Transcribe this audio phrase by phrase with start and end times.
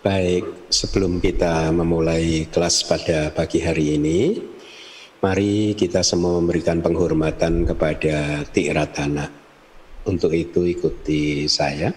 [0.00, 4.40] Baik, sebelum kita memulai kelas pada pagi hari ini,
[5.20, 9.28] mari kita semua memberikan penghormatan kepada Tiratana.
[10.08, 11.92] Untuk itu ikuti saya.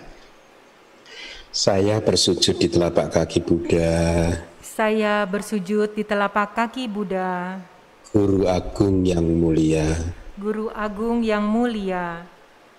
[1.47, 3.95] Saya bersujud di telapak kaki Buddha.
[4.59, 7.61] Saya bersujud di telapak kaki Buddha.
[8.11, 9.85] Guru Agung yang mulia.
[10.35, 12.32] Guru Agung yang mulia.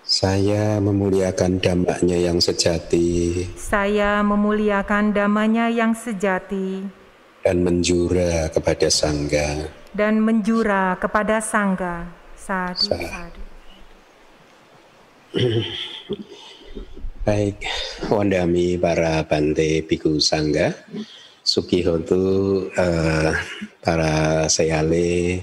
[0.05, 3.41] Saya memuliakan damanya yang sejati.
[3.57, 6.85] Saya memuliakan damanya yang sejati.
[7.41, 9.65] Dan menjura kepada sangga.
[9.97, 12.05] Dan menjura kepada sangga.
[12.37, 13.41] Sadu, sadu.
[17.25, 17.65] Baik,
[18.05, 20.85] wandami para bante biku sangga,
[21.41, 23.33] sukihotu uh,
[23.81, 25.41] para sayale,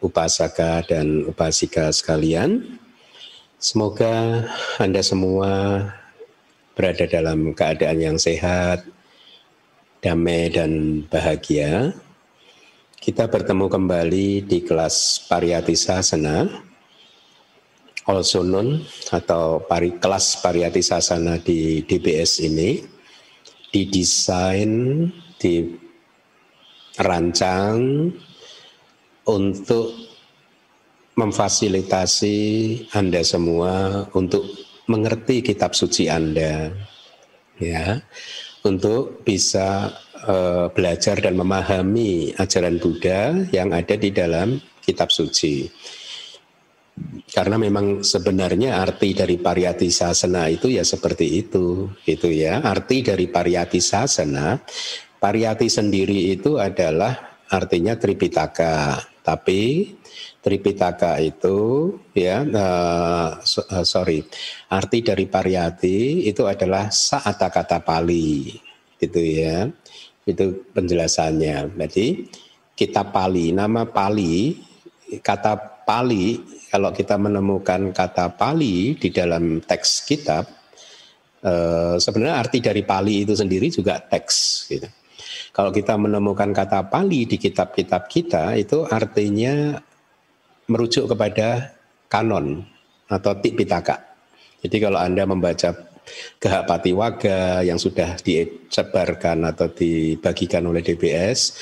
[0.00, 2.80] upasaka dan upasika sekalian.
[3.62, 4.42] Semoga
[4.82, 5.86] Anda semua
[6.74, 8.82] berada dalam keadaan yang sehat,
[10.02, 11.94] damai dan bahagia.
[12.98, 16.50] Kita bertemu kembali di kelas Pariyati Sasana,
[18.10, 18.82] also known
[19.14, 22.82] atau pari, kelas Pariyati Sasana di DBS ini
[23.70, 25.06] didesain,
[26.98, 27.78] dirancang
[29.22, 30.11] untuk
[31.12, 32.38] memfasilitasi
[32.96, 34.48] Anda semua untuk
[34.88, 36.72] mengerti kitab suci Anda
[37.60, 38.00] ya
[38.64, 39.92] untuk bisa
[40.26, 45.66] uh, belajar dan memahami ajaran Buddha yang ada di dalam kitab suci.
[47.32, 52.60] Karena memang sebenarnya arti dari pariyati sasana itu ya seperti itu, itu ya.
[52.60, 54.60] Arti dari pariyati sasana,
[55.16, 59.88] pariyati sendiri itu adalah artinya Tripitaka, tapi
[60.42, 61.58] Tripitaka itu
[62.18, 63.38] ya uh,
[63.86, 64.26] sorry
[64.74, 68.50] arti dari pariyati itu adalah saat kata Pali
[68.98, 69.70] gitu ya.
[70.26, 71.78] Itu penjelasannya.
[71.78, 72.26] Jadi
[72.74, 74.58] kitab Pali nama Pali
[75.22, 76.42] kata Pali
[76.74, 80.42] kalau kita menemukan kata Pali di dalam teks kitab
[81.46, 84.88] uh, sebenarnya arti dari Pali itu sendiri juga teks gitu.
[85.52, 89.76] Kalau kita menemukan kata Pali di kitab-kitab kita itu artinya
[90.72, 91.76] merujuk kepada
[92.08, 92.64] kanon
[93.12, 94.00] atau tipitaka.
[94.64, 95.92] Jadi kalau Anda membaca
[96.42, 101.54] Gahak Patiwaga yang sudah disebarkan atau dibagikan oleh DBS,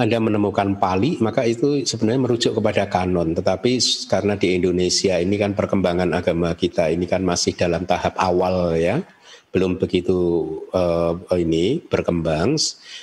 [0.00, 3.36] anda menemukan Pali, maka itu sebenarnya merujuk kepada kanon.
[3.36, 3.72] Tetapi
[4.08, 9.02] karena di Indonesia ini kan perkembangan agama kita ini kan masih dalam tahap awal ya,
[9.50, 12.54] belum begitu uh, ini berkembang,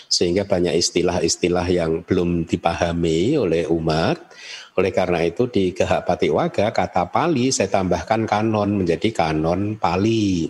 [0.08, 4.18] sehingga banyak istilah-istilah yang belum dipahami oleh umat.
[4.78, 10.46] Oleh karena itu di Gehak Patiwaga kata Pali saya tambahkan kanon menjadi kanon Pali.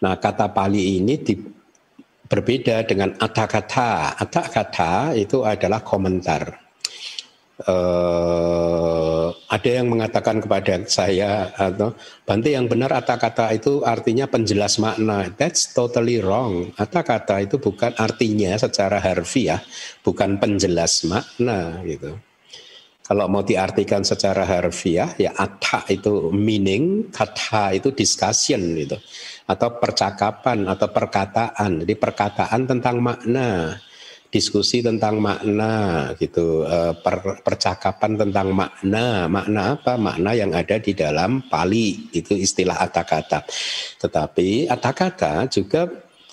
[0.00, 1.36] Nah kata Pali ini di,
[2.24, 4.16] berbeda dengan kata.
[4.16, 6.64] Ada-kata itu adalah komentar.
[7.56, 11.96] Uh, ada yang mengatakan kepada saya atau
[12.28, 15.32] Bante yang benar kata-kata itu artinya penjelas makna.
[15.36, 16.76] That's totally wrong.
[16.76, 19.64] Kata-kata itu bukan artinya secara harfiah,
[20.04, 22.20] bukan penjelas makna gitu.
[23.06, 28.98] Kalau mau diartikan secara harfiah, ya atha itu meaning, kata itu discussion gitu.
[29.46, 31.86] Atau percakapan atau perkataan.
[31.86, 33.78] Jadi perkataan tentang makna,
[34.26, 39.30] diskusi tentang makna gitu, eh, per, percakapan tentang makna.
[39.30, 39.94] Makna apa?
[39.94, 43.46] Makna yang ada di dalam Pali, itu istilah kata.
[44.02, 45.86] Tetapi kata juga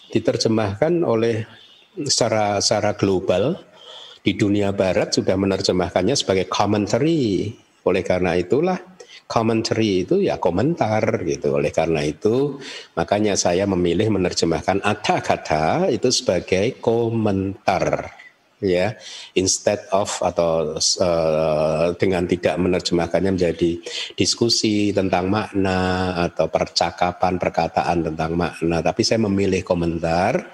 [0.09, 1.45] diterjemahkan oleh
[2.01, 3.61] secara secara global
[4.23, 7.51] di dunia barat sudah menerjemahkannya sebagai commentary.
[7.83, 8.79] Oleh karena itulah
[9.27, 11.59] commentary itu ya komentar gitu.
[11.59, 12.57] Oleh karena itu
[12.95, 18.15] makanya saya memilih menerjemahkan ada kata itu sebagai komentar
[18.63, 18.95] ya
[19.35, 23.71] instead of atau uh, dengan tidak menerjemahkannya menjadi
[24.15, 30.47] diskusi tentang makna atau percakapan perkataan tentang makna tapi saya memilih komentar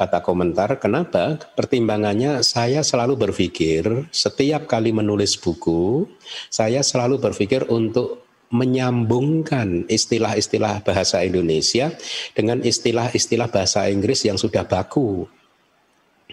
[0.00, 0.80] kata komentar.
[0.80, 1.36] Kenapa?
[1.52, 6.08] Pertimbangannya saya selalu berpikir setiap kali menulis buku,
[6.48, 11.92] saya selalu berpikir untuk menyambungkan istilah-istilah bahasa Indonesia
[12.32, 15.28] dengan istilah-istilah bahasa Inggris yang sudah baku.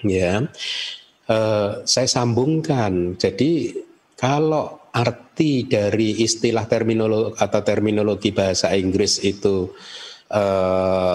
[0.01, 0.47] Ya,
[1.27, 3.19] uh, saya sambungkan.
[3.19, 3.75] Jadi
[4.17, 9.77] kalau arti dari istilah terminologi atau terminologi bahasa Inggris itu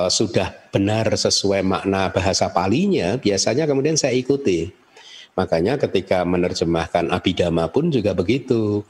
[0.09, 4.73] sudah benar sesuai makna bahasa palinya, biasanya kemudian saya ikuti.
[5.33, 8.85] Makanya ketika menerjemahkan abidama pun juga begitu.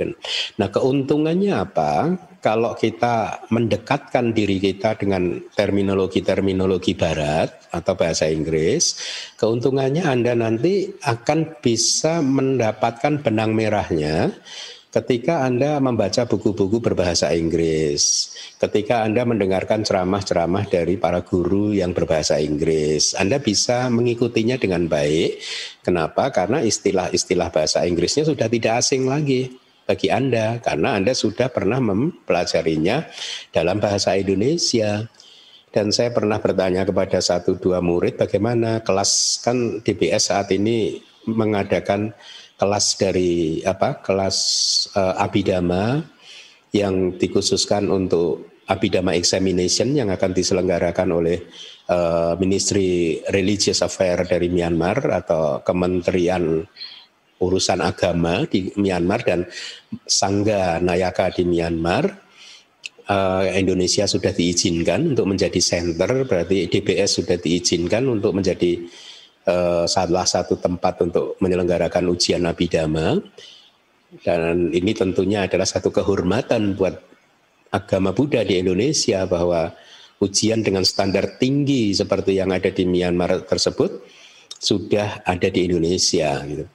[0.58, 2.19] Nah keuntungannya apa?
[2.42, 8.98] Kalau kita mendekatkan diri kita dengan terminologi-terminologi barat atau bahasa Inggris,
[9.38, 14.34] keuntungannya Anda nanti akan bisa mendapatkan benang merahnya
[14.93, 18.29] ketika Anda membaca buku-buku berbahasa Inggris,
[18.61, 25.41] ketika Anda mendengarkan ceramah-ceramah dari para guru yang berbahasa Inggris, Anda bisa mengikutinya dengan baik.
[25.81, 26.29] Kenapa?
[26.29, 29.56] Karena istilah-istilah bahasa Inggrisnya sudah tidak asing lagi
[29.89, 33.09] bagi Anda karena Anda sudah pernah mempelajarinya
[33.49, 35.09] dalam bahasa Indonesia.
[35.73, 42.12] Dan saya pernah bertanya kepada satu dua murid bagaimana kelas kan DBS saat ini mengadakan
[42.62, 44.38] kelas dari apa kelas
[44.94, 45.99] uh, abidama
[46.70, 51.43] yang dikhususkan untuk abidama examination yang akan diselenggarakan oleh
[51.91, 56.62] uh, Ministry Religious Affairs dari Myanmar atau Kementerian
[57.43, 59.43] urusan agama di Myanmar dan
[60.06, 62.31] Sangga Nayaka di Myanmar.
[63.03, 68.79] Uh, Indonesia sudah diizinkan untuk menjadi center berarti DBS sudah diizinkan untuk menjadi
[69.47, 73.19] uh, salah satu tempat untuk menyelenggarakan ujian abidama
[74.21, 77.00] dan ini tentunya adalah satu kehormatan buat
[77.73, 79.73] agama Buddha di Indonesia bahwa
[80.21, 84.05] ujian dengan standar tinggi seperti yang ada di Myanmar tersebut
[84.62, 86.69] sudah ada di Indonesia gitu.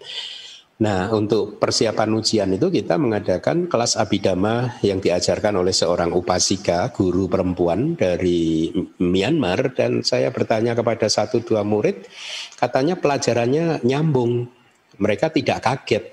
[0.77, 7.25] Nah, untuk persiapan ujian itu kita mengadakan kelas abidama yang diajarkan oleh seorang upasika, guru
[7.25, 8.69] perempuan dari
[9.01, 12.06] Myanmar dan saya bertanya kepada satu dua murid,
[12.62, 14.53] katanya pelajarannya nyambung.
[15.01, 16.03] Mereka tidak kaget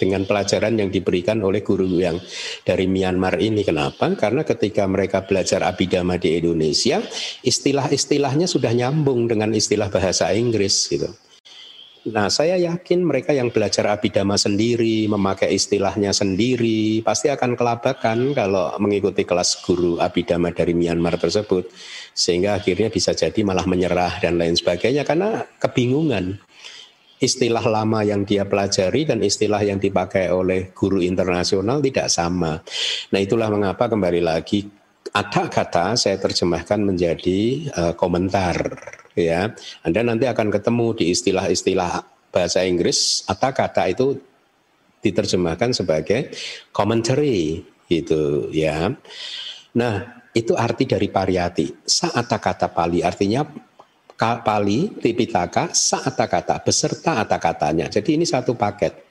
[0.00, 2.16] dengan pelajaran yang diberikan oleh guru yang
[2.64, 3.60] dari Myanmar ini.
[3.68, 4.08] Kenapa?
[4.16, 7.04] Karena ketika mereka belajar abidama di Indonesia,
[7.44, 11.12] istilah-istilahnya sudah nyambung dengan istilah bahasa Inggris gitu.
[12.08, 18.72] Nah, saya yakin mereka yang belajar abidama sendiri, memakai istilahnya sendiri, pasti akan kelabakan kalau
[18.80, 21.68] mengikuti kelas guru abidama dari Myanmar tersebut.
[22.16, 26.40] Sehingga akhirnya bisa jadi malah menyerah dan lain sebagainya karena kebingungan.
[27.20, 32.64] Istilah lama yang dia pelajari dan istilah yang dipakai oleh guru internasional tidak sama.
[33.12, 34.64] Nah, itulah mengapa kembali lagi
[35.10, 38.62] ada kata saya terjemahkan menjadi uh, komentar
[39.20, 39.52] ya.
[39.84, 42.02] Anda nanti akan ketemu di istilah-istilah
[42.32, 44.16] bahasa Inggris atau kata itu
[45.00, 46.32] diterjemahkan sebagai
[46.72, 48.92] commentary gitu ya.
[49.76, 49.94] Nah,
[50.32, 51.82] itu arti dari pariyati.
[51.82, 53.42] Saat kata Pali artinya
[54.20, 57.88] Pali, Tripitaka, saat kata beserta kata-katanya.
[57.88, 59.08] Jadi ini satu paket.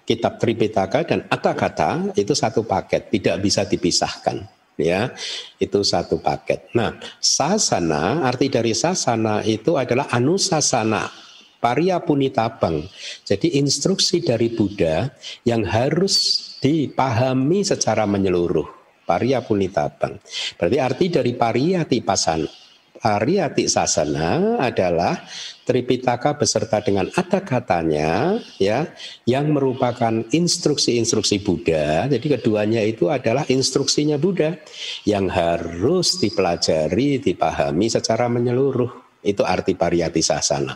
[0.00, 5.12] Kitab Tripitaka dan kata itu satu paket, tidak bisa dipisahkan ya
[5.60, 6.72] itu satu paket.
[6.74, 11.12] Nah sasana arti dari sasana itu adalah anusasana
[11.60, 12.88] paria punitabang.
[13.22, 15.12] Jadi instruksi dari Buddha
[15.44, 18.80] yang harus dipahami secara menyeluruh.
[19.04, 20.22] Paria punitabang.
[20.54, 22.46] Berarti arti dari pariyati pasan
[23.00, 25.24] Ariyati Sasana adalah
[25.70, 28.90] Tripitaka beserta dengan ada katanya ya
[29.22, 32.10] yang merupakan instruksi-instruksi Buddha.
[32.10, 34.58] Jadi keduanya itu adalah instruksinya Buddha
[35.06, 39.22] yang harus dipelajari, dipahami secara menyeluruh.
[39.22, 40.74] Itu arti pariyati sasana.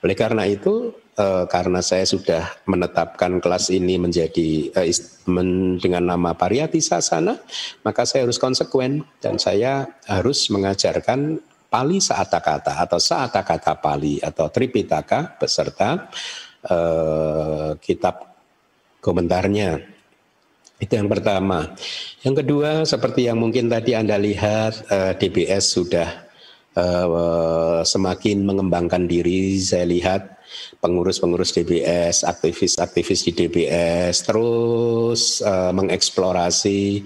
[0.00, 0.88] Oleh karena itu
[1.20, 4.88] eh, karena saya sudah menetapkan kelas ini menjadi eh,
[5.76, 7.36] dengan nama pariyati sasana,
[7.84, 12.02] maka saya harus konsekuen dan saya harus mengajarkan Pali
[12.42, 12.98] kata atau
[13.46, 16.10] kata Pali atau Tripitaka beserta
[16.66, 18.26] eh, kitab
[18.98, 19.78] komentarnya.
[20.80, 21.70] Itu yang pertama.
[22.26, 26.29] Yang kedua seperti yang mungkin tadi Anda lihat eh, DBS sudah
[26.80, 29.58] eh, semakin mengembangkan diri.
[29.60, 30.40] Saya lihat
[30.80, 37.04] pengurus-pengurus DBS, aktivis-aktivis di DBS terus uh, mengeksplorasi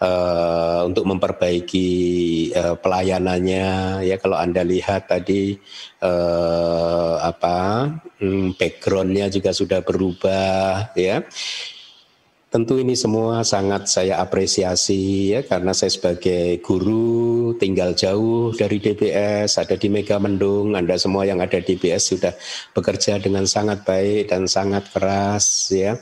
[0.00, 1.88] uh, untuk memperbaiki
[2.54, 3.66] uh, pelayanannya
[4.06, 5.58] ya kalau anda lihat tadi
[6.00, 7.90] uh, apa
[8.22, 11.26] hmm, backgroundnya juga sudah berubah ya
[12.48, 19.60] Tentu ini semua sangat saya apresiasi ya karena saya sebagai guru tinggal jauh dari DBS,
[19.60, 22.32] ada di Mega Mendung, Anda semua yang ada di DBS sudah
[22.72, 26.00] bekerja dengan sangat baik dan sangat keras ya.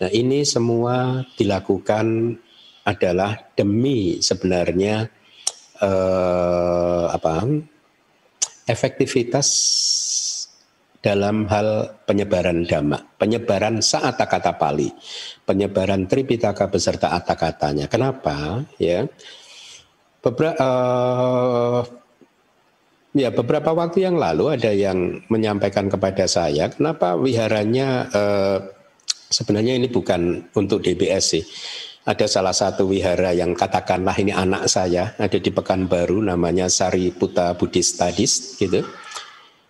[0.00, 2.40] Nah, ini semua dilakukan
[2.88, 5.12] adalah demi sebenarnya
[5.76, 7.44] eh, apa
[8.64, 9.48] efektivitas
[11.02, 14.86] dalam hal penyebaran dhamma, penyebaran saat kata Pali,
[15.42, 17.90] penyebaran Tripitaka beserta kata-katanya.
[17.90, 18.62] Kenapa?
[18.78, 19.10] Ya,
[20.22, 21.82] beberapa uh,
[23.12, 28.58] Ya, beberapa waktu yang lalu ada yang menyampaikan kepada saya, kenapa wiharanya eh,
[29.28, 31.44] sebenarnya ini bukan untuk DBS sih.
[32.08, 38.00] Ada salah satu wihara yang katakanlah ini anak saya, ada di Pekanbaru namanya Sariputa Buddhist
[38.00, 38.80] Studies gitu.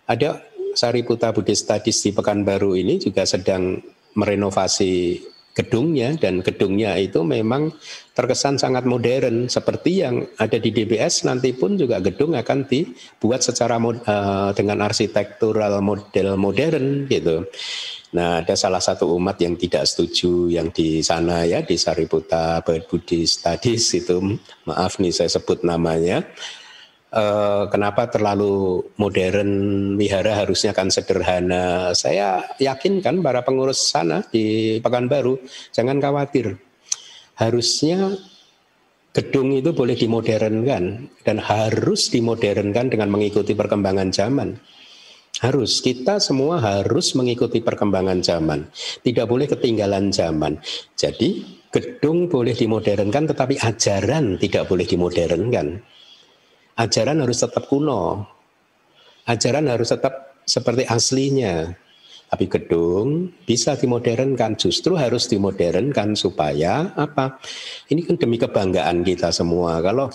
[0.07, 0.39] Ada
[0.73, 3.79] Sariputa Buddhist Studies di Pekanbaru ini juga sedang
[4.13, 5.21] merenovasi
[5.53, 7.69] gedungnya dan gedungnya itu memang
[8.17, 9.45] terkesan sangat modern.
[9.45, 14.81] Seperti yang ada di DBS nanti pun juga gedung akan dibuat secara mod, uh, dengan
[14.81, 17.45] arsitektural model modern gitu.
[18.13, 23.41] Nah, ada salah satu umat yang tidak setuju yang di sana ya di Sariputa Buddhist
[23.41, 24.37] Studies itu
[24.69, 26.21] maaf nih saya sebut namanya
[27.13, 29.51] uh, kenapa terlalu modern
[29.95, 31.93] wihara harusnya kan sederhana.
[31.93, 35.39] Saya yakin kan para pengurus sana di Pekanbaru
[35.71, 36.57] jangan khawatir.
[37.37, 38.13] Harusnya
[39.13, 44.57] gedung itu boleh dimodernkan dan harus dimodernkan dengan mengikuti perkembangan zaman.
[45.41, 48.69] Harus kita semua harus mengikuti perkembangan zaman.
[49.01, 50.61] Tidak boleh ketinggalan zaman.
[50.93, 51.41] Jadi
[51.73, 55.81] gedung boleh dimodernkan tetapi ajaran tidak boleh dimodernkan
[56.77, 58.25] ajaran harus tetap kuno.
[59.23, 61.71] Ajaran harus tetap seperti aslinya.
[62.33, 67.37] Tapi gedung bisa dimodernkan, justru harus dimodernkan supaya apa?
[67.93, 69.77] Ini kan demi kebanggaan kita semua.
[69.85, 70.09] Kalau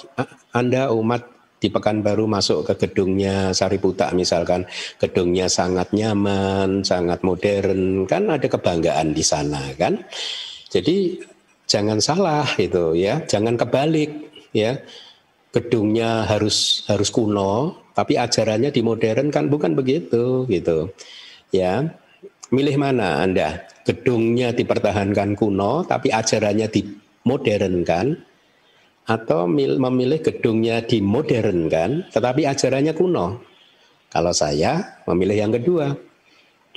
[0.50, 1.22] Anda umat
[1.62, 4.66] di Pekanbaru masuk ke gedungnya Sariputa misalkan,
[4.98, 10.02] gedungnya sangat nyaman, sangat modern, kan ada kebanggaan di sana kan.
[10.74, 11.22] Jadi
[11.70, 14.10] jangan salah itu ya, jangan kebalik
[14.50, 14.74] ya
[15.52, 20.92] gedungnya harus harus kuno, tapi ajarannya dimodern kan bukan begitu gitu.
[21.50, 21.96] Ya.
[22.48, 23.68] Milih mana Anda?
[23.84, 28.16] Gedungnya dipertahankan kuno tapi ajarannya dimodernkan
[29.08, 33.44] atau memilih gedungnya dimodernkan tetapi ajarannya kuno?
[34.08, 35.92] Kalau saya memilih yang kedua.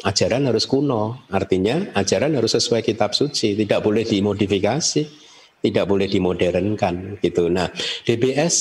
[0.01, 5.20] Ajaran harus kuno, artinya ajaran harus sesuai kitab suci, tidak boleh dimodifikasi
[5.61, 7.47] tidak boleh dimodernkan gitu.
[7.47, 7.69] Nah,
[8.05, 8.55] DBS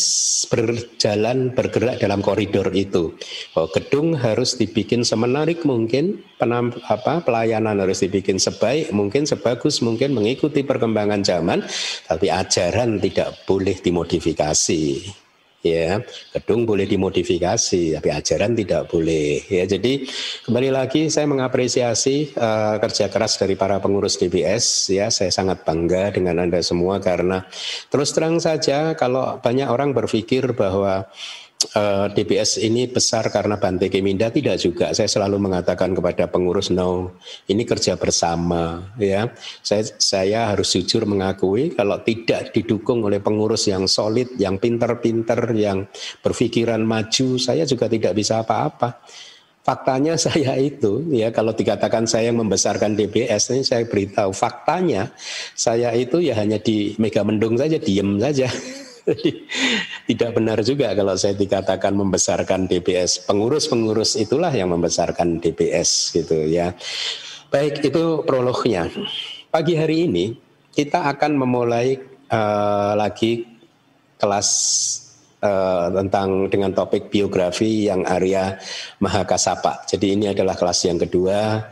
[0.53, 3.17] berjalan bergerak dalam koridor itu.
[3.57, 10.13] Oh, gedung harus dibikin semenarik mungkin, penam, apa pelayanan harus dibikin sebaik mungkin, sebagus mungkin
[10.13, 11.65] mengikuti perkembangan zaman,
[12.05, 15.09] tapi ajaran tidak boleh dimodifikasi
[15.61, 16.01] ya
[16.33, 19.45] gedung boleh dimodifikasi tapi ajaran tidak boleh.
[19.49, 20.09] Ya jadi
[20.49, 26.13] kembali lagi saya mengapresiasi uh, kerja keras dari para pengurus DBS ya saya sangat bangga
[26.17, 27.45] dengan anda semua karena
[27.93, 31.05] terus terang saja kalau banyak orang berpikir bahwa
[31.77, 34.93] uh, eh, DBS ini besar karena Bante Keminda tidak juga.
[34.97, 39.29] Saya selalu mengatakan kepada pengurus no, ini kerja bersama ya.
[39.61, 45.87] Saya saya harus jujur mengakui kalau tidak didukung oleh pengurus yang solid, yang pinter-pinter, yang
[46.25, 49.05] berpikiran maju, saya juga tidak bisa apa-apa.
[49.61, 55.13] Faktanya saya itu ya kalau dikatakan saya yang membesarkan DBS ini saya beritahu faktanya
[55.53, 58.49] saya itu ya hanya di Mega Mendung saja diem saja
[60.09, 63.25] tidak benar juga kalau saya dikatakan membesarkan DBS.
[63.27, 66.75] Pengurus-pengurus itulah yang membesarkan DBS gitu ya.
[67.51, 68.87] Baik itu prolognya.
[69.51, 70.31] Pagi hari ini
[70.71, 71.99] kita akan memulai
[72.31, 73.43] uh, lagi
[74.21, 74.49] kelas
[75.43, 78.55] uh, tentang dengan topik biografi yang Arya
[79.03, 79.89] Mahakasapa.
[79.91, 81.67] Jadi ini adalah kelas yang kedua.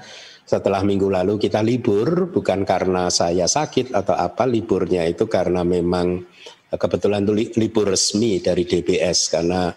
[0.49, 6.25] Setelah minggu lalu kita libur bukan karena saya sakit atau apa liburnya itu karena memang
[6.77, 9.73] kebetulan itu libur resmi dari DBS karena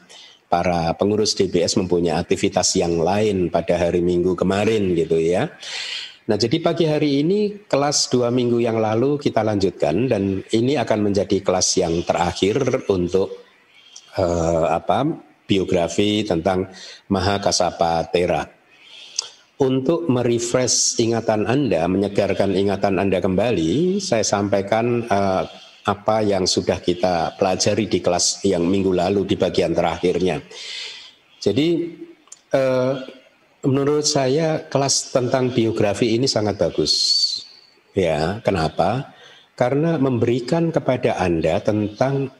[0.51, 5.48] para pengurus DBS mempunyai aktivitas yang lain pada hari Minggu kemarin gitu ya.
[6.27, 11.12] Nah jadi pagi hari ini kelas dua minggu yang lalu kita lanjutkan dan ini akan
[11.12, 13.41] menjadi kelas yang terakhir untuk
[14.15, 15.07] uh, apa
[15.50, 16.69] biografi tentang
[17.12, 18.48] Mahakasapa Tera.
[19.62, 25.45] Untuk merefresh ingatan Anda, menyegarkan ingatan Anda kembali, saya sampaikan uh,
[25.81, 30.41] apa yang sudah kita pelajari di kelas yang minggu lalu di bagian terakhirnya.
[31.41, 31.67] Jadi
[32.53, 32.93] eh,
[33.65, 36.93] menurut saya kelas tentang biografi ini sangat bagus.
[37.91, 39.11] Ya, kenapa?
[39.57, 42.31] Karena memberikan kepada Anda tentang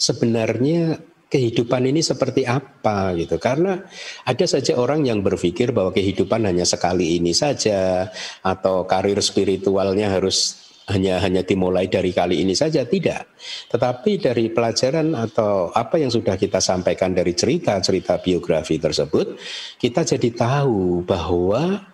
[0.00, 0.98] sebenarnya
[1.30, 3.38] kehidupan ini seperti apa gitu.
[3.38, 3.78] Karena
[4.26, 8.10] ada saja orang yang berpikir bahwa kehidupan hanya sekali ini saja
[8.42, 13.38] atau karir spiritualnya harus hanya hanya dimulai dari kali ini saja tidak.
[13.70, 19.38] Tetapi dari pelajaran atau apa yang sudah kita sampaikan dari cerita-cerita biografi tersebut
[19.78, 21.86] kita jadi tahu bahwa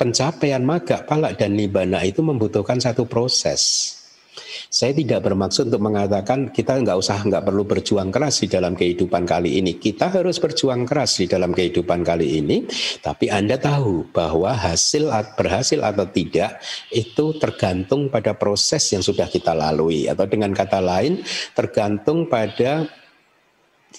[0.00, 3.99] pencapaian maga palak dan nibana itu membutuhkan satu proses
[4.70, 9.26] Saya tidak bermaksud untuk mengatakan kita nggak usah nggak perlu berjuang keras di dalam kehidupan
[9.26, 9.76] kali ini.
[9.76, 12.62] Kita harus berjuang keras di dalam kehidupan kali ini.
[13.02, 16.62] Tapi Anda tahu bahwa hasil berhasil atau tidak
[16.94, 20.06] itu tergantung pada proses yang sudah kita lalui.
[20.06, 21.18] Atau dengan kata lain
[21.58, 22.86] tergantung pada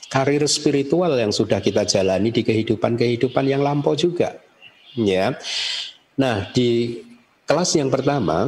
[0.07, 4.39] karir spiritual yang sudah kita jalani di kehidupan-kehidupan yang lampau juga.
[4.95, 5.35] Ya.
[6.15, 6.99] Nah, di
[7.43, 8.47] kelas yang pertama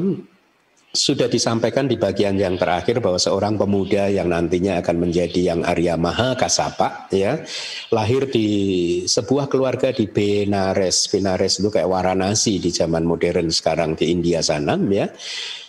[0.93, 5.97] sudah disampaikan di bagian yang terakhir bahwa seorang pemuda yang nantinya akan menjadi yang Arya
[5.97, 7.41] Maha Kasapa ya
[7.89, 11.09] lahir di sebuah keluarga di Benares.
[11.09, 15.09] Benares itu kayak Waranasi di zaman modern sekarang di India sana ya.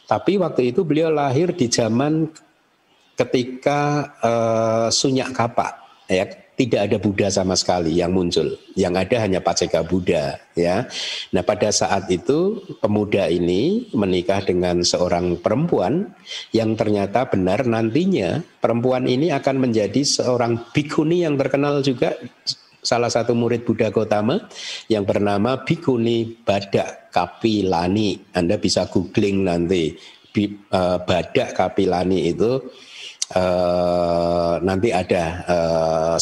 [0.05, 2.29] Tapi waktu itu beliau lahir di zaman
[3.17, 8.55] ketika uh, Sunyak Kapa ya tidak ada Buddha sama sekali yang muncul.
[8.79, 10.87] Yang ada hanya Paceka Buddha ya.
[11.35, 16.15] Nah, pada saat itu pemuda ini menikah dengan seorang perempuan
[16.55, 22.15] yang ternyata benar nantinya perempuan ini akan menjadi seorang bikuni yang terkenal juga
[22.85, 24.45] salah satu murid Buddha Gotama
[24.87, 28.21] yang bernama Bikuni Badak Kapilani.
[28.37, 29.97] Anda bisa googling nanti
[30.71, 32.61] uh, Badak Kapilani itu
[33.35, 36.19] uh, nanti ada uh,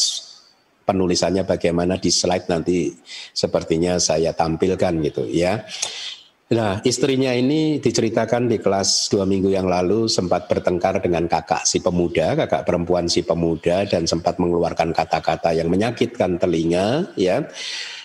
[0.83, 2.91] penulisannya bagaimana di slide nanti
[3.31, 5.63] sepertinya saya tampilkan gitu ya.
[6.53, 11.81] Nah istrinya ini diceritakan di kelas dua minggu yang lalu sempat bertengkar dengan kakak si
[11.81, 17.41] pemuda, kakak perempuan si pemuda dan sempat mengeluarkan kata-kata yang menyakitkan telinga ya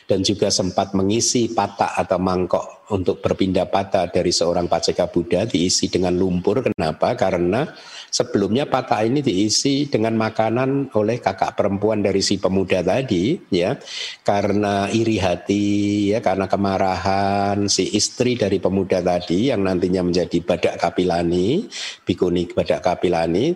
[0.09, 5.93] dan juga sempat mengisi patak atau mangkok untuk berpindah patah dari seorang paceka Buddha diisi
[5.93, 6.65] dengan lumpur.
[6.65, 7.12] Kenapa?
[7.12, 7.69] Karena
[8.09, 13.77] sebelumnya patah ini diisi dengan makanan oleh kakak perempuan dari si pemuda tadi, ya,
[14.25, 15.69] karena iri hati,
[16.17, 21.69] ya, karena kemarahan si istri dari pemuda tadi yang nantinya menjadi badak kapilani,
[22.09, 23.53] bikuni badak kapilani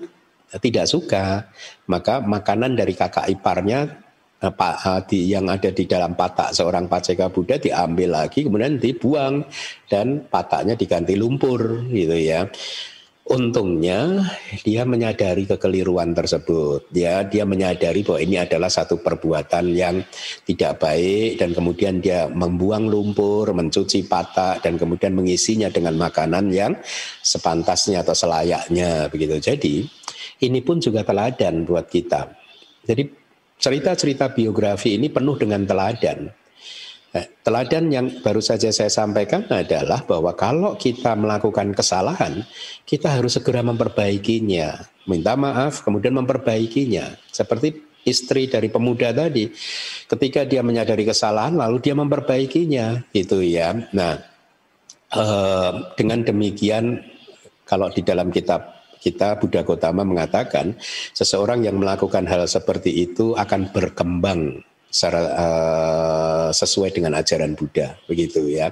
[0.61, 1.49] tidak suka,
[1.89, 4.12] maka makanan dari kakak iparnya
[4.51, 9.47] Pak Hadi yang ada di dalam patak seorang paceka Buddha diambil lagi kemudian dibuang
[9.87, 12.51] dan pataknya diganti lumpur gitu ya.
[13.23, 14.19] Untungnya
[14.67, 16.91] dia menyadari kekeliruan tersebut.
[16.91, 20.03] Ya, dia menyadari bahwa ini adalah satu perbuatan yang
[20.43, 26.75] tidak baik dan kemudian dia membuang lumpur, mencuci patak dan kemudian mengisinya dengan makanan yang
[27.23, 29.39] sepantasnya atau selayaknya begitu.
[29.39, 29.87] Jadi
[30.43, 32.27] ini pun juga teladan buat kita.
[32.83, 33.22] Jadi
[33.63, 36.27] cerita-cerita biografi ini penuh dengan teladan.
[37.13, 42.43] Eh, teladan yang baru saja saya sampaikan adalah bahwa kalau kita melakukan kesalahan,
[42.89, 47.15] kita harus segera memperbaikinya, minta maaf, kemudian memperbaikinya.
[47.31, 49.47] Seperti istri dari pemuda tadi,
[50.09, 53.77] ketika dia menyadari kesalahan, lalu dia memperbaikinya, itu ya.
[53.93, 54.19] Nah,
[55.13, 56.97] eh, dengan demikian,
[57.69, 60.79] kalau di dalam kitab kita Buddha Gotama mengatakan
[61.11, 68.47] seseorang yang melakukan hal seperti itu akan berkembang secara uh, sesuai dengan ajaran Buddha begitu
[68.47, 68.71] ya.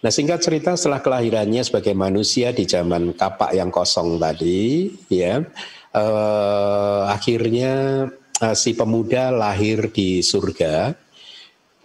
[0.00, 5.44] Nah singkat cerita setelah kelahirannya sebagai manusia di zaman kapak yang kosong tadi ya
[5.92, 8.06] uh, akhirnya
[8.40, 10.94] uh, si pemuda lahir di surga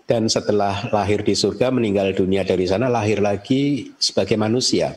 [0.06, 4.94] dan setelah lahir di surga meninggal dunia dari sana lahir lagi sebagai manusia.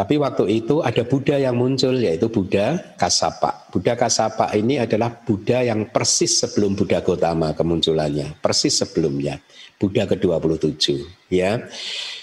[0.00, 3.68] Tapi waktu itu ada Buddha yang muncul yaitu Buddha Kasapa.
[3.68, 9.36] Buddha Kasapa ini adalah Buddha yang persis sebelum Buddha Gotama kemunculannya, persis sebelumnya.
[9.76, 11.68] Buddha ke-27 ya.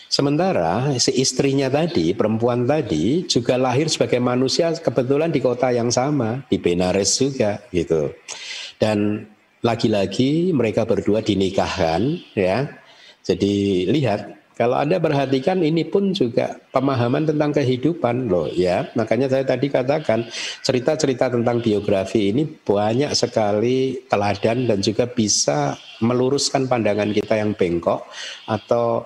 [0.10, 6.50] Sementara si istrinya tadi, perempuan tadi juga lahir sebagai manusia kebetulan di kota yang sama,
[6.50, 8.10] di Benares juga gitu.
[8.82, 9.22] Dan
[9.62, 12.74] lagi-lagi mereka berdua dinikahkan ya.
[13.22, 18.90] Jadi lihat kalau Anda perhatikan ini pun juga pemahaman tentang kehidupan loh ya.
[18.98, 20.26] Makanya saya tadi katakan
[20.66, 28.10] cerita-cerita tentang biografi ini banyak sekali teladan dan juga bisa meluruskan pandangan kita yang bengkok
[28.50, 29.06] atau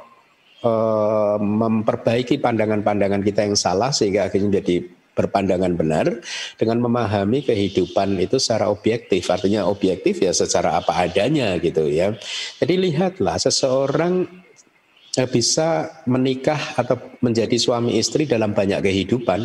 [0.63, 0.71] e,
[1.43, 6.07] memperbaiki pandangan-pandangan kita yang salah sehingga akhirnya menjadi berpandangan benar
[6.55, 12.15] dengan memahami kehidupan itu secara objektif artinya objektif ya secara apa adanya gitu ya
[12.63, 14.40] jadi lihatlah seseorang
[15.27, 19.43] bisa menikah atau menjadi suami istri dalam banyak kehidupan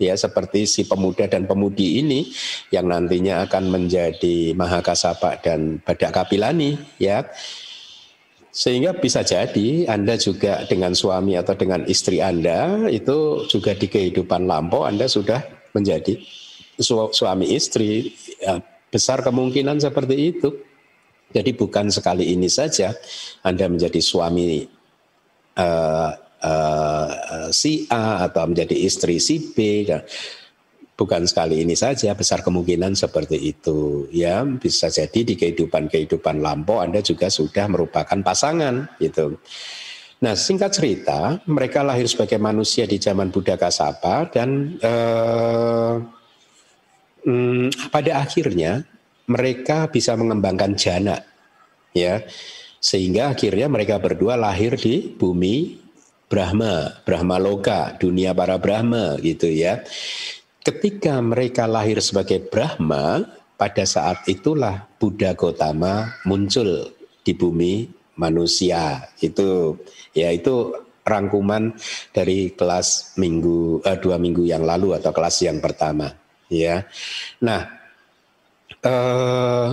[0.00, 2.30] ya seperti si pemuda dan pemudi ini
[2.72, 7.28] yang nantinya akan menjadi Mahakasapa dan Badak Kapilani ya.
[8.50, 14.42] Sehingga bisa jadi Anda juga dengan suami atau dengan istri Anda itu juga di kehidupan
[14.50, 15.38] lampau Anda sudah
[15.70, 16.18] menjadi
[16.74, 18.10] su suami istri
[18.42, 18.58] ya,
[18.90, 20.50] besar kemungkinan seperti itu.
[21.30, 22.90] Jadi bukan sekali ini saja
[23.46, 24.79] Anda menjadi suami
[25.56, 26.10] uh,
[26.44, 29.86] uh, si A atau menjadi istri si B.
[29.88, 30.04] Dan
[31.00, 34.04] bukan sekali ini saja, besar kemungkinan seperti itu.
[34.12, 39.40] Ya, bisa jadi di kehidupan-kehidupan lampau Anda juga sudah merupakan pasangan gitu.
[40.20, 45.94] Nah, singkat cerita, mereka lahir sebagai manusia di zaman Buddha Kasapa dan eh,
[47.24, 48.84] hmm, pada akhirnya
[49.24, 51.24] mereka bisa mengembangkan jana,
[51.96, 52.20] ya,
[52.80, 55.76] sehingga akhirnya mereka berdua lahir di bumi
[56.30, 59.82] Brahma, Brahma Loka, dunia para Brahma, gitu ya.
[60.62, 63.26] Ketika mereka lahir sebagai Brahma,
[63.60, 67.84] pada saat itulah Buddha Gotama muncul di bumi
[68.16, 69.10] manusia.
[69.20, 69.76] Itu
[70.16, 70.72] ya itu
[71.04, 71.76] rangkuman
[72.14, 76.14] dari kelas minggu eh, dua minggu yang lalu atau kelas yang pertama.
[76.46, 76.86] Ya,
[77.42, 77.68] nah
[78.80, 79.68] eh,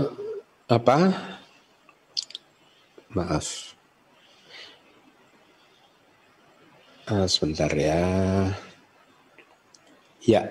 [0.67, 0.97] apa?
[3.17, 3.73] Maaf.
[7.07, 8.03] Uh, sebentar ya.
[10.27, 10.43] Ya,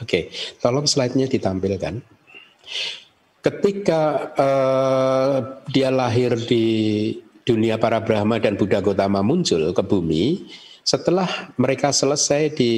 [0.00, 0.32] Oke,
[0.64, 2.00] tolong slide-nya ditampilkan.
[3.44, 5.36] Ketika uh,
[5.68, 6.64] dia lahir di
[7.44, 10.48] dunia para Brahma dan Buddha Gotama muncul ke bumi,
[10.80, 12.72] setelah mereka selesai di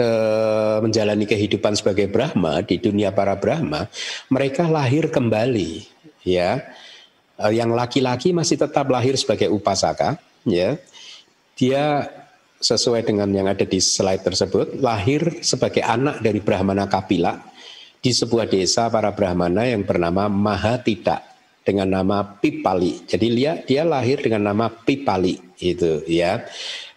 [0.00, 3.90] uh, menjalani kehidupan sebagai Brahma di dunia para Brahma,
[4.32, 5.86] mereka lahir kembali,
[6.24, 6.62] ya.
[7.38, 10.78] Uh, yang laki-laki masih tetap lahir sebagai upasaka, ya.
[11.58, 12.06] Dia
[12.58, 17.38] sesuai dengan yang ada di slide tersebut, lahir sebagai anak dari Brahmana Kapila
[17.98, 21.22] di sebuah desa para Brahmana yang bernama Mahatita
[21.62, 23.06] dengan nama Pipali.
[23.06, 26.46] Jadi dia dia lahir dengan nama Pipali itu ya.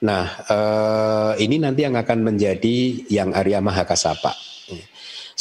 [0.06, 2.78] Nah eh, ini nanti yang akan menjadi
[3.10, 4.52] yang Arya Mahakasapa.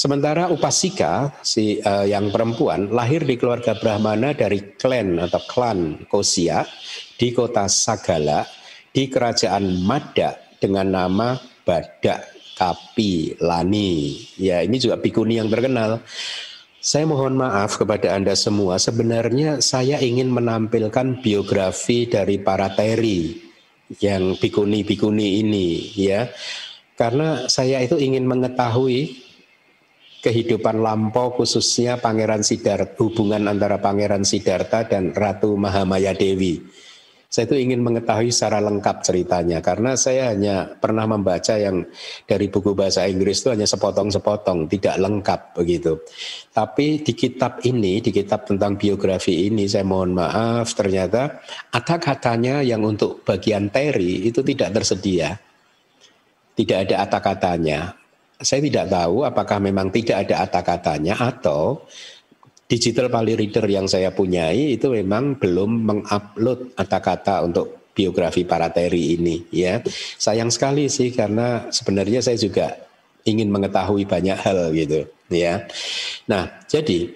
[0.01, 6.65] Sementara Upasika si uh, yang perempuan lahir di keluarga Brahmana dari klan atau klan Kosia
[7.21, 8.49] di kota Sagala
[8.97, 11.37] di kerajaan Mada dengan nama
[11.69, 14.25] Badak Kapi Lani.
[14.41, 16.01] Ya, ini juga bikuni yang terkenal.
[16.81, 23.37] Saya mohon maaf kepada Anda semua, sebenarnya saya ingin menampilkan biografi dari para teri
[24.01, 26.33] yang bikuni-bikuni ini ya.
[26.97, 29.13] Karena saya itu ingin mengetahui
[30.25, 36.65] kehidupan lampau khususnya Pangeran Siddhartha, hubungan antara Pangeran Siddhartha dan Ratu Mahamaya Dewi.
[37.31, 41.87] Saya itu ingin mengetahui secara lengkap ceritanya karena saya hanya pernah membaca yang
[42.27, 46.03] dari buku bahasa Inggris itu hanya sepotong-sepotong, tidak lengkap begitu.
[46.51, 51.39] Tapi di kitab ini, di kitab tentang biografi ini, saya mohon maaf ternyata
[51.71, 55.39] ada katanya yang untuk bagian teri itu tidak tersedia.
[56.59, 57.95] Tidak ada kata katanya.
[58.43, 61.87] Saya tidak tahu apakah memang tidak ada kata katanya atau
[62.71, 69.19] digital Pali Reader yang saya punyai itu memang belum mengupload kata-kata untuk biografi para teri
[69.19, 69.83] ini ya.
[70.17, 72.79] Sayang sekali sih karena sebenarnya saya juga
[73.27, 75.67] ingin mengetahui banyak hal gitu ya.
[76.31, 77.11] Nah, jadi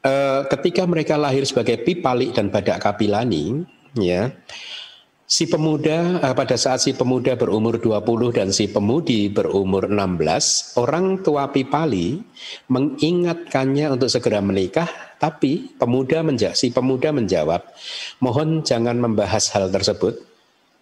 [0.00, 3.60] eh, ketika mereka lahir sebagai Pipali dan Badak Kapilani
[4.00, 4.32] ya
[5.24, 11.24] Si pemuda eh, pada saat si pemuda berumur 20 dan si pemudi berumur 16, orang
[11.24, 12.20] tua Pipali
[12.68, 14.84] mengingatkannya untuk segera menikah,
[15.16, 17.64] tapi pemuda menjawab, si pemuda menjawab,
[18.20, 20.20] "Mohon jangan membahas hal tersebut.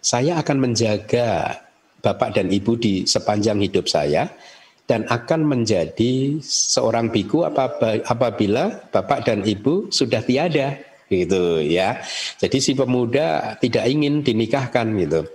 [0.03, 1.63] Saya akan menjaga
[2.03, 4.27] bapak dan ibu di sepanjang hidup saya."
[4.83, 10.75] dan akan menjadi seorang biku apabila bapak dan ibu sudah tiada
[11.13, 12.01] gitu ya.
[12.41, 15.29] Jadi si pemuda tidak ingin dinikahkan gitu.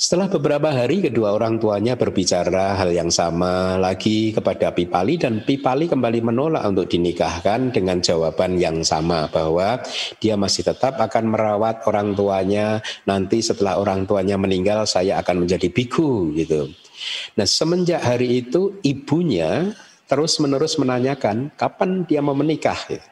[0.00, 5.92] Setelah beberapa hari kedua orang tuanya berbicara hal yang sama lagi kepada Pipali dan Pipali
[5.92, 9.76] kembali menolak untuk dinikahkan dengan jawaban yang sama bahwa
[10.16, 15.68] dia masih tetap akan merawat orang tuanya nanti setelah orang tuanya meninggal saya akan menjadi
[15.68, 16.72] biku gitu.
[17.36, 19.76] Nah semenjak hari itu ibunya
[20.08, 22.88] terus menerus menanyakan kapan dia mau menikah.
[22.88, 23.04] Gitu.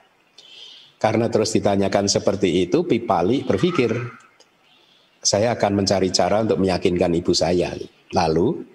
[0.99, 3.95] Karena terus ditanyakan seperti itu, Pipali berpikir,
[5.23, 7.71] saya akan mencari cara untuk meyakinkan ibu saya.
[8.11, 8.67] Lalu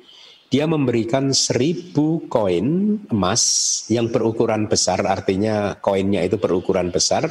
[0.47, 3.43] dia memberikan seribu koin emas
[3.91, 7.27] yang berukuran besar, artinya koinnya itu berukuran besar,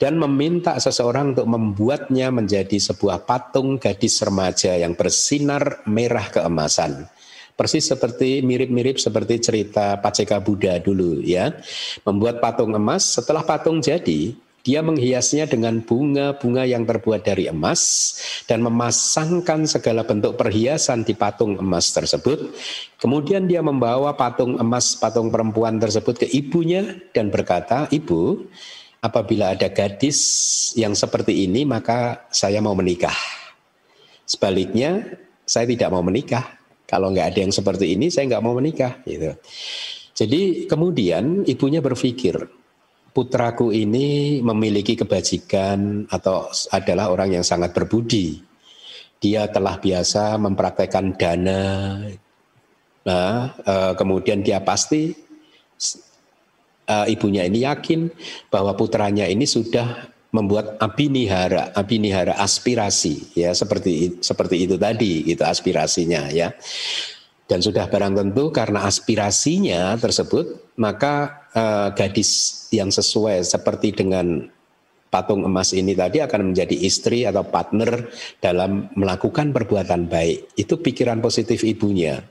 [0.00, 7.10] dan meminta seseorang untuk membuatnya menjadi sebuah patung gadis remaja yang bersinar merah keemasan
[7.54, 11.52] persis seperti mirip-mirip seperti cerita Paceka Buddha dulu ya.
[12.06, 18.14] Membuat patung emas, setelah patung jadi, dia menghiasnya dengan bunga-bunga yang terbuat dari emas
[18.46, 22.54] dan memasangkan segala bentuk perhiasan di patung emas tersebut.
[23.02, 28.46] Kemudian dia membawa patung emas patung perempuan tersebut ke ibunya dan berkata, "Ibu,
[29.02, 30.18] apabila ada gadis
[30.78, 33.18] yang seperti ini maka saya mau menikah.
[34.22, 36.61] Sebaliknya saya tidak mau menikah.
[36.92, 39.00] Kalau nggak ada yang seperti ini saya nggak mau menikah.
[39.08, 39.32] Gitu.
[40.12, 42.36] Jadi kemudian ibunya berpikir,
[43.16, 48.44] putraku ini memiliki kebajikan atau adalah orang yang sangat berbudi.
[49.16, 51.64] Dia telah biasa mempraktekkan dana.
[53.08, 55.16] Nah, eh, kemudian dia pasti
[56.88, 58.10] uh, ibunya ini yakin
[58.50, 66.32] bahwa putranya ini sudah membuat abinihara, abinihara aspirasi ya seperti seperti itu tadi itu aspirasinya
[66.32, 66.56] ya.
[67.44, 74.48] Dan sudah barang tentu karena aspirasinya tersebut maka uh, gadis yang sesuai seperti dengan
[75.12, 78.08] patung emas ini tadi akan menjadi istri atau partner
[78.40, 80.56] dalam melakukan perbuatan baik.
[80.56, 82.24] Itu pikiran positif ibunya.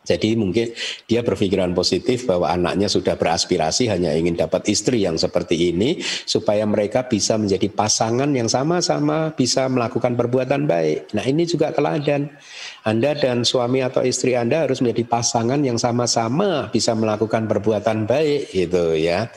[0.00, 0.72] Jadi mungkin
[1.04, 6.64] dia berpikiran positif bahwa anaknya sudah beraspirasi hanya ingin dapat istri yang seperti ini supaya
[6.64, 11.12] mereka bisa menjadi pasangan yang sama-sama bisa melakukan perbuatan baik.
[11.12, 12.32] Nah ini juga teladan.
[12.80, 18.56] Anda dan suami atau istri Anda harus menjadi pasangan yang sama-sama bisa melakukan perbuatan baik
[18.56, 19.28] gitu ya.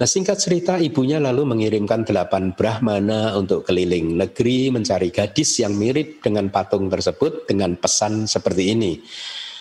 [0.00, 6.22] Nah singkat cerita ibunya lalu mengirimkan delapan brahmana untuk keliling negeri mencari gadis yang mirip
[6.22, 8.96] dengan patung tersebut dengan pesan seperti ini.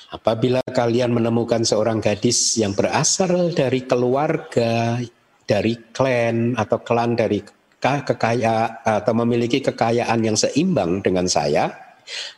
[0.10, 4.98] Apabila kalian menemukan seorang gadis yang berasal dari keluarga,
[5.46, 7.46] dari klan atau klan dari
[7.78, 11.70] kekaya atau memiliki kekayaan yang seimbang dengan saya,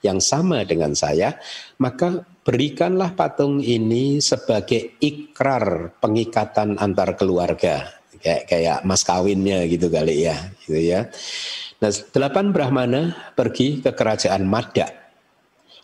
[0.03, 1.39] yang sama dengan saya,
[1.79, 7.87] maka berikanlah patung ini sebagai ikrar pengikatan antar keluarga,
[8.19, 10.35] kayak kayak mas kawinnya gitu kali ya,
[10.67, 11.07] gitu ya.
[11.79, 15.00] Nah, delapan Brahmana pergi ke kerajaan Madda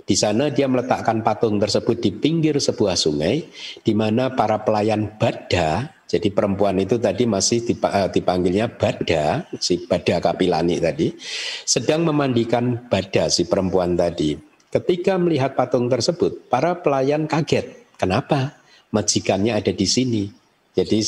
[0.07, 3.43] di sana dia meletakkan patung tersebut di pinggir sebuah sungai
[3.83, 10.23] di mana para pelayan Bada, jadi perempuan itu tadi masih eh, dipanggilnya Bada, si Bada
[10.23, 11.11] Kapilani tadi,
[11.67, 14.39] sedang memandikan Bada si perempuan tadi.
[14.71, 17.91] Ketika melihat patung tersebut, para pelayan kaget.
[17.99, 18.55] Kenapa?
[18.95, 20.31] Majikannya ada di sini.
[20.71, 21.03] Jadi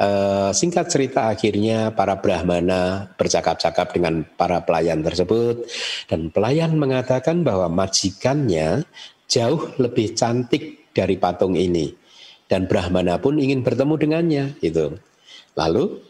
[0.00, 5.68] Eh, singkat cerita akhirnya para Brahmana bercakap-cakap dengan para pelayan tersebut.
[6.08, 8.88] Dan pelayan mengatakan bahwa majikannya
[9.28, 11.92] jauh lebih cantik dari patung ini.
[12.48, 14.96] Dan Brahmana pun ingin bertemu dengannya itu.
[15.52, 16.00] Lalu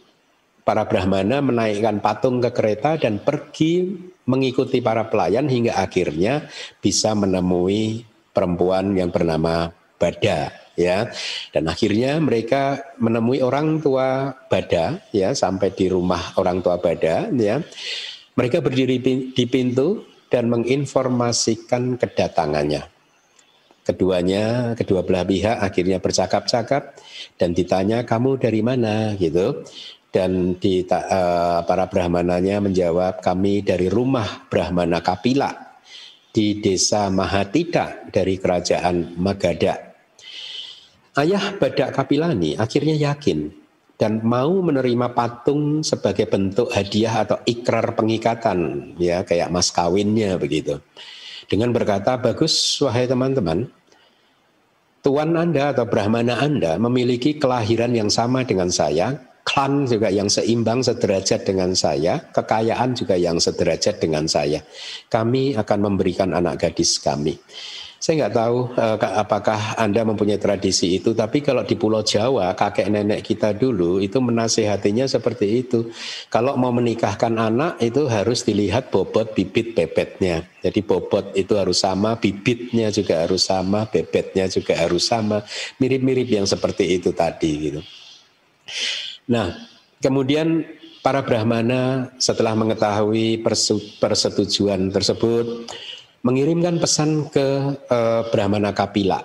[0.62, 3.90] para Brahmana menaikkan patung ke kereta dan pergi
[4.30, 6.46] mengikuti para pelayan hingga akhirnya
[6.78, 11.12] bisa menemui perempuan yang bernama Bada ya.
[11.52, 17.60] Dan akhirnya mereka menemui orang tua Bada ya sampai di rumah orang tua Bada ya.
[18.34, 18.96] Mereka berdiri
[19.36, 22.86] di pintu dan menginformasikan kedatangannya.
[23.80, 26.94] Keduanya kedua belah pihak akhirnya bercakap-cakap
[27.36, 29.18] dan ditanya kamu dari mana?
[29.18, 29.66] gitu.
[30.10, 35.70] Dan di uh, para brahmananya menjawab kami dari rumah Brahmana Kapila
[36.30, 39.89] di desa Mahatita dari kerajaan Magadha
[41.18, 43.50] Ayah Badak Kapilani akhirnya yakin
[43.98, 50.78] dan mau menerima patung sebagai bentuk hadiah atau ikrar pengikatan ya kayak mas kawinnya begitu.
[51.50, 53.66] Dengan berkata, "Bagus wahai teman-teman,
[55.02, 60.86] tuan Anda atau brahmana Anda memiliki kelahiran yang sama dengan saya, klan juga yang seimbang
[60.86, 64.62] sederajat dengan saya, kekayaan juga yang sederajat dengan saya.
[65.10, 67.34] Kami akan memberikan anak gadis kami."
[68.00, 72.88] Saya nggak tahu uh, apakah Anda mempunyai tradisi itu, tapi kalau di Pulau Jawa, kakek
[72.88, 75.92] nenek kita dulu itu menasehatinya seperti itu.
[76.32, 80.48] Kalau mau menikahkan anak itu harus dilihat bobot bibit bebetnya.
[80.64, 85.44] Jadi bobot itu harus sama, bibitnya juga harus sama, bebetnya juga harus sama.
[85.76, 87.80] Mirip-mirip yang seperti itu tadi gitu.
[89.28, 89.60] Nah,
[90.00, 90.64] kemudian
[91.04, 93.44] para brahmana setelah mengetahui
[94.00, 95.68] persetujuan tersebut
[96.20, 97.46] mengirimkan pesan ke
[97.88, 99.20] uh, Brahmana Kapila.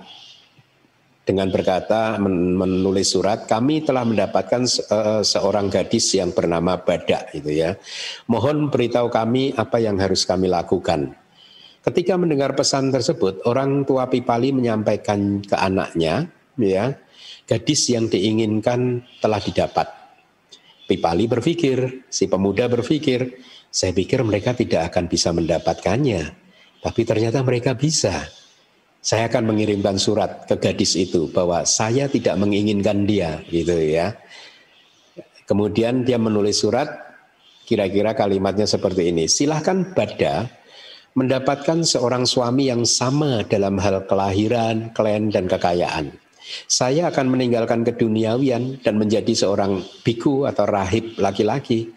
[1.26, 4.62] Dengan berkata menulis surat kami telah mendapatkan
[4.94, 7.74] uh, seorang gadis yang bernama Badak itu ya.
[8.30, 11.18] Mohon beritahu kami apa yang harus kami lakukan.
[11.82, 16.30] Ketika mendengar pesan tersebut orang tua Pipali menyampaikan ke anaknya
[16.62, 16.94] ya
[17.50, 19.90] gadis yang diinginkan telah didapat.
[20.86, 23.42] Pipali berpikir si pemuda berpikir
[23.74, 26.45] saya pikir mereka tidak akan bisa mendapatkannya
[26.86, 28.30] tapi ternyata mereka bisa.
[29.02, 34.14] Saya akan mengirimkan surat ke gadis itu bahwa saya tidak menginginkan dia, gitu ya.
[35.50, 36.90] Kemudian dia menulis surat,
[37.66, 39.26] kira-kira kalimatnya seperti ini.
[39.26, 40.46] Silahkan Bada
[41.18, 46.14] mendapatkan seorang suami yang sama dalam hal kelahiran, klan, dan kekayaan.
[46.70, 51.90] Saya akan meninggalkan keduniawian dan menjadi seorang biku atau rahib laki-laki.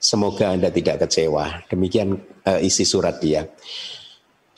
[0.00, 1.68] Semoga Anda tidak kecewa.
[1.68, 2.16] Demikian
[2.48, 3.44] uh, isi surat dia.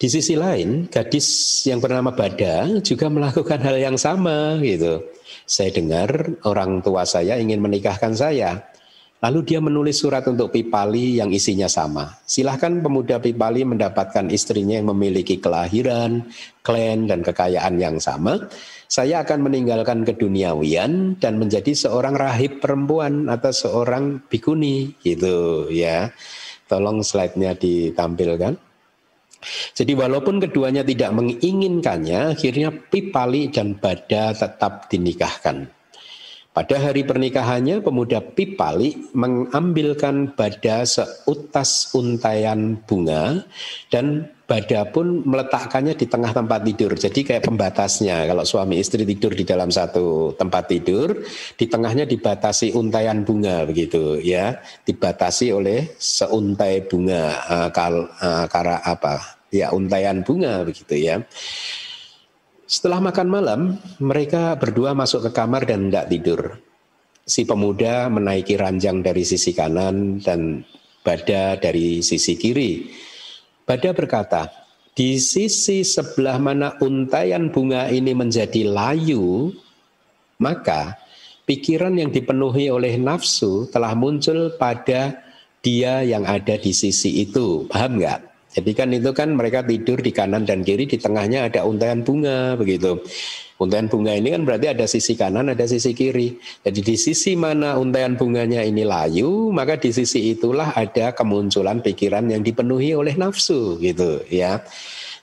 [0.03, 4.99] Di sisi lain, gadis yang bernama Bada juga melakukan hal yang sama gitu.
[5.47, 8.67] Saya dengar orang tua saya ingin menikahkan saya.
[9.23, 12.19] Lalu dia menulis surat untuk Pipali yang isinya sama.
[12.27, 16.27] Silahkan pemuda Pipali mendapatkan istrinya yang memiliki kelahiran,
[16.67, 18.51] klan, dan kekayaan yang sama.
[18.91, 26.11] Saya akan meninggalkan keduniawian dan menjadi seorang rahib perempuan atau seorang bikuni gitu ya.
[26.67, 28.72] Tolong slide-nya ditampilkan.
[29.75, 35.82] Jadi walaupun keduanya tidak menginginkannya, akhirnya Pipali dan Bada tetap dinikahkan.
[36.53, 43.49] Pada hari pernikahannya, pemuda Pipali mengambilkan Bada seutas untayan bunga
[43.89, 46.93] dan Bada pun meletakkannya di tengah tempat tidur.
[46.93, 48.29] Jadi kayak pembatasnya.
[48.29, 51.25] Kalau suami istri tidur di dalam satu tempat tidur,
[51.57, 54.61] di tengahnya dibatasi untayan bunga begitu ya.
[54.85, 59.41] Dibatasi oleh seuntai bunga uh, kal, uh, kara apa?
[59.49, 61.25] Ya, untayan bunga begitu ya.
[62.73, 63.61] Setelah makan malam,
[64.01, 66.41] mereka berdua masuk ke kamar dan tidak tidur.
[67.21, 70.65] Si pemuda menaiki ranjang dari sisi kanan dan
[71.05, 72.89] Bada dari sisi kiri.
[73.69, 74.49] Bada berkata,
[74.97, 79.53] di sisi sebelah mana untayan bunga ini menjadi layu,
[80.41, 80.97] maka
[81.45, 85.21] pikiran yang dipenuhi oleh nafsu telah muncul pada
[85.61, 87.69] dia yang ada di sisi itu.
[87.69, 88.32] Paham nggak?
[88.53, 92.53] Jadi kan itu kan mereka tidur di kanan dan kiri, di tengahnya ada untayan bunga
[92.61, 93.01] begitu.
[93.57, 96.37] Untayan bunga ini kan berarti ada sisi kanan, ada sisi kiri.
[96.61, 102.29] Jadi di sisi mana untayan bunganya ini layu, maka di sisi itulah ada kemunculan pikiran
[102.29, 104.61] yang dipenuhi oleh nafsu gitu ya.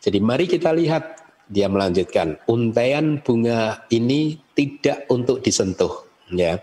[0.02, 6.62] Jadi mari kita lihat dia melanjutkan, untayan bunga ini tidak untuk disentuh ya.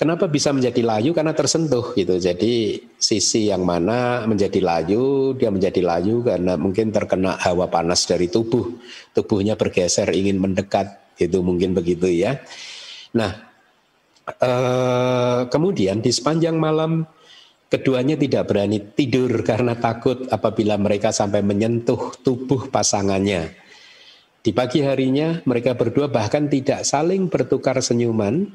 [0.00, 1.12] Kenapa bisa menjadi layu?
[1.12, 2.16] Karena tersentuh gitu.
[2.16, 8.32] Jadi sisi yang mana menjadi layu, dia menjadi layu karena mungkin terkena hawa panas dari
[8.32, 8.80] tubuh.
[9.12, 10.88] Tubuhnya bergeser ingin mendekat,
[11.20, 12.40] itu mungkin begitu ya.
[13.12, 13.44] Nah,
[14.40, 17.04] eh, kemudian di sepanjang malam
[17.68, 23.52] keduanya tidak berani tidur karena takut apabila mereka sampai menyentuh tubuh pasangannya.
[24.40, 28.48] Di pagi harinya mereka berdua bahkan tidak saling bertukar senyuman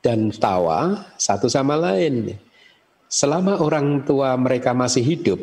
[0.00, 2.36] dan tawa satu sama lain.
[3.06, 5.38] Selama orang tua mereka masih hidup,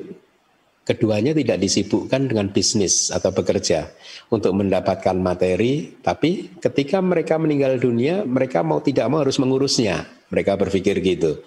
[0.83, 3.87] keduanya tidak disibukkan dengan bisnis atau bekerja
[4.27, 10.03] untuk mendapatkan materi, tapi ketika mereka meninggal dunia, mereka mau tidak mau harus mengurusnya.
[10.27, 11.39] Mereka berpikir gitu.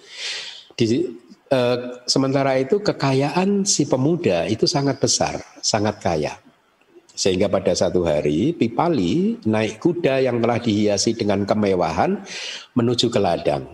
[0.73, 1.05] Di,
[1.53, 1.77] eh,
[2.09, 6.33] sementara itu kekayaan si pemuda itu sangat besar, sangat kaya.
[7.17, 12.21] Sehingga pada satu hari Pipali naik kuda yang telah dihiasi dengan kemewahan
[12.77, 13.65] menuju ke ladang.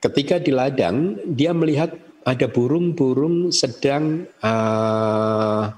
[0.00, 1.92] Ketika di ladang dia melihat
[2.24, 5.76] ada burung-burung sedang ah,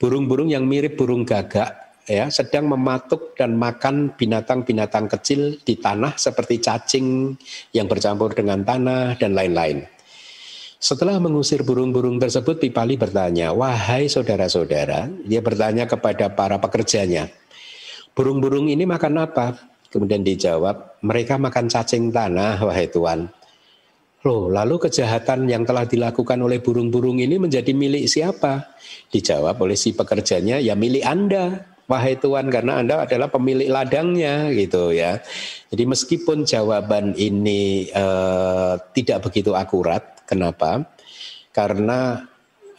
[0.00, 6.58] burung-burung yang mirip burung gagak ya sedang mematuk dan makan binatang-binatang kecil di tanah seperti
[6.58, 7.36] cacing
[7.70, 9.86] yang bercampur dengan tanah dan lain-lain.
[10.82, 17.30] Setelah mengusir burung-burung tersebut, Pipali bertanya, "Wahai saudara-saudara," dia bertanya kepada para pekerjanya,
[18.18, 19.62] "Burung-burung ini makan apa?"
[19.94, 23.30] Kemudian dijawab, "Mereka makan cacing tanah, wahai Tuan."
[24.26, 28.74] Loh, lalu kejahatan yang telah dilakukan oleh burung-burung ini menjadi milik siapa?
[29.06, 34.96] Dijawab oleh si pekerjanya, "Ya milik Anda." wahai Tuhan karena Anda adalah pemilik ladangnya gitu
[34.96, 35.20] ya.
[35.68, 40.86] Jadi meskipun jawaban ini uh, tidak begitu akurat, Kenapa?
[41.52, 42.24] Karena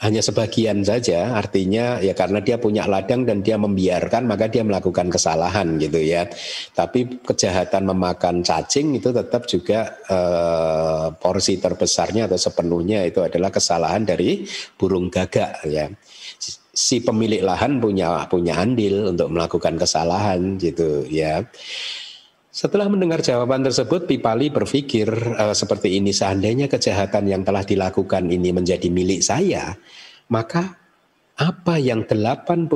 [0.03, 5.07] hanya sebagian saja, artinya ya karena dia punya ladang dan dia membiarkan maka dia melakukan
[5.07, 6.27] kesalahan gitu ya.
[6.75, 14.03] Tapi kejahatan memakan cacing itu tetap juga eh, porsi terbesarnya atau sepenuhnya itu adalah kesalahan
[14.03, 14.43] dari
[14.75, 15.87] burung gagak ya.
[16.73, 21.47] Si pemilik lahan punya punya andil untuk melakukan kesalahan gitu ya.
[22.53, 28.53] Setelah mendengar jawaban tersebut, Pipali berpikir uh, seperti ini, seandainya kejahatan yang telah dilakukan ini
[28.53, 29.73] menjadi milik saya,
[30.29, 30.77] maka
[31.33, 32.69] apa yang 87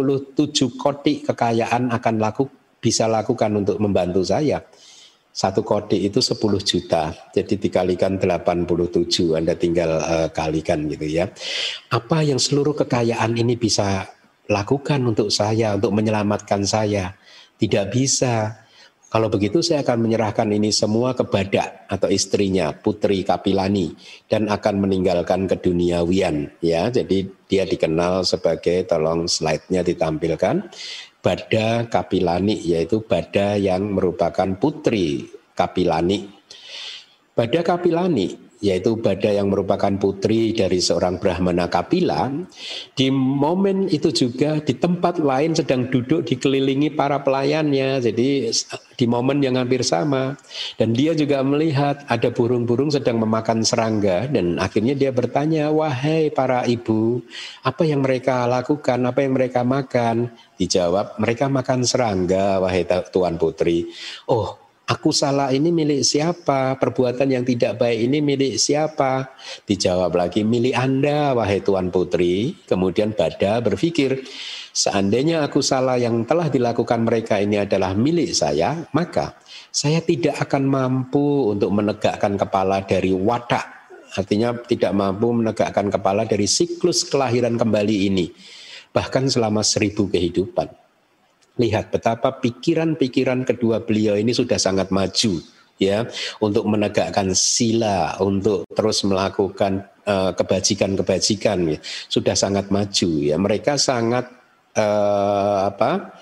[0.82, 2.50] kotik kekayaan akan laku,
[2.82, 4.66] bisa lakukan untuk membantu saya?
[5.30, 11.30] Satu kotik itu 10 juta, jadi dikalikan 87, Anda tinggal uh, kalikan gitu ya.
[11.94, 14.10] Apa yang seluruh kekayaan ini bisa
[14.50, 17.14] lakukan untuk saya, untuk menyelamatkan saya?
[17.62, 18.66] Tidak bisa
[19.08, 23.96] kalau begitu saya akan menyerahkan ini semua ke Badak atau istrinya Putri Kapilani
[24.28, 26.92] dan akan meninggalkan keduniawian ya.
[26.92, 30.68] Jadi dia dikenal sebagai tolong slide-nya ditampilkan.
[31.24, 36.28] Bada Kapilani yaitu Bada yang merupakan putri Kapilani.
[37.32, 42.26] Bada Kapilani yaitu Bada yang merupakan putri dari seorang Brahmana Kapila,
[42.98, 48.50] di momen itu juga di tempat lain sedang duduk dikelilingi para pelayannya, jadi
[48.98, 50.34] di momen yang hampir sama.
[50.74, 56.66] Dan dia juga melihat ada burung-burung sedang memakan serangga dan akhirnya dia bertanya, wahai para
[56.66, 57.22] ibu,
[57.62, 60.34] apa yang mereka lakukan, apa yang mereka makan?
[60.58, 63.86] Dijawab, mereka makan serangga, wahai Tuan Putri.
[64.26, 66.80] Oh, Aku salah ini milik siapa?
[66.80, 69.36] Perbuatan yang tidak baik ini milik siapa?
[69.68, 72.56] Dijawab lagi, milik Anda, wahai Tuan Putri.
[72.64, 74.24] Kemudian Bada berpikir,
[74.72, 79.36] seandainya aku salah yang telah dilakukan mereka ini adalah milik saya, maka
[79.76, 83.68] saya tidak akan mampu untuk menegakkan kepala dari watak.
[84.16, 88.32] Artinya tidak mampu menegakkan kepala dari siklus kelahiran kembali ini.
[88.96, 90.87] Bahkan selama seribu kehidupan.
[91.58, 95.42] Lihat betapa pikiran-pikiran kedua beliau ini sudah sangat maju
[95.78, 96.06] ya
[96.42, 101.80] untuk menegakkan sila, untuk terus melakukan uh, kebajikan-kebajikan ya.
[102.10, 103.36] sudah sangat maju ya.
[103.38, 104.26] Mereka sangat
[104.78, 106.18] uh, apa?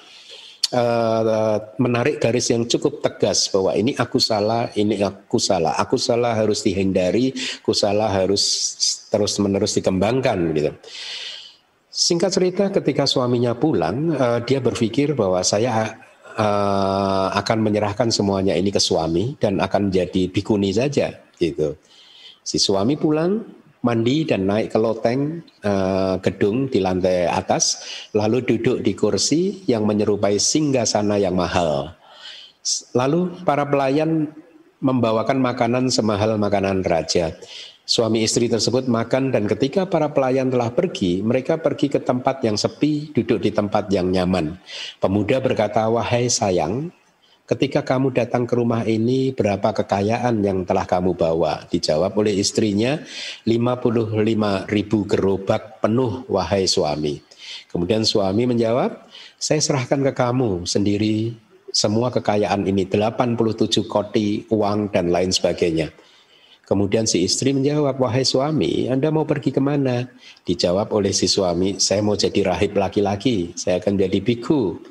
[0.76, 6.36] Uh, menarik garis yang cukup tegas bahwa ini aku salah, ini aku salah, aku salah
[6.36, 7.32] harus dihindari,
[7.62, 8.76] aku salah harus
[9.08, 10.72] terus menerus dikembangkan gitu.
[11.96, 15.96] Singkat cerita, ketika suaminya pulang, uh, dia berpikir bahwa saya
[16.36, 21.80] uh, akan menyerahkan semuanya ini ke suami dan akan jadi bikuni saja, gitu.
[22.44, 23.40] Si suami pulang,
[23.80, 27.80] mandi dan naik ke loteng uh, gedung di lantai atas,
[28.12, 31.96] lalu duduk di kursi yang menyerupai singgasana yang mahal.
[32.92, 34.36] Lalu para pelayan
[34.84, 37.32] membawakan makanan semahal makanan raja.
[37.86, 42.58] Suami istri tersebut makan dan ketika para pelayan telah pergi, mereka pergi ke tempat yang
[42.58, 44.58] sepi, duduk di tempat yang nyaman.
[44.98, 46.90] Pemuda berkata, "Wahai sayang,
[47.46, 52.98] ketika kamu datang ke rumah ini, berapa kekayaan yang telah kamu bawa?" Dijawab oleh istrinya,
[53.46, 57.22] 55 ribu gerobak penuh, wahai suami.
[57.70, 58.98] Kemudian suami menjawab,
[59.38, 61.38] "Saya serahkan ke kamu sendiri
[61.70, 65.94] semua kekayaan ini, 87 koti uang dan lain sebagainya."
[66.66, 70.10] Kemudian si istri menjawab, wahai suami, Anda mau pergi ke mana?
[70.50, 74.82] Dijawab oleh si suami, saya mau jadi rahib laki-laki, saya akan jadi biku.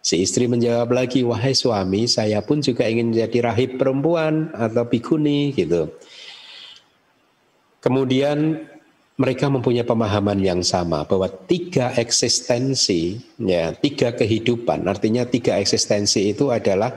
[0.00, 5.52] Si istri menjawab lagi, wahai suami, saya pun juga ingin jadi rahib perempuan atau bikuni
[5.52, 5.92] gitu.
[7.84, 8.64] Kemudian
[9.18, 16.48] mereka mempunyai pemahaman yang sama bahwa tiga eksistensi, ya tiga kehidupan, artinya tiga eksistensi itu
[16.54, 16.96] adalah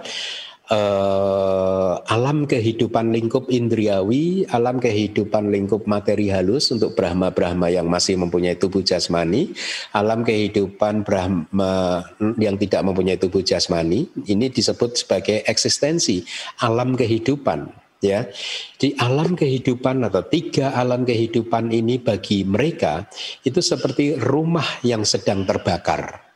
[0.71, 8.55] uh, alam kehidupan lingkup indriawi, alam kehidupan lingkup materi halus untuk Brahma-Brahma yang masih mempunyai
[8.55, 9.51] tubuh jasmani,
[9.91, 12.07] alam kehidupan Brahma
[12.39, 16.23] yang tidak mempunyai tubuh jasmani, ini disebut sebagai eksistensi,
[16.63, 17.67] alam kehidupan
[17.99, 18.25] ya.
[18.79, 23.05] Di alam kehidupan atau tiga alam kehidupan ini bagi mereka
[23.45, 26.30] itu seperti rumah yang sedang terbakar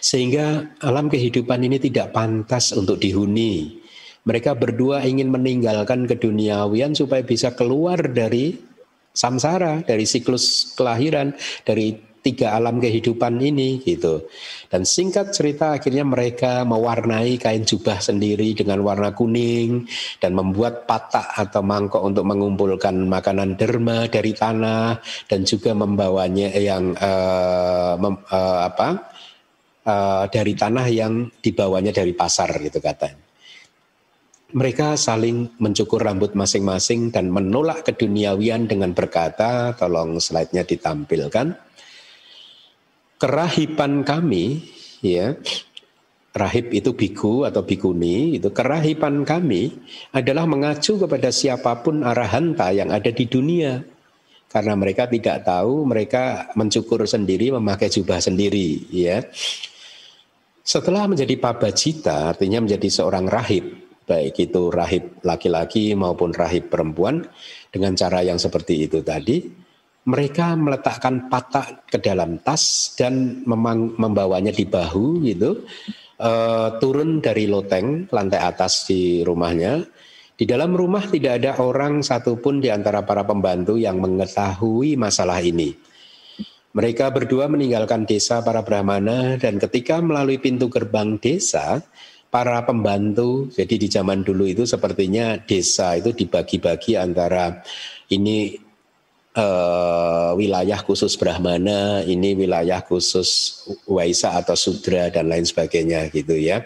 [0.00, 3.82] sehingga alam kehidupan ini tidak pantas untuk dihuni.
[4.26, 8.58] Mereka berdua ingin meninggalkan keduniawian supaya bisa keluar dari
[9.14, 11.94] samsara, dari siklus kelahiran, dari
[12.26, 14.26] tiga alam kehidupan ini gitu.
[14.66, 19.86] Dan singkat cerita akhirnya mereka mewarnai kain jubah sendiri dengan warna kuning
[20.18, 24.98] dan membuat patak atau mangkok untuk mengumpulkan makanan derma dari tanah
[25.30, 29.14] dan juga membawanya yang uh, mem, uh, apa
[29.86, 33.22] uh, dari tanah yang dibawanya dari pasar gitu katanya.
[34.46, 41.50] Mereka saling mencukur rambut masing-masing dan menolak keduniawian dengan berkata, tolong slide-nya ditampilkan.
[43.18, 44.62] Kerahipan kami,
[45.02, 45.34] ya,
[46.30, 49.82] rahib itu biku atau bikuni, itu kerahipan kami
[50.14, 53.82] adalah mengacu kepada siapa pun arahanta yang ada di dunia.
[54.46, 59.26] Karena mereka tidak tahu, mereka mencukur sendiri, memakai jubah sendiri, ya.
[60.66, 67.22] Setelah menjadi pabajita, artinya menjadi seorang rahib, baik itu rahib laki-laki maupun rahib perempuan,
[67.70, 69.46] dengan cara yang seperti itu tadi,
[70.10, 75.62] mereka meletakkan patak ke dalam tas dan memang membawanya di bahu gitu,
[76.18, 76.30] e,
[76.82, 79.86] turun dari loteng lantai atas di rumahnya.
[80.34, 85.85] Di dalam rumah tidak ada orang satupun di antara para pembantu yang mengetahui masalah ini.
[86.76, 91.80] Mereka berdua meninggalkan desa para Brahmana dan ketika melalui pintu gerbang desa,
[92.28, 97.64] para pembantu, jadi di zaman dulu itu sepertinya desa itu dibagi-bagi antara
[98.12, 98.60] ini
[99.36, 106.64] uh, wilayah khusus Brahmana, ini wilayah khusus Waisa atau Sudra dan lain sebagainya gitu ya.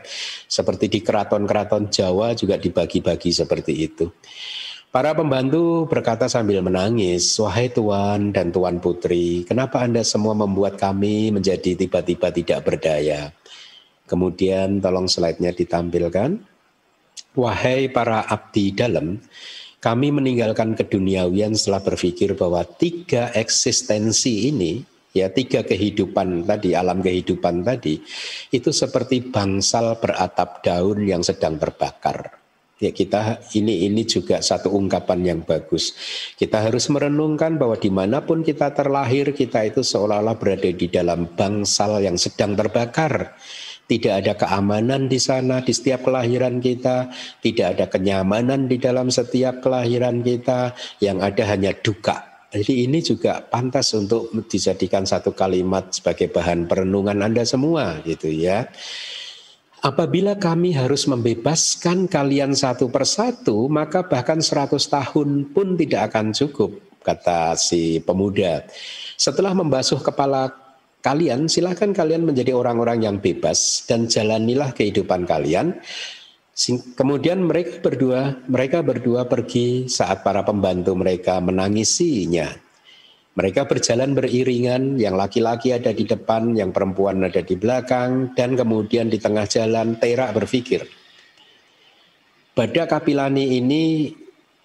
[0.51, 4.11] Seperti di keraton-keraton Jawa juga dibagi-bagi seperti itu.
[4.91, 11.31] Para pembantu berkata sambil menangis, "Wahai tuan dan tuan putri, kenapa Anda semua membuat kami
[11.31, 13.31] menjadi tiba-tiba tidak berdaya?"
[14.11, 16.43] Kemudian tolong slide-nya ditampilkan.
[17.39, 19.23] Wahai para abdi dalam,
[19.79, 24.83] kami meninggalkan keduniawian setelah berpikir bahwa tiga eksistensi ini,
[25.15, 28.03] ya tiga kehidupan tadi, alam kehidupan tadi,
[28.51, 32.40] itu seperti bangsal beratap daun yang sedang terbakar.
[32.81, 35.93] Ya kita ini ini juga satu ungkapan yang bagus.
[36.41, 41.29] Kita harus merenungkan bahwa di mana pun kita terlahir kita itu seolah-olah berada di dalam
[41.29, 43.37] bangsal yang sedang terbakar
[43.91, 47.11] tidak ada keamanan di sana di setiap kelahiran kita,
[47.43, 52.47] tidak ada kenyamanan di dalam setiap kelahiran kita, yang ada hanya duka.
[52.55, 58.71] Jadi ini juga pantas untuk dijadikan satu kalimat sebagai bahan perenungan Anda semua gitu ya.
[59.81, 66.77] Apabila kami harus membebaskan kalian satu persatu, maka bahkan seratus tahun pun tidak akan cukup,
[67.01, 68.69] kata si pemuda.
[69.17, 70.53] Setelah membasuh kepala
[71.01, 75.81] kalian silahkan kalian menjadi orang-orang yang bebas dan jalanilah kehidupan kalian.
[76.93, 82.53] Kemudian mereka berdua, mereka berdua pergi saat para pembantu mereka menangisinya.
[83.31, 89.07] Mereka berjalan beriringan, yang laki-laki ada di depan, yang perempuan ada di belakang, dan kemudian
[89.07, 90.83] di tengah jalan Tera berpikir,
[92.51, 94.11] Badak Kapilani ini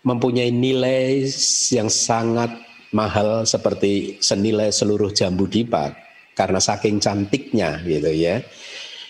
[0.01, 1.29] mempunyai nilai
[1.69, 2.49] yang sangat
[2.89, 5.93] mahal seperti senilai seluruh jambu dipak
[6.33, 8.41] karena saking cantiknya gitu ya.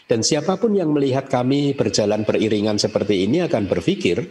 [0.05, 4.21] Dan siapa pun yang melihat kami berjalan beriringan seperti ini akan berpikir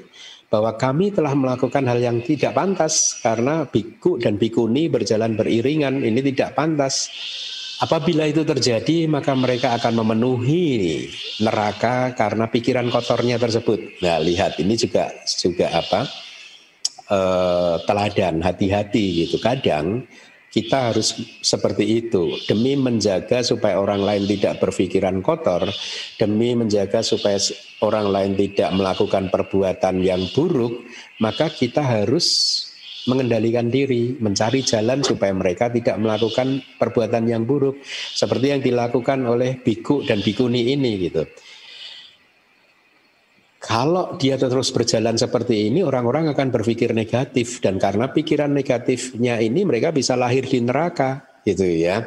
[0.55, 6.22] bahwa kami telah melakukan hal yang tidak pantas karena biku dan bikuni berjalan beriringan ini
[6.30, 7.11] tidak pantas.
[7.82, 11.11] Apabila itu terjadi maka mereka akan memenuhi
[11.42, 13.98] neraka karena pikiran kotornya tersebut.
[13.98, 16.07] Nah, lihat ini juga juga apa?
[17.11, 19.42] Uh, teladan hati-hati gitu.
[19.42, 20.07] Kadang
[20.55, 25.66] kita harus seperti itu demi menjaga supaya orang lain tidak berpikiran kotor,
[26.14, 27.42] demi menjaga supaya
[27.82, 30.86] orang lain tidak melakukan perbuatan yang buruk,
[31.18, 32.62] maka kita harus
[33.11, 37.82] mengendalikan diri, mencari jalan supaya mereka tidak melakukan perbuatan yang buruk
[38.14, 41.26] seperti yang dilakukan oleh biku dan bikuni ini gitu.
[43.64, 49.64] Kalau dia terus berjalan seperti ini, orang-orang akan berpikir negatif dan karena pikiran negatifnya ini
[49.64, 52.04] mereka bisa lahir di neraka, gitu ya.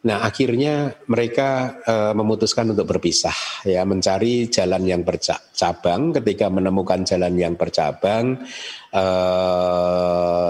[0.00, 6.16] Nah, akhirnya mereka e, memutuskan untuk berpisah, ya, mencari jalan yang bercabang.
[6.16, 8.40] Ketika menemukan jalan yang bercabang,
[8.88, 9.04] e,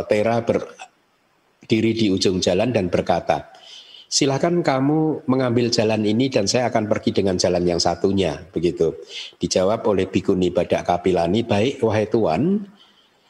[0.06, 3.50] Tera berdiri di ujung jalan dan berkata,
[4.10, 8.42] silahkan kamu mengambil jalan ini dan saya akan pergi dengan jalan yang satunya.
[8.50, 8.98] Begitu.
[9.38, 12.66] Dijawab oleh Bikuni Badak Kapilani, baik wahai Tuan,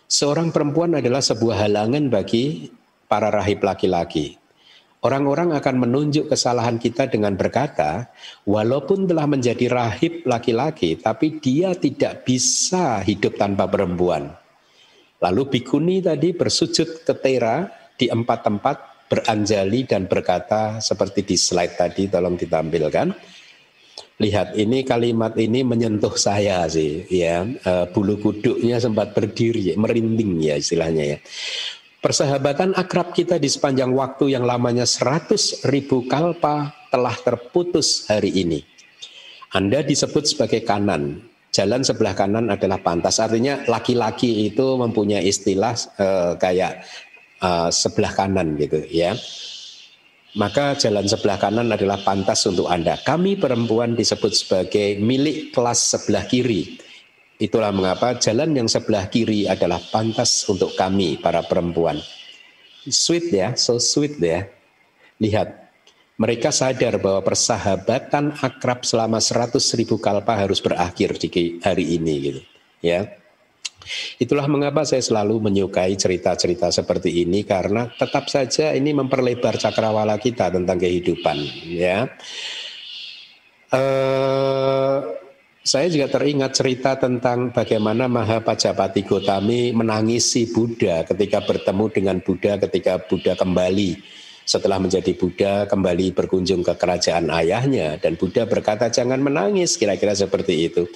[0.09, 2.73] seorang perempuan adalah sebuah halangan bagi
[3.05, 4.41] para rahib laki-laki.
[5.01, 8.13] Orang-orang akan menunjuk kesalahan kita dengan berkata,
[8.45, 14.29] walaupun telah menjadi rahib laki-laki, tapi dia tidak bisa hidup tanpa perempuan.
[15.21, 17.65] Lalu Bikuni tadi bersujud ke Tera
[17.97, 23.11] di empat tempat beranjali dan berkata seperti di slide tadi tolong ditampilkan.
[24.21, 30.55] Lihat ini kalimat ini menyentuh saya sih ya e, bulu kuduknya sempat berdiri merinding ya
[30.61, 31.19] istilahnya ya.
[32.01, 38.65] Persahabatan akrab kita di sepanjang waktu yang lamanya 100 ribu kalpa telah terputus hari ini.
[39.53, 41.21] Anda disebut sebagai kanan,
[41.53, 43.21] jalan sebelah kanan adalah pantas.
[43.21, 46.89] Artinya laki-laki itu mempunyai istilah eh, kayak
[47.41, 49.17] uh, sebelah kanan gitu ya.
[50.39, 52.95] Maka jalan sebelah kanan adalah pantas untuk Anda.
[53.03, 56.79] Kami perempuan disebut sebagai milik kelas sebelah kiri.
[57.41, 61.99] Itulah mengapa jalan yang sebelah kiri adalah pantas untuk kami para perempuan.
[62.87, 64.47] Sweet ya, so sweet ya.
[65.19, 65.51] Lihat,
[66.21, 72.41] mereka sadar bahwa persahabatan akrab selama 100 ribu kalpa harus berakhir di hari ini gitu.
[72.85, 73.20] Ya,
[74.19, 80.53] Itulah mengapa saya selalu menyukai cerita-cerita seperti ini karena tetap saja ini memperlebar cakrawala kita
[80.53, 81.37] tentang kehidupan
[81.71, 82.09] ya.
[83.71, 85.21] Uh,
[85.61, 92.99] saya juga teringat cerita tentang bagaimana Mahapajapati Gotami menangisi Buddha ketika bertemu dengan Buddha ketika
[92.99, 94.01] Buddha kembali
[94.49, 100.67] setelah menjadi Buddha kembali berkunjung ke kerajaan ayahnya dan Buddha berkata jangan menangis kira-kira seperti
[100.67, 100.91] itu.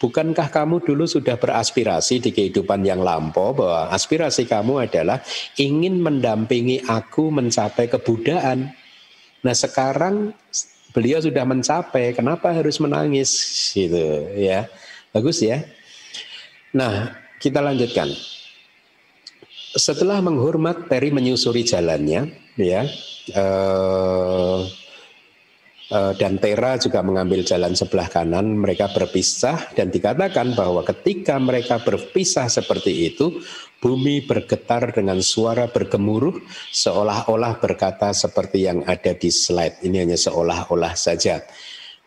[0.00, 5.20] Bukankah kamu dulu sudah beraspirasi di kehidupan yang lampau bahwa aspirasi kamu adalah
[5.60, 8.72] ingin mendampingi aku mencapai kebudaan.
[9.44, 10.32] Nah sekarang
[10.96, 13.30] beliau sudah mencapai, kenapa harus menangis
[13.76, 14.66] gitu ya.
[15.12, 15.62] Bagus ya.
[16.70, 18.10] Nah, kita lanjutkan.
[19.74, 22.86] Setelah menghormat Peri menyusuri jalannya ya.
[23.30, 24.58] Eh,
[25.90, 32.46] dan Tera juga mengambil jalan sebelah kanan, mereka berpisah dan dikatakan bahwa ketika mereka berpisah
[32.46, 33.42] seperti itu,
[33.82, 36.38] bumi bergetar dengan suara bergemuruh
[36.70, 39.82] seolah-olah berkata seperti yang ada di slide.
[39.82, 41.42] Ini hanya seolah-olah saja.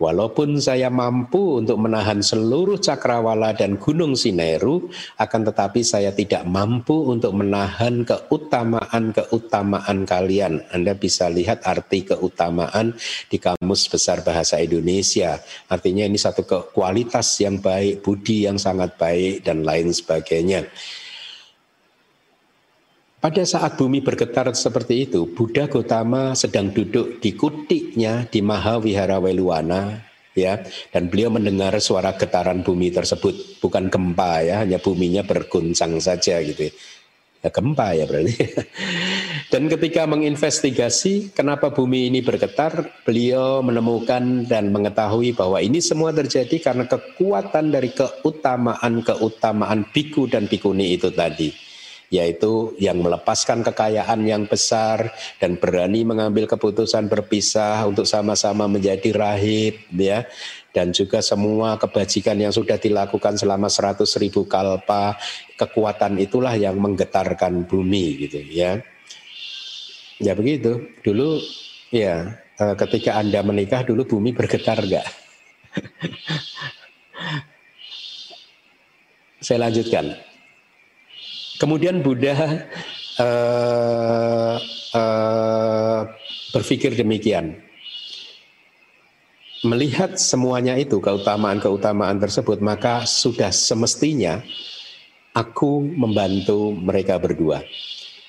[0.04, 7.08] Walaupun saya mampu untuk menahan seluruh cakrawala dan gunung Sineru, akan tetapi saya tidak mampu
[7.08, 10.60] untuk menahan keutamaan-keutamaan kalian.
[10.76, 13.00] Anda bisa lihat arti keutamaan
[13.32, 15.40] di Kamus Besar Bahasa Indonesia.
[15.72, 16.44] Artinya ini satu
[16.76, 20.68] kualitas yang baik, budi yang sangat baik, dan lain sebagainya.
[23.24, 30.04] Pada saat bumi bergetar seperti itu, Buddha Gotama sedang duduk di kutiknya di Mahavihara Weluwana,
[30.36, 30.60] ya,
[30.92, 36.68] dan beliau mendengar suara getaran bumi tersebut, bukan gempa ya, hanya buminya berguncang saja gitu.
[37.40, 38.44] Ya, gempa ya berarti.
[39.56, 46.60] dan ketika menginvestigasi kenapa bumi ini bergetar, beliau menemukan dan mengetahui bahwa ini semua terjadi
[46.60, 51.72] karena kekuatan dari keutamaan-keutamaan biku dan bikuni itu tadi
[52.14, 55.10] yaitu yang melepaskan kekayaan yang besar
[55.42, 60.30] dan berani mengambil keputusan berpisah untuk sama-sama menjadi rahib ya.
[60.74, 65.18] Dan juga semua kebajikan yang sudah dilakukan selama 100 ribu kalpa
[65.58, 68.82] kekuatan itulah yang menggetarkan bumi gitu ya.
[70.18, 70.82] Ya begitu.
[71.06, 71.38] Dulu
[71.94, 75.06] ya eh, ketika anda menikah dulu bumi bergetar enggak
[79.46, 80.33] saya lanjutkan
[81.64, 82.68] Kemudian Buddha
[83.24, 84.56] uh,
[84.92, 86.00] uh,
[86.52, 87.56] berpikir demikian.
[89.64, 94.44] Melihat semuanya itu, keutamaan-keutamaan tersebut, maka sudah semestinya
[95.32, 97.64] aku membantu mereka berdua.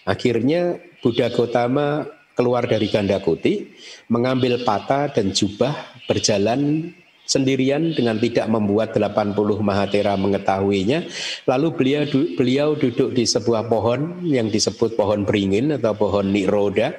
[0.07, 2.07] Akhirnya Buddha Gautama
[2.39, 3.67] keluar dari ganda kuti,
[4.07, 5.75] mengambil pata dan jubah,
[6.07, 6.95] berjalan
[7.25, 11.09] sendirian dengan tidak membuat 80 mahatera mengetahuinya.
[11.49, 12.03] Lalu beliau
[12.37, 16.95] beliau duduk di sebuah pohon yang disebut pohon beringin atau pohon niroda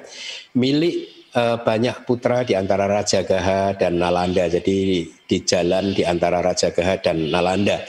[0.58, 4.50] milik uh, banyak putra di antara Raja Gaha dan Nalanda.
[4.50, 7.80] Jadi di jalan di antara Raja Gaha dan Nalanda.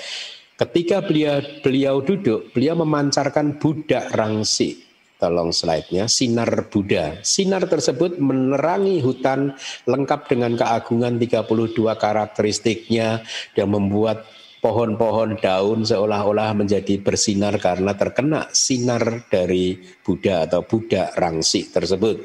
[0.58, 4.87] Ketika beliau beliau duduk, beliau memancarkan budak rangsi
[5.18, 7.18] Tolong slide-nya, sinar Buddha.
[7.26, 9.58] Sinar tersebut menerangi hutan
[9.90, 13.26] lengkap dengan keagungan 32 karakteristiknya
[13.58, 14.30] dan membuat
[14.62, 22.22] pohon-pohon daun seolah-olah menjadi bersinar karena terkena sinar dari Buddha atau Buddha rangsi tersebut.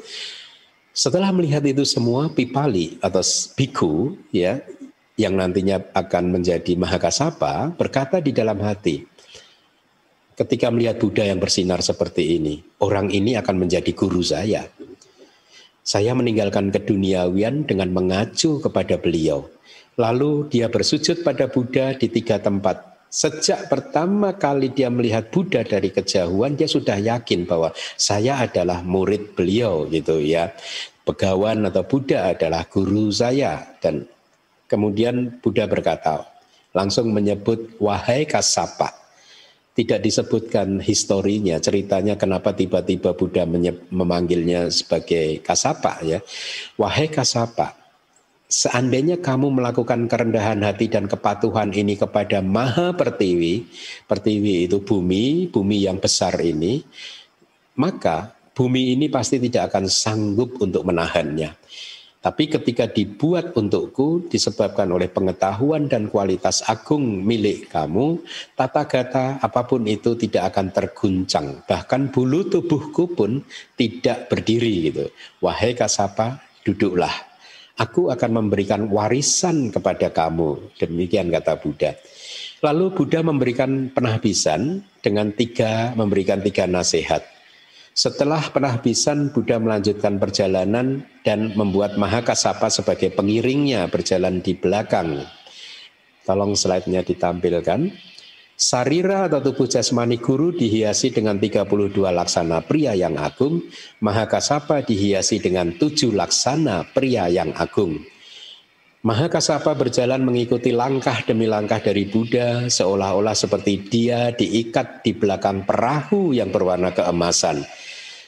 [0.93, 3.25] Setelah melihat itu semua, Pipali atau
[3.57, 4.61] Biku ya
[5.17, 9.05] yang nantinya akan menjadi Mahakasapa berkata di dalam hati,
[10.37, 14.67] ketika melihat Buddha yang bersinar seperti ini, orang ini akan menjadi guru saya.
[15.83, 19.51] Saya meninggalkan keduniawian dengan mengacu kepada beliau.
[19.99, 22.81] Lalu dia bersujud pada Buddha di tiga tempat.
[23.13, 29.37] Sejak pertama kali dia melihat Buddha dari kejauhan, dia sudah yakin bahwa saya adalah murid
[29.37, 30.55] beliau gitu ya.
[31.05, 33.77] Pegawan atau Buddha adalah guru saya.
[33.83, 34.09] Dan
[34.71, 36.25] kemudian Buddha berkata,
[36.73, 39.02] langsung menyebut, wahai kasapa,
[39.73, 43.49] tidak disebutkan historinya, ceritanya kenapa tiba-tiba Buddha
[43.89, 46.21] memanggilnya sebagai kasapa ya.
[46.77, 47.73] Wahai kasapa,
[48.53, 53.65] seandainya kamu melakukan kerendahan hati dan kepatuhan ini kepada Maha Pertiwi,
[54.05, 56.85] Pertiwi itu bumi, bumi yang besar ini,
[57.81, 61.57] maka bumi ini pasti tidak akan sanggup untuk menahannya.
[62.23, 68.23] Tapi ketika dibuat untukku disebabkan oleh pengetahuan dan kualitas agung milik kamu,
[68.55, 71.67] tata gata apa pun itu tidak akan terguncang.
[71.67, 73.43] Bahkan bulu tubuhku pun
[73.75, 75.11] tidak berdiri gitu.
[75.43, 77.11] Wahai kasapa, duduklah.
[77.83, 80.79] Aku akan memberikan warisan kepada kamu.
[80.79, 81.99] Demikian kata Buddha.
[82.63, 87.42] Lalu Buddha memberikan penahbisan dengan tiga memberikan tiga nasihat.
[87.93, 95.21] Setelah penahbisan, Buddha melanjutkan perjalanan dan membuat Mahakasapa sebagai pengiringnya berjalan di belakang.
[96.25, 97.93] Tolong slide-nya ditampilkan.
[98.57, 101.69] Sarira atau tubuh jasmani guru dihiasi dengan 32
[102.09, 103.61] laksana pria yang agung,
[104.01, 108.01] Mahakasapa dihiasi dengan tujuh laksana pria yang agung.
[109.03, 116.31] Mahakasapa berjalan mengikuti langkah demi langkah dari Buddha seolah-olah seperti dia diikat di belakang perahu
[116.31, 117.67] yang berwarna keemasan.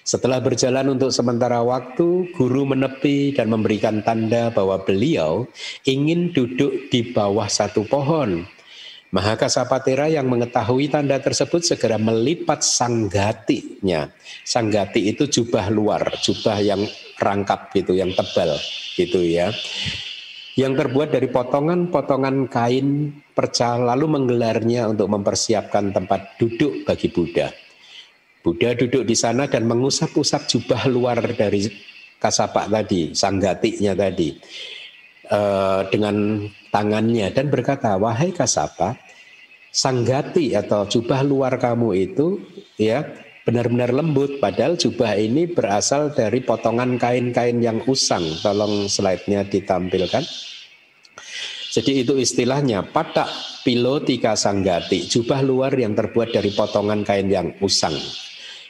[0.03, 5.47] Setelah berjalan untuk sementara waktu, guru menepi dan memberikan tanda bahwa beliau
[5.87, 8.43] ingin duduk di bawah satu pohon.
[9.15, 14.11] Mahakasapatera yang mengetahui tanda tersebut segera melipat sanggatinya.
[14.43, 16.83] Sanggati itu jubah luar, jubah yang
[17.23, 18.59] rangkap gitu, yang tebal
[18.99, 19.55] gitu ya
[20.55, 27.51] yang terbuat dari potongan-potongan kain perca lalu menggelarnya untuk mempersiapkan tempat duduk bagi Buddha.
[28.45, 31.67] Buddha duduk di sana dan mengusap-usap jubah luar dari
[32.21, 34.37] kasapak tadi, sanggatinya tadi
[35.33, 38.95] uh, dengan tangannya dan berkata, "Wahai kasapa,
[39.75, 42.39] sanggati atau jubah luar kamu itu
[42.79, 43.03] ya
[43.45, 44.41] benar-benar lembut.
[44.41, 48.25] Padahal jubah ini berasal dari potongan kain-kain yang usang.
[48.41, 50.25] Tolong slide-nya ditampilkan.
[51.75, 53.27] Jadi itu istilahnya patak
[53.67, 57.99] pilotika sanggati jubah luar yang terbuat dari potongan kain yang usang.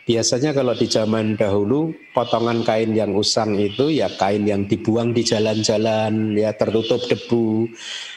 [0.05, 5.25] Biasanya kalau di zaman dahulu potongan kain yang usang itu ya kain yang dibuang di
[5.25, 7.68] jalan-jalan ya tertutup debu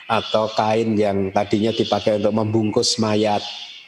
[0.07, 3.39] atau kain yang tadinya dipakai untuk membungkus mayat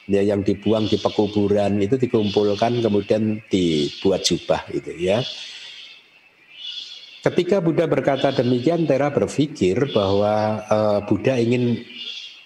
[0.10, 5.22] ya yang dibuang di pekuburan itu dikumpulkan kemudian dibuat jubah gitu ya.
[7.20, 11.84] Ketika Buddha berkata demikian, Tera berpikir bahwa uh, Buddha ingin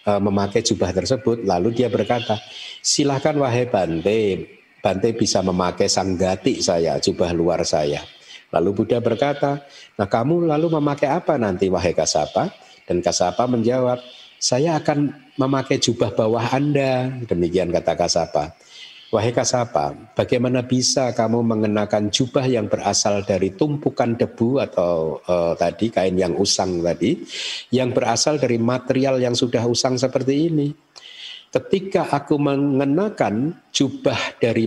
[0.04, 1.46] uh, memakai jubah tersebut.
[1.46, 2.42] Lalu dia berkata,
[2.82, 4.50] silahkan wahai Bante,
[4.82, 8.02] Bante bisa memakai sanggati saya, jubah luar saya.
[8.50, 9.62] Lalu Buddha berkata,
[9.94, 12.50] nah kamu lalu memakai apa nanti wahai Kasapa?
[12.90, 14.02] Dan Kasapa menjawab,
[14.42, 17.10] saya akan memakai jubah bawah Anda.
[17.26, 18.54] Demikian kata Kasapa.
[19.14, 25.94] Wahai Kasapa, bagaimana bisa kamu mengenakan jubah yang berasal dari tumpukan debu atau uh, tadi
[25.94, 27.22] kain yang usang tadi,
[27.70, 30.74] yang berasal dari material yang sudah usang seperti ini?
[31.54, 34.66] Ketika aku mengenakan jubah dari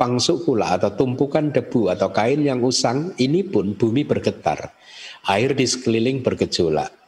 [0.00, 4.72] pangsukula atau tumpukan debu atau kain yang usang, ini pun bumi bergetar.
[5.28, 7.03] Air di sekeliling bergejolak.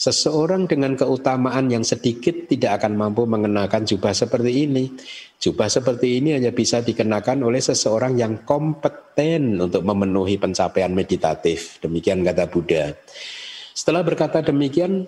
[0.00, 4.88] Seseorang dengan keutamaan yang sedikit tidak akan mampu mengenakan jubah seperti ini.
[5.36, 11.76] Jubah seperti ini hanya bisa dikenakan oleh seseorang yang kompeten untuk memenuhi pencapaian meditatif.
[11.84, 12.96] Demikian kata Buddha.
[13.76, 15.04] Setelah berkata demikian,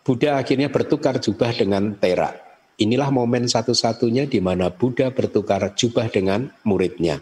[0.00, 2.32] Buddha akhirnya bertukar jubah dengan tera.
[2.80, 7.20] Inilah momen satu-satunya di mana Buddha bertukar jubah dengan muridnya.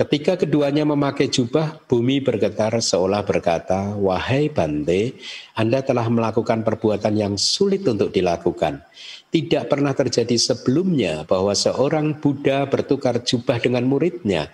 [0.00, 5.12] Ketika keduanya memakai jubah, bumi bergetar seolah berkata, "Wahai Bante,
[5.52, 8.80] Anda telah melakukan perbuatan yang sulit untuk dilakukan.
[9.28, 14.48] Tidak pernah terjadi sebelumnya bahwa seorang Buddha bertukar jubah dengan muridnya.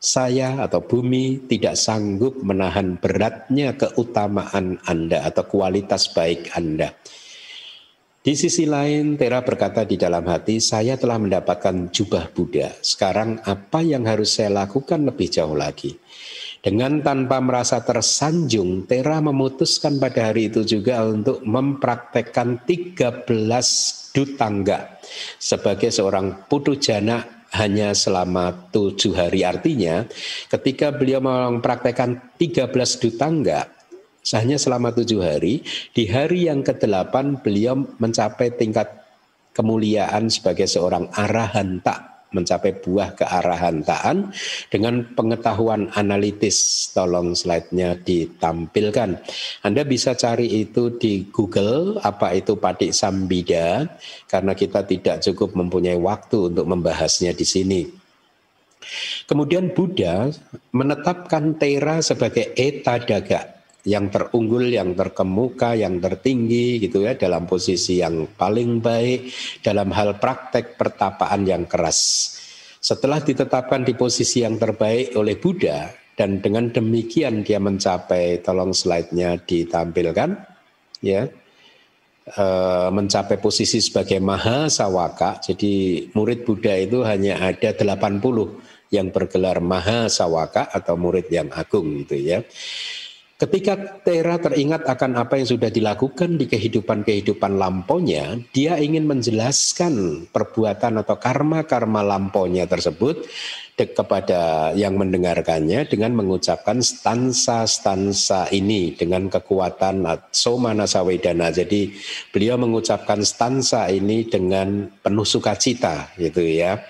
[0.00, 6.96] Saya atau bumi tidak sanggup menahan beratnya keutamaan Anda atau kualitas baik Anda."
[8.26, 12.74] Di sisi lain, Tera berkata di dalam hati, saya telah mendapatkan jubah Buddha.
[12.82, 15.94] Sekarang apa yang harus saya lakukan lebih jauh lagi?
[16.58, 23.14] Dengan tanpa merasa tersanjung, Tera memutuskan pada hari itu juga untuk mempraktekkan 13
[24.10, 24.98] dutangga
[25.38, 27.22] sebagai seorang putu jana
[27.54, 30.02] hanya selama tujuh hari artinya
[30.50, 33.75] ketika beliau mempraktekkan 13 dutangga
[34.26, 35.62] Sahnya selama tujuh hari,
[35.94, 38.90] di hari yang ke-8 beliau mencapai tingkat
[39.54, 44.34] kemuliaan sebagai seorang arahan tak mencapai buah kearahantaan
[44.66, 46.90] dengan pengetahuan analitis.
[46.90, 49.22] Tolong slide-nya ditampilkan.
[49.62, 53.86] Anda bisa cari itu di Google, apa itu patik sambida,
[54.26, 57.82] karena kita tidak cukup mempunyai waktu untuk membahasnya di sini.
[59.30, 60.30] Kemudian Buddha
[60.70, 63.55] menetapkan Tera sebagai eta daga
[63.86, 69.30] yang terunggul, yang terkemuka, yang tertinggi gitu ya dalam posisi yang paling baik
[69.62, 72.34] dalam hal praktek pertapaan yang keras.
[72.82, 79.38] Setelah ditetapkan di posisi yang terbaik oleh Buddha dan dengan demikian dia mencapai tolong slide-nya
[79.42, 80.34] ditampilkan
[81.02, 81.30] ya
[82.26, 82.44] e,
[82.90, 85.38] mencapai posisi sebagai maha sawaka.
[85.38, 88.18] Jadi murid Buddha itu hanya ada 80
[88.90, 92.42] yang bergelar maha sawaka atau murid yang agung gitu ya.
[93.36, 101.04] Ketika Tera teringat akan apa yang sudah dilakukan di kehidupan-kehidupan lampaunya, dia ingin menjelaskan perbuatan
[101.04, 103.28] atau karma-karma lampaunya tersebut
[103.76, 110.00] kepada yang mendengarkannya dengan mengucapkan stansa-stansa ini dengan kekuatan
[110.32, 111.52] somana sawedana.
[111.52, 111.92] Jadi
[112.32, 116.80] beliau mengucapkan stansa ini dengan penuh sukacita gitu ya.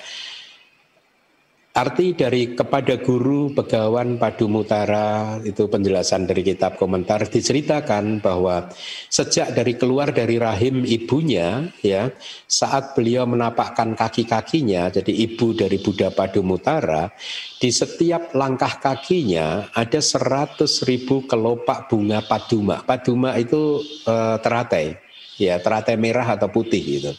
[1.77, 8.73] Arti dari kepada guru Begawan Padu Mutara itu penjelasan dari kitab komentar diceritakan bahwa
[9.13, 12.09] sejak dari keluar dari rahim ibunya ya
[12.49, 17.13] saat beliau menapakkan kaki-kakinya jadi ibu dari Buddha Padu Mutara
[17.61, 22.81] di setiap langkah kakinya ada seratus ribu kelopak bunga paduma.
[22.89, 24.97] Paduma itu e, teratai
[25.37, 27.13] ya teratai merah atau putih gitu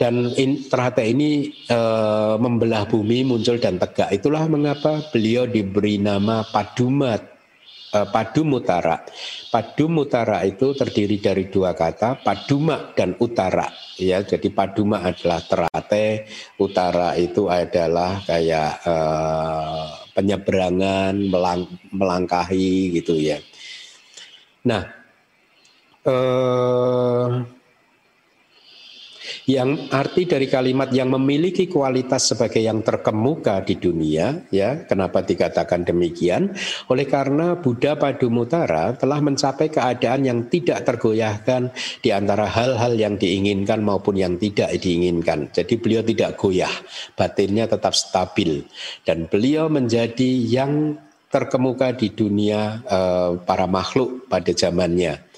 [0.00, 1.78] dan in, ternyata ini e,
[2.40, 4.08] membelah bumi muncul dan tegak.
[4.08, 7.20] Itulah mengapa beliau diberi nama Padumat,
[7.92, 9.04] e, Padumutara.
[9.52, 13.68] Padumutara itu terdiri dari dua kata, Paduma dan Utara.
[14.00, 16.24] Ya, jadi Paduma adalah terate,
[16.56, 18.94] Utara itu adalah kayak e,
[20.16, 23.36] penyeberangan, melang, melangkahi gitu ya.
[24.64, 24.84] Nah,
[26.04, 27.59] eh,
[29.50, 35.82] yang arti dari kalimat yang memiliki kualitas sebagai yang terkemuka di dunia ya kenapa dikatakan
[35.82, 36.54] demikian?
[36.86, 43.82] Oleh karena Buddha Padumutara telah mencapai keadaan yang tidak tergoyahkan di antara hal-hal yang diinginkan
[43.82, 45.50] maupun yang tidak diinginkan.
[45.50, 46.72] Jadi beliau tidak goyah
[47.18, 48.62] batinnya tetap stabil.
[49.02, 50.94] Dan beliau menjadi yang
[51.30, 55.29] terkemuka di dunia uh, para makhluk pada zamannya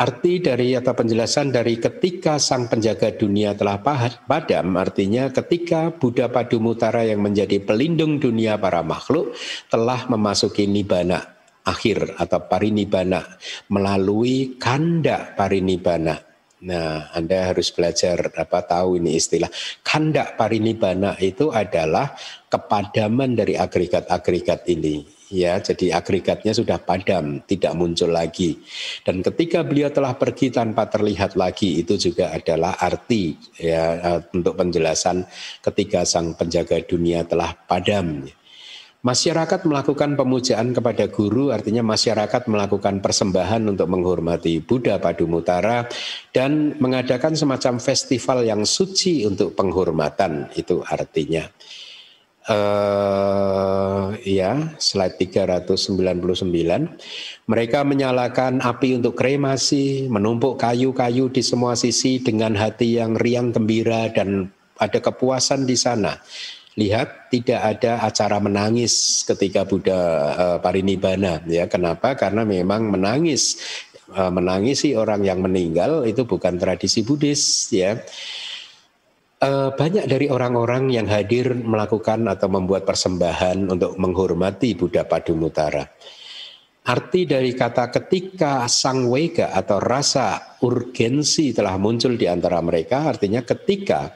[0.00, 3.84] Arti dari atau penjelasan dari ketika sang penjaga dunia telah
[4.24, 9.36] padam artinya ketika Buddha Padumutara yang menjadi pelindung dunia para makhluk
[9.68, 11.20] telah memasuki nibana
[11.68, 13.28] akhir atau parinibana
[13.68, 16.16] melalui kanda parinibana.
[16.64, 19.52] Nah, Anda harus belajar apa tahu ini istilah.
[19.84, 22.16] Kanda parinibana itu adalah
[22.48, 28.58] kepadaman dari agregat-agregat ini ya jadi agregatnya sudah padam tidak muncul lagi.
[29.06, 34.58] Dan ketika beliau telah pergi tanpa terlihat lagi itu juga adalah arti ya eh, untuk
[34.58, 35.24] penjelasan
[35.62, 38.26] ketika sang penjaga dunia telah padam.
[39.00, 45.88] Masyarakat melakukan pemujaan kepada guru artinya masyarakat melakukan persembahan untuk menghormati Buddha Padumutara
[46.36, 51.48] dan mengadakan semacam festival yang suci untuk penghormatan itu artinya
[52.50, 56.44] uh, ya slide 399
[57.46, 64.10] mereka menyalakan api untuk kremasi menumpuk kayu-kayu di semua sisi dengan hati yang riang gembira
[64.10, 66.16] dan ada kepuasan di sana.
[66.78, 70.00] Lihat tidak ada acara menangis ketika Buddha
[70.32, 71.68] uh, parinibbana ya.
[71.68, 72.16] Kenapa?
[72.16, 73.60] Karena memang menangis.
[74.10, 77.94] Uh, menangisi orang yang meninggal itu bukan tradisi Buddhis ya
[79.40, 85.80] Uh, banyak dari orang-orang yang hadir melakukan atau membuat persembahan untuk menghormati Buddha Padumutara.
[86.84, 93.40] Arti dari kata ketika sang wega atau rasa urgensi telah muncul di antara mereka, artinya
[93.40, 94.12] ketika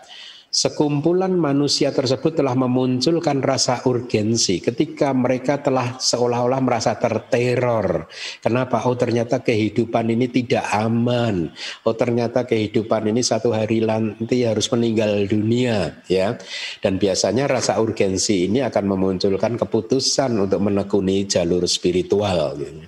[0.55, 8.07] sekumpulan manusia tersebut telah memunculkan rasa urgensi ketika mereka telah seolah-olah merasa terteror.
[8.39, 8.87] Kenapa?
[8.87, 11.51] Oh ternyata kehidupan ini tidak aman.
[11.83, 16.39] Oh ternyata kehidupan ini satu hari nanti harus meninggal dunia, ya.
[16.79, 22.55] Dan biasanya rasa urgensi ini akan memunculkan keputusan untuk menekuni jalur spiritual.
[22.63, 22.87] Gitu.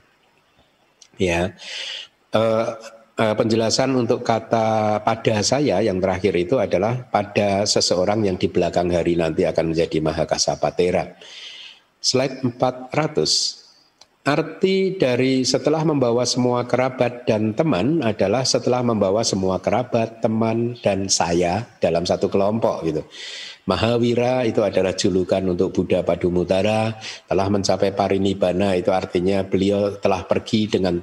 [1.19, 1.51] Ya.
[2.31, 2.79] Uh,
[3.17, 8.93] uh, penjelasan untuk kata pada saya yang terakhir itu adalah pada seseorang yang di belakang
[8.93, 11.17] hari nanti akan menjadi Mahakasapatera.
[12.01, 13.67] Slide 400.
[14.27, 21.07] Arti dari setelah membawa semua kerabat dan teman adalah setelah membawa semua kerabat, teman, dan
[21.07, 23.07] saya dalam satu kelompok gitu.
[23.71, 26.99] Mahawira itu adalah julukan untuk Buddha Padumutara,
[27.31, 30.99] telah mencapai parinibbana itu artinya beliau telah pergi dengan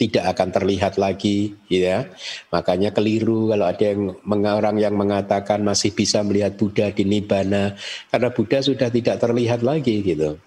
[0.00, 2.10] tidak akan terlihat lagi ya
[2.50, 4.18] makanya keliru kalau ada yang
[4.48, 7.78] orang yang mengatakan masih bisa melihat Buddha di nibbana
[8.10, 10.40] karena Buddha sudah tidak terlihat lagi gitu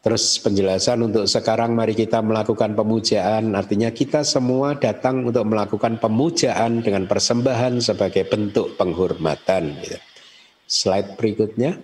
[0.00, 6.80] Terus penjelasan untuk sekarang mari kita melakukan pemujaan artinya kita semua datang untuk melakukan pemujaan
[6.80, 9.76] dengan persembahan sebagai bentuk penghormatan.
[9.84, 10.00] Gitu.
[10.64, 11.76] Slide berikutnya.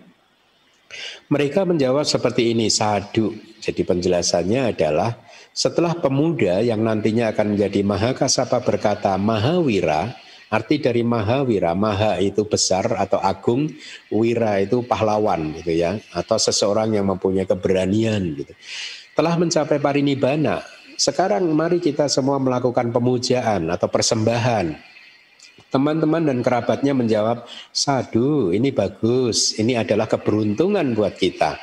[1.29, 3.37] Mereka menjawab seperti ini sadu.
[3.61, 5.13] Jadi penjelasannya adalah
[5.57, 10.13] setelah pemuda yang nantinya akan menjadi Mahakasapa berkata Mahawira,
[10.53, 13.73] arti dari Mahawira, Maha itu besar atau agung,
[14.13, 18.53] Wira itu pahlawan gitu ya, atau seseorang yang mempunyai keberanian gitu.
[19.17, 20.61] Telah mencapai parinibbana,
[21.01, 24.77] sekarang mari kita semua melakukan pemujaan atau persembahan.
[25.73, 29.57] Teman-teman dan kerabatnya menjawab, "Sadu, ini bagus.
[29.57, 31.57] Ini adalah keberuntungan buat kita."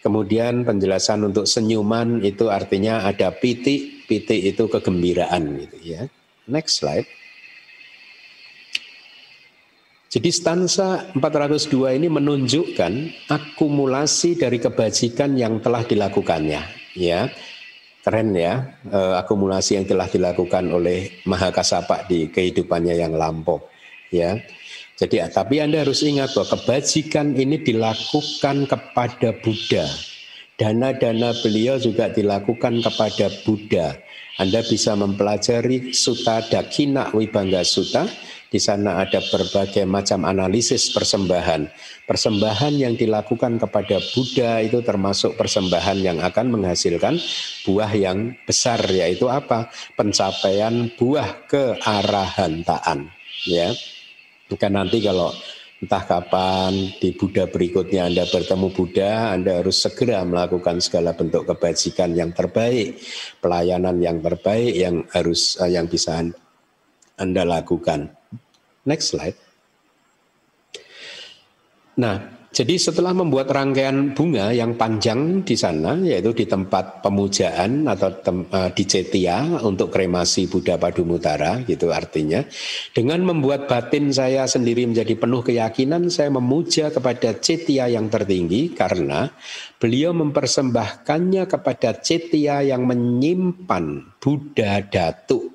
[0.00, 6.02] Kemudian penjelasan untuk senyuman itu artinya ada pitik, pitik itu kegembiraan gitu ya.
[6.48, 7.04] Next slide.
[10.10, 12.92] Jadi stansa 402 ini menunjukkan
[13.30, 16.66] akumulasi dari kebajikan yang telah dilakukannya,
[16.98, 17.30] ya.
[18.02, 23.62] Keren ya, eh, akumulasi yang telah dilakukan oleh Mahakasapa di kehidupannya yang lampau,
[24.10, 24.34] ya.
[25.00, 29.88] Jadi tapi Anda harus ingat bahwa kebajikan ini dilakukan kepada Buddha.
[30.60, 33.96] Dana-dana beliau juga dilakukan kepada Buddha.
[34.36, 38.04] Anda bisa mempelajari Sutta Dakina Wibangga Sutta
[38.50, 41.70] di sana ada berbagai macam analisis persembahan.
[42.04, 47.16] Persembahan yang dilakukan kepada Buddha itu termasuk persembahan yang akan menghasilkan
[47.62, 49.70] buah yang besar yaitu apa?
[49.94, 53.08] Pencapaian buah kearahantaan,
[53.46, 53.70] ya.
[54.50, 55.30] Bukan nanti kalau
[55.80, 62.12] entah kapan di Buddha berikutnya Anda bertemu Buddha, Anda harus segera melakukan segala bentuk kebajikan
[62.18, 62.98] yang terbaik,
[63.38, 66.26] pelayanan yang terbaik yang harus yang bisa
[67.14, 68.10] Anda lakukan.
[68.84, 69.38] Next slide.
[72.00, 78.10] Nah, jadi setelah membuat rangkaian bunga yang panjang di sana, yaitu di tempat pemujaan atau
[78.10, 82.42] tem, uh, di Cetia untuk kremasi Buddha Padumutara, gitu artinya.
[82.90, 89.30] Dengan membuat batin saya sendiri menjadi penuh keyakinan, saya memuja kepada Cetia yang tertinggi karena
[89.78, 95.54] beliau mempersembahkannya kepada Cetia yang menyimpan Buddha Datu.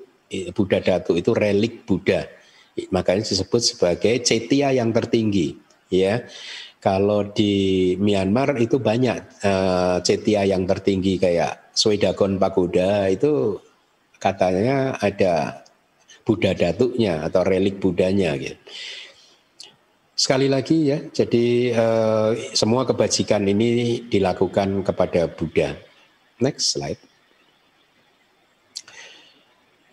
[0.56, 2.24] Buddha Datu itu relik Buddha
[2.92, 5.56] makanya disebut sebagai cetia yang tertinggi
[5.88, 6.26] ya
[6.86, 13.58] kalau di Myanmar itu banyak uh, cetia yang tertinggi kayak Swedagon Pagoda itu
[14.22, 15.66] katanya ada
[16.22, 18.54] Buddha datuknya atau relik Budanya gitu.
[20.14, 25.74] Sekali lagi ya, jadi uh, semua kebajikan ini dilakukan kepada Buddha.
[26.38, 27.02] Next slide.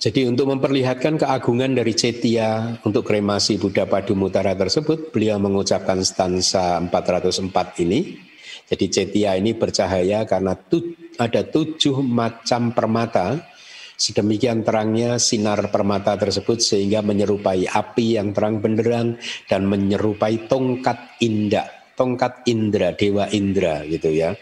[0.03, 7.79] Jadi untuk memperlihatkan keagungan dari Cetia untuk kremasi Buddha Padumutara tersebut, beliau mengucapkan stansa 404
[7.87, 8.19] ini.
[8.67, 13.47] Jadi Cetia ini bercahaya karena tu, ada tujuh macam permata.
[13.95, 19.15] Sedemikian terangnya sinar permata tersebut sehingga menyerupai api yang terang benderang
[19.47, 24.35] dan menyerupai tongkat indah, tongkat indra, dewa indra gitu ya.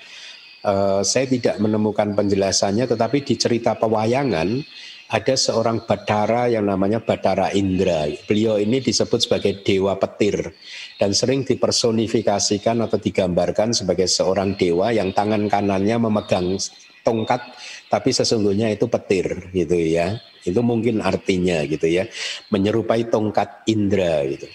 [0.66, 4.66] Uh, saya tidak menemukan penjelasannya, tetapi di cerita pewayangan
[5.12, 8.08] ada seorang Batara yang namanya Batara Indra.
[8.24, 10.56] Beliau ini disebut sebagai dewa petir
[10.96, 16.56] dan sering dipersonifikasikan atau digambarkan sebagai seorang dewa yang tangan kanannya memegang
[17.04, 17.44] tongkat
[17.92, 20.16] tapi sesungguhnya itu petir gitu ya.
[20.48, 22.08] Itu mungkin artinya gitu ya.
[22.48, 24.48] Menyerupai tongkat Indra gitu.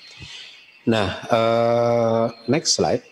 [0.88, 3.04] Nah, uh, next slide.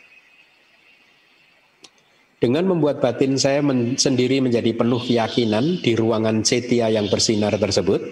[2.45, 8.05] Dengan membuat batin saya men sendiri menjadi penuh keyakinan di ruangan cetia yang bersinar tersebut,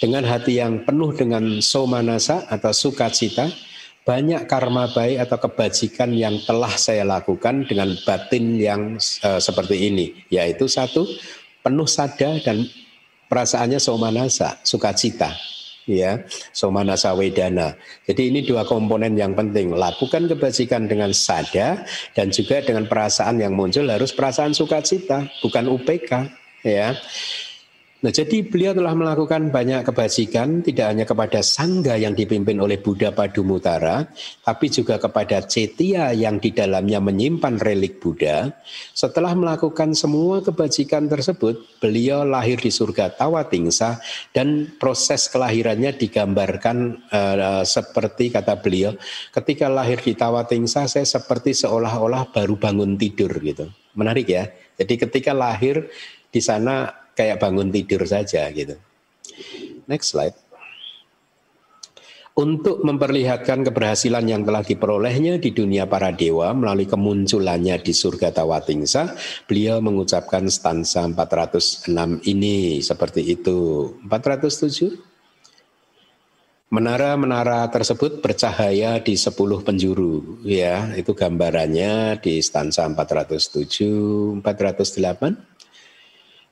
[0.00, 3.52] dengan hati yang penuh dengan somanasa atau sukacita,
[4.08, 10.24] banyak karma baik atau kebajikan yang telah saya lakukan dengan batin yang uh, seperti ini,
[10.32, 11.04] yaitu satu,
[11.60, 12.64] penuh sada dan
[13.28, 15.36] perasaannya somanasa, sukacita
[15.86, 17.78] ya somanasa wedana.
[18.04, 19.72] Jadi ini dua komponen yang penting.
[19.72, 26.10] Lakukan kebajikan dengan sada dan juga dengan perasaan yang muncul harus perasaan sukacita, bukan UPK
[26.66, 26.92] ya.
[28.06, 33.10] Nah, jadi beliau telah melakukan banyak kebajikan tidak hanya kepada sangga yang dipimpin oleh Buddha
[33.10, 34.06] Padumutara,
[34.46, 38.54] tapi juga kepada cetia yang di dalamnya menyimpan relik Buddha.
[38.94, 43.98] Setelah melakukan semua kebajikan tersebut, beliau lahir di surga Tawatingsa
[44.30, 48.94] dan proses kelahirannya digambarkan uh, seperti kata beliau,
[49.34, 53.66] ketika lahir di Tawatingsa saya seperti seolah-olah baru bangun tidur gitu.
[53.98, 54.46] Menarik ya.
[54.78, 55.90] Jadi ketika lahir
[56.30, 58.76] di sana kayak bangun tidur saja gitu.
[59.88, 60.36] Next slide.
[62.36, 69.16] Untuk memperlihatkan keberhasilan yang telah diperolehnya di dunia para dewa melalui kemunculannya di surga Tawatingsa,
[69.48, 71.88] beliau mengucapkan stansa 406
[72.28, 73.88] ini seperti itu.
[74.04, 75.00] 407?
[76.68, 79.32] Menara-menara tersebut bercahaya di 10
[79.64, 85.55] penjuru, ya, itu gambarannya di stansa 407, 408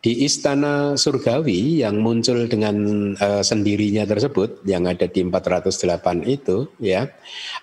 [0.05, 2.77] di istana surgawi yang muncul dengan
[3.17, 7.09] uh, sendirinya tersebut yang ada di 408 itu ya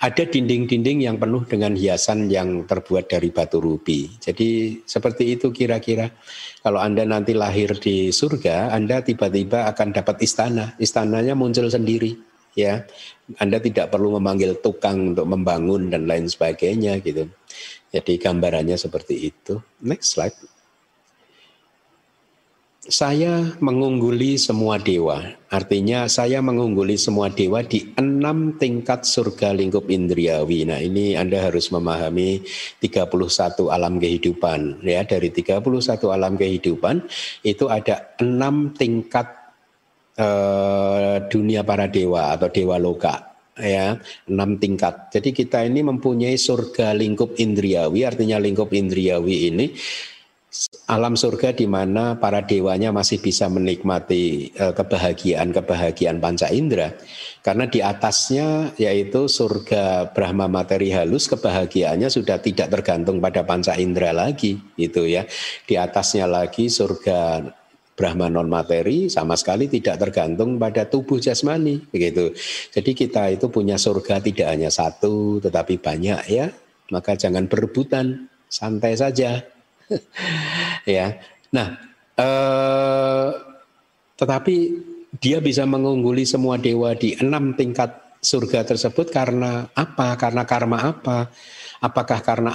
[0.02, 4.10] ada dinding-dinding yang penuh dengan hiasan yang terbuat dari batu rubi.
[4.18, 6.10] Jadi seperti itu kira-kira
[6.66, 10.74] kalau Anda nanti lahir di surga, Anda tiba-tiba akan dapat istana.
[10.82, 12.18] Istananya muncul sendiri
[12.58, 12.90] ya.
[13.38, 17.30] Anda tidak perlu memanggil tukang untuk membangun dan lain sebagainya gitu.
[17.94, 19.62] Jadi gambarannya seperti itu.
[19.86, 20.51] Next slide.
[22.92, 25.24] Saya mengungguli semua dewa.
[25.48, 30.68] Artinya saya mengungguli semua dewa di enam tingkat surga lingkup indriawi.
[30.68, 32.44] Nah ini Anda harus memahami
[32.84, 34.84] 31 alam kehidupan.
[34.84, 35.64] Ya Dari 31
[36.12, 37.08] alam kehidupan
[37.48, 39.40] itu ada enam tingkat
[40.20, 43.96] uh, dunia para dewa atau dewa loka ya
[44.28, 45.16] enam tingkat.
[45.16, 49.72] Jadi kita ini mempunyai surga lingkup indriawi, artinya lingkup indriawi ini
[50.92, 56.92] alam surga di mana para dewanya masih bisa menikmati eh, kebahagiaan-kebahagiaan panca indera.
[57.40, 64.12] Karena di atasnya yaitu surga Brahma materi halus kebahagiaannya sudah tidak tergantung pada panca indera
[64.12, 65.24] lagi itu ya.
[65.64, 67.48] Di atasnya lagi surga
[67.96, 72.36] Brahma non materi sama sekali tidak tergantung pada tubuh jasmani begitu.
[72.76, 76.52] Jadi kita itu punya surga tidak hanya satu tetapi banyak ya.
[76.92, 79.48] Maka jangan berebutan, santai saja
[80.98, 81.18] ya.
[81.52, 81.68] Nah,
[82.16, 83.30] eh,
[84.16, 84.56] tetapi
[85.20, 90.14] dia bisa mengungguli semua dewa di enam tingkat surga tersebut karena apa?
[90.16, 91.28] Karena karma apa?
[91.82, 92.54] Apakah karena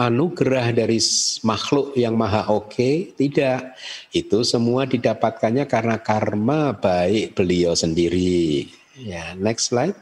[0.00, 0.96] anugerah dari
[1.44, 2.72] makhluk yang maha oke?
[2.72, 3.12] Okay?
[3.12, 3.76] Tidak.
[4.16, 8.64] Itu semua didapatkannya karena karma baik beliau sendiri.
[8.96, 10.00] Ya, next slide.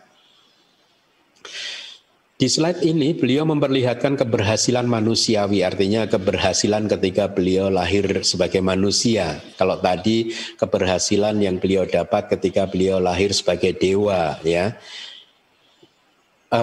[2.43, 9.39] Di slide ini beliau memperlihatkan keberhasilan manusiawi, artinya keberhasilan ketika beliau lahir sebagai manusia.
[9.55, 14.75] Kalau tadi keberhasilan yang beliau dapat ketika beliau lahir sebagai dewa, ya.
[16.51, 16.63] E,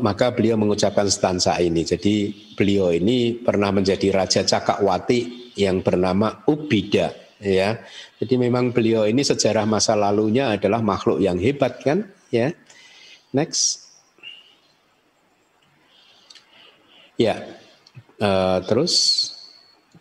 [0.00, 1.84] maka beliau mengucapkan stansa ini.
[1.84, 7.12] Jadi beliau ini pernah menjadi raja Cakakwati yang bernama Ubida,
[7.44, 7.76] ya.
[8.16, 12.56] Jadi memang beliau ini sejarah masa lalunya adalah makhluk yang hebat kan, ya.
[13.36, 13.91] Next.
[17.20, 17.36] Ya,
[18.20, 19.28] uh, terus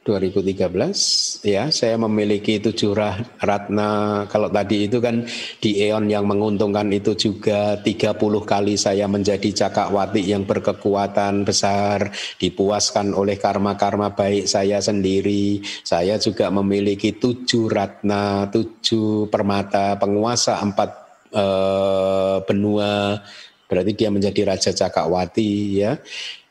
[0.01, 2.97] 2013 ya saya memiliki tujuh
[3.37, 4.25] ratna.
[4.25, 5.29] Kalau tadi itu kan
[5.61, 12.09] di Eon yang menguntungkan itu juga 30 kali saya menjadi cakakwati yang berkekuatan besar
[12.41, 15.61] dipuaskan oleh karma-karma baik saya sendiri.
[15.85, 20.89] Saya juga memiliki tujuh ratna tujuh permata penguasa empat
[21.37, 23.21] uh, benua
[23.71, 25.95] Berarti dia menjadi Raja Cakawati ya.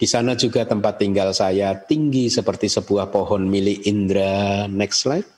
[0.01, 4.64] Di sana juga tempat tinggal saya tinggi seperti sebuah pohon milik Indra.
[4.64, 5.29] Next slide.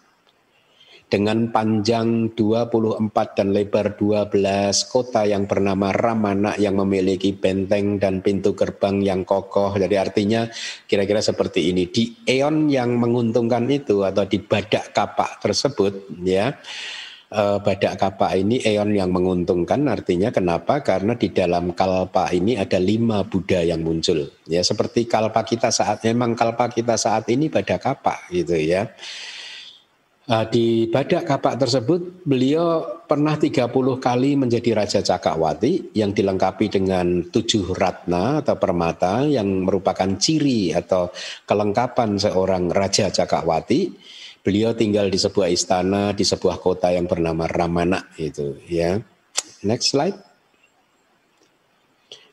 [1.10, 4.32] Dengan panjang 24 dan lebar 12
[4.88, 9.74] kota yang bernama Ramana yang memiliki benteng dan pintu gerbang yang kokoh.
[9.74, 10.46] Jadi artinya
[10.86, 11.90] kira-kira seperti ini.
[11.90, 16.54] Di eon yang menguntungkan itu atau di badak kapak tersebut ya
[17.32, 19.88] uh, badak kapak ini eon yang menguntungkan.
[19.88, 20.84] Artinya kenapa?
[20.84, 24.28] Karena di dalam kalpa ini ada lima Buddha yang muncul.
[24.46, 28.92] Ya seperti kalpa kita saat memang kalpa kita saat ini badak kapak gitu ya.
[30.22, 33.66] Uh, di badak kapak tersebut beliau pernah 30
[33.98, 41.10] kali menjadi Raja Cakawati yang dilengkapi dengan tujuh ratna atau permata yang merupakan ciri atau
[41.42, 43.98] kelengkapan seorang Raja Cakawati
[44.42, 48.98] Beliau tinggal di sebuah istana di sebuah kota yang bernama Ramana itu ya.
[49.62, 50.18] Next slide.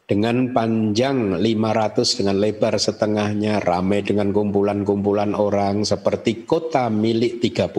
[0.09, 7.69] Dengan panjang 500 dengan lebar setengahnya ramai dengan kumpulan-kumpulan orang seperti kota milik 30.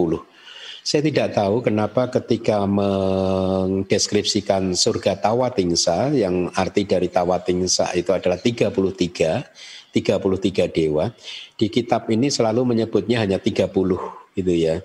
[0.79, 9.91] Saya tidak tahu kenapa ketika mendeskripsikan surga Tawatingsa yang arti dari Tawatingsa itu adalah 33
[9.91, 11.11] 33 dewa.
[11.59, 14.75] Di kitab ini selalu menyebutnya hanya 30 gitu ya.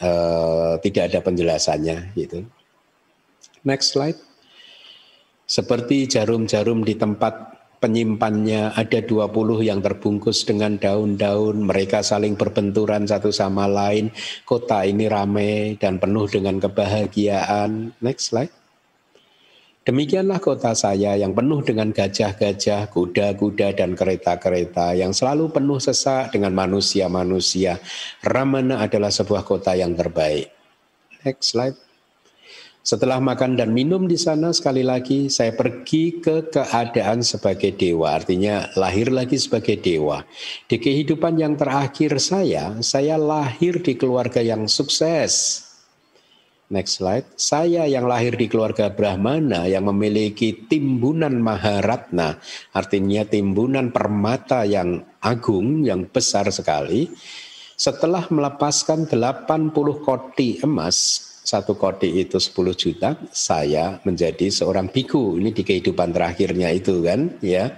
[0.00, 2.48] Uh, tidak ada penjelasannya gitu.
[3.62, 4.16] Next slide.
[5.44, 13.32] Seperti jarum-jarum di tempat penyimpannya ada 20 yang terbungkus dengan daun-daun, mereka saling berbenturan satu
[13.32, 14.12] sama lain.
[14.44, 17.96] Kota ini ramai dan penuh dengan kebahagiaan.
[18.04, 18.59] Next slide.
[19.80, 26.52] Demikianlah kota saya yang penuh dengan gajah-gajah, kuda-kuda, dan kereta-kereta yang selalu penuh sesak dengan
[26.52, 27.80] manusia-manusia.
[28.20, 30.52] Ramana adalah sebuah kota yang terbaik.
[31.24, 31.80] Next slide.
[32.84, 38.68] Setelah makan dan minum di sana sekali lagi saya pergi ke keadaan sebagai dewa, artinya
[38.76, 40.24] lahir lagi sebagai dewa.
[40.68, 45.69] Di kehidupan yang terakhir saya, saya lahir di keluarga yang sukses
[46.70, 47.26] Next slide.
[47.34, 52.38] Saya yang lahir di keluarga Brahmana yang memiliki timbunan Maharatna,
[52.70, 57.10] artinya timbunan permata yang agung, yang besar sekali.
[57.74, 65.42] Setelah melepaskan 80 koti emas, satu koti itu 10 juta, saya menjadi seorang biku.
[65.42, 67.74] Ini di kehidupan terakhirnya itu kan, ya.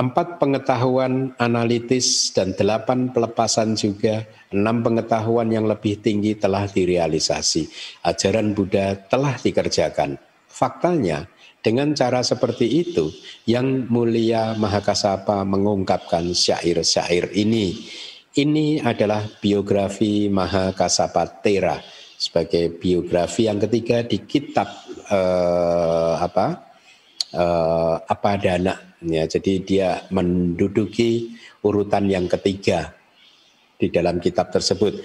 [0.00, 7.68] Empat pengetahuan analitis dan delapan pelepasan juga, enam pengetahuan yang lebih tinggi telah direalisasi.
[8.08, 10.16] Ajaran Buddha telah dikerjakan.
[10.48, 11.28] Faktanya,
[11.60, 13.12] dengan cara seperti itu,
[13.44, 17.76] yang mulia Mahakasapa mengungkapkan syair-syair ini.
[18.32, 21.76] Ini adalah biografi Mahakasapa Tera
[22.16, 24.68] sebagai biografi yang ketiga di kitab
[25.08, 26.69] eh, apa
[27.34, 31.32] eh, apa dana ya jadi dia menduduki
[31.64, 32.92] urutan yang ketiga
[33.80, 35.00] di dalam kitab tersebut.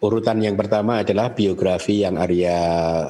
[0.00, 2.58] Urutan yang pertama adalah biografi yang Arya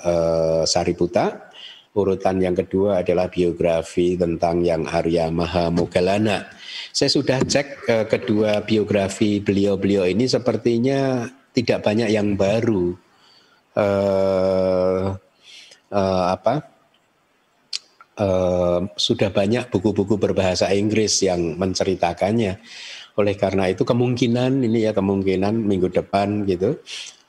[0.01, 1.53] eh, Sariputa.
[1.91, 6.51] Urutan yang kedua adalah biografi tentang yang Arya Mahamogalana.
[6.91, 12.97] Saya sudah cek eh, kedua biografi beliau-beliau ini sepertinya tidak banyak yang baru.
[13.71, 15.07] Eh,
[15.95, 16.80] eh, apa
[19.01, 22.61] sudah banyak buku-buku berbahasa Inggris yang menceritakannya.
[23.17, 26.79] Oleh karena itu kemungkinan ini ya kemungkinan minggu depan gitu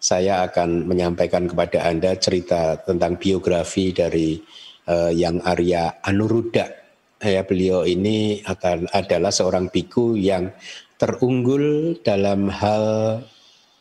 [0.02, 4.42] saya akan menyampaikan kepada Anda cerita tentang biografi dari
[4.90, 6.82] uh, yang Arya Anuruddha.
[7.22, 10.50] Ya, beliau ini akan adalah seorang biku yang
[10.98, 12.86] terunggul dalam hal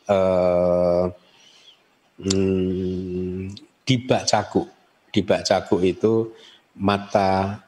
[0.05, 1.09] uh,
[2.21, 3.49] hmm,
[3.81, 4.69] dibak caku.
[5.09, 6.37] Dibak caku itu
[6.75, 7.59] mata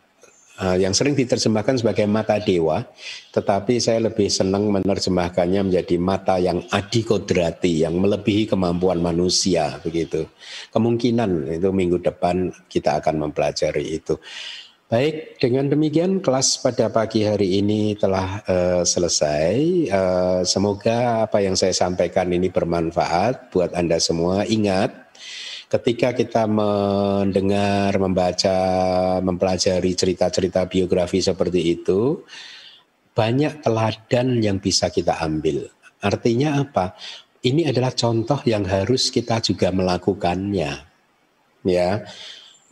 [0.62, 2.86] uh, yang sering diterjemahkan sebagai mata dewa,
[3.34, 10.30] tetapi saya lebih senang menerjemahkannya menjadi mata yang adikodrati, yang melebihi kemampuan manusia begitu.
[10.72, 14.18] Kemungkinan itu minggu depan kita akan mempelajari itu.
[14.94, 19.58] Baik, dengan demikian kelas pada pagi hari ini telah uh, selesai.
[19.90, 24.46] Uh, semoga apa yang saya sampaikan ini bermanfaat buat Anda semua.
[24.46, 25.03] Ingat,
[25.74, 28.58] ketika kita mendengar, membaca,
[29.26, 32.22] mempelajari cerita-cerita biografi seperti itu,
[33.18, 35.66] banyak teladan yang bisa kita ambil.
[35.98, 36.94] Artinya apa?
[37.42, 40.72] Ini adalah contoh yang harus kita juga melakukannya.
[41.66, 41.90] Ya.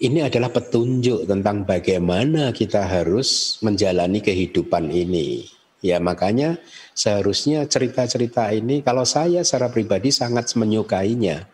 [0.02, 5.46] Ini adalah petunjuk tentang bagaimana kita harus menjalani kehidupan ini.
[5.82, 6.62] Ya, makanya
[6.94, 11.50] seharusnya cerita-cerita ini kalau saya secara pribadi sangat menyukainya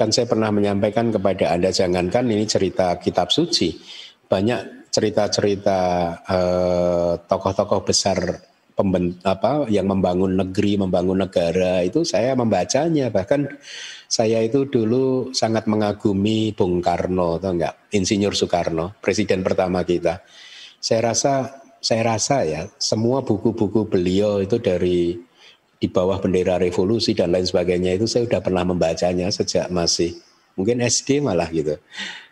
[0.00, 3.76] Kan saya pernah menyampaikan kepada Anda jangankan ini cerita kitab suci,
[4.24, 5.78] banyak cerita-cerita
[6.24, 8.16] eh, tokoh-tokoh besar
[8.72, 13.44] pembent, apa yang membangun negeri, membangun negara itu saya membacanya bahkan
[14.08, 17.92] saya itu dulu sangat mengagumi Bung Karno, tahu enggak?
[17.92, 20.24] Insinyur Soekarno, presiden pertama kita.
[20.80, 25.16] Saya rasa saya rasa ya semua buku-buku beliau itu dari
[25.80, 30.12] di bawah bendera revolusi dan lain sebagainya itu saya sudah pernah membacanya sejak masih
[30.52, 31.80] mungkin SD malah gitu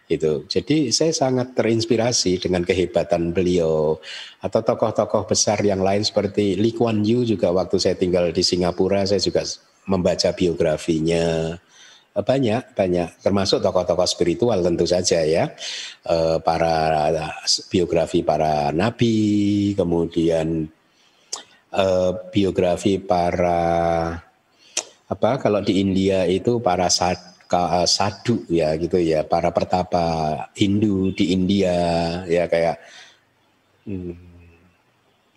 [0.09, 4.01] itu jadi saya sangat terinspirasi dengan kehebatan beliau
[4.41, 9.05] atau tokoh-tokoh besar yang lain seperti Lee Kuan Yew juga waktu saya tinggal di Singapura
[9.05, 9.45] saya juga
[9.89, 11.57] membaca biografinya
[12.23, 13.09] banyak banyak.
[13.23, 15.51] Termasuk tokoh-tokoh spiritual tentu saja ya.
[16.07, 17.09] Eh, para
[17.71, 20.69] biografi para nabi kemudian
[21.73, 23.61] uh, biografi para
[25.09, 27.17] apa kalau di India itu para sad,
[27.89, 29.25] sadu ya gitu ya.
[29.25, 30.05] Para pertapa
[30.57, 31.77] Hindu di India
[32.29, 32.77] ya kayak
[33.89, 34.28] hmm,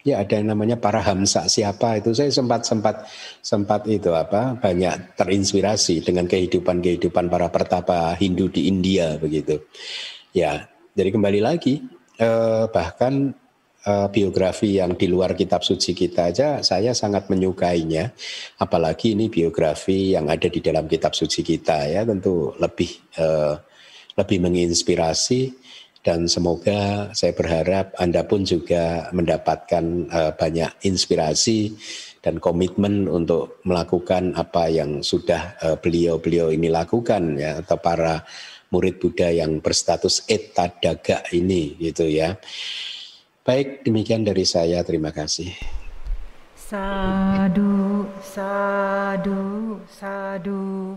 [0.02, 2.14] ya ada yang namanya para hamsa siapa itu?
[2.14, 3.06] Saya sempat sempat
[3.42, 4.58] sempat itu apa?
[4.58, 9.62] Banyak terinspirasi dengan kehidupan kehidupan para pertapa Hindu di India begitu.
[10.34, 11.82] Ya jadi kembali lagi
[12.20, 13.34] eh, bahkan
[13.86, 18.14] uh, biografi yang di luar kitab suci kita aja saya sangat menyukainya.
[18.62, 23.56] Apalagi ini biografi yang ada di dalam kitab suci kita ya tentu lebih uh,
[24.18, 25.61] lebih menginspirasi
[26.02, 31.78] dan semoga saya berharap Anda pun juga mendapatkan uh, banyak inspirasi
[32.22, 38.22] dan komitmen untuk melakukan apa yang sudah beliau-beliau uh, ini lakukan ya atau para
[38.72, 42.40] murid Buddha yang berstatus eta daga ini gitu ya.
[43.42, 44.86] Baik, demikian dari saya.
[44.86, 45.52] Terima kasih.
[46.56, 50.96] Sadu, sadu, sadu.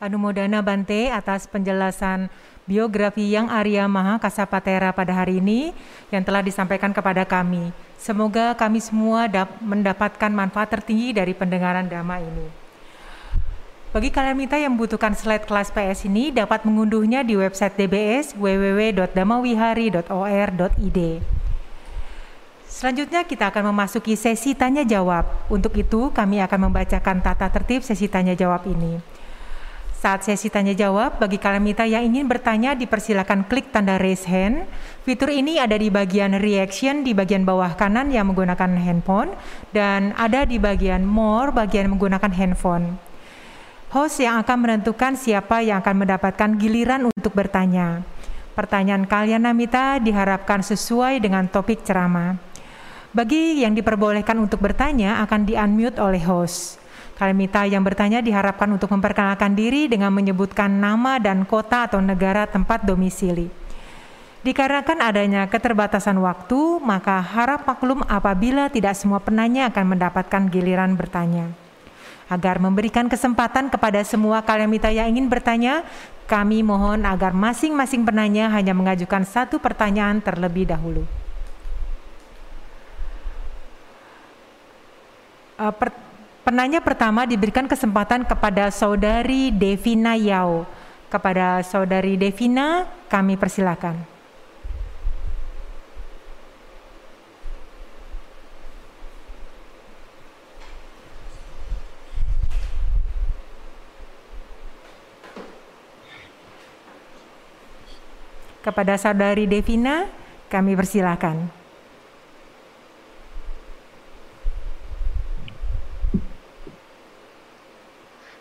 [0.00, 2.32] Anumodana Bante atas penjelasan
[2.70, 5.74] biografi yang Arya Maha Kasapatera pada hari ini
[6.14, 7.74] yang telah disampaikan kepada kami.
[7.98, 9.26] Semoga kami semua
[9.58, 12.46] mendapatkan manfaat tertinggi dari pendengaran dhamma ini.
[13.90, 20.98] Bagi kalian minta yang membutuhkan slide kelas PS ini dapat mengunduhnya di website DBS www.damawihari.or.id.
[22.70, 25.26] Selanjutnya kita akan memasuki sesi tanya jawab.
[25.50, 29.02] Untuk itu kami akan membacakan tata tertib sesi tanya jawab ini.
[30.00, 34.64] Saat sesi tanya jawab, bagi kalamita yang ingin bertanya dipersilakan klik tanda raise hand.
[35.04, 39.36] Fitur ini ada di bagian reaction di bagian bawah kanan yang menggunakan handphone
[39.76, 42.96] dan ada di bagian more bagian menggunakan handphone.
[43.92, 48.00] Host yang akan menentukan siapa yang akan mendapatkan giliran untuk bertanya.
[48.56, 52.40] Pertanyaan kalian Namita diharapkan sesuai dengan topik ceramah.
[53.12, 56.79] Bagi yang diperbolehkan untuk bertanya akan di-unmute oleh host.
[57.20, 62.80] Kalimita yang bertanya diharapkan untuk memperkenalkan diri dengan menyebutkan nama dan kota atau negara tempat
[62.88, 63.52] domisili.
[64.40, 71.52] Dikarenakan adanya keterbatasan waktu, maka harap maklum apabila tidak semua penanya akan mendapatkan giliran bertanya.
[72.32, 75.84] Agar memberikan kesempatan kepada semua kalimita yang ingin bertanya,
[76.24, 81.04] kami mohon agar masing-masing penanya hanya mengajukan satu pertanyaan terlebih dahulu.
[85.60, 85.92] Uh, per
[86.50, 90.66] Penanya pertama diberikan kesempatan kepada saudari Devina Yao.
[91.06, 93.94] Kepada saudari Devina, kami persilakan.
[108.66, 110.10] Kepada saudari Devina,
[110.50, 111.59] kami persilakan.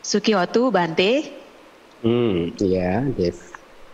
[0.09, 1.21] Sukiwatu Bante.
[2.01, 3.37] Hmm, ya, Dev.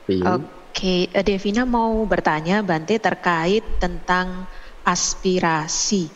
[0.07, 1.11] Oke, okay.
[1.11, 4.47] Eh, Devina mau bertanya Bante terkait tentang
[4.87, 6.07] aspirasi.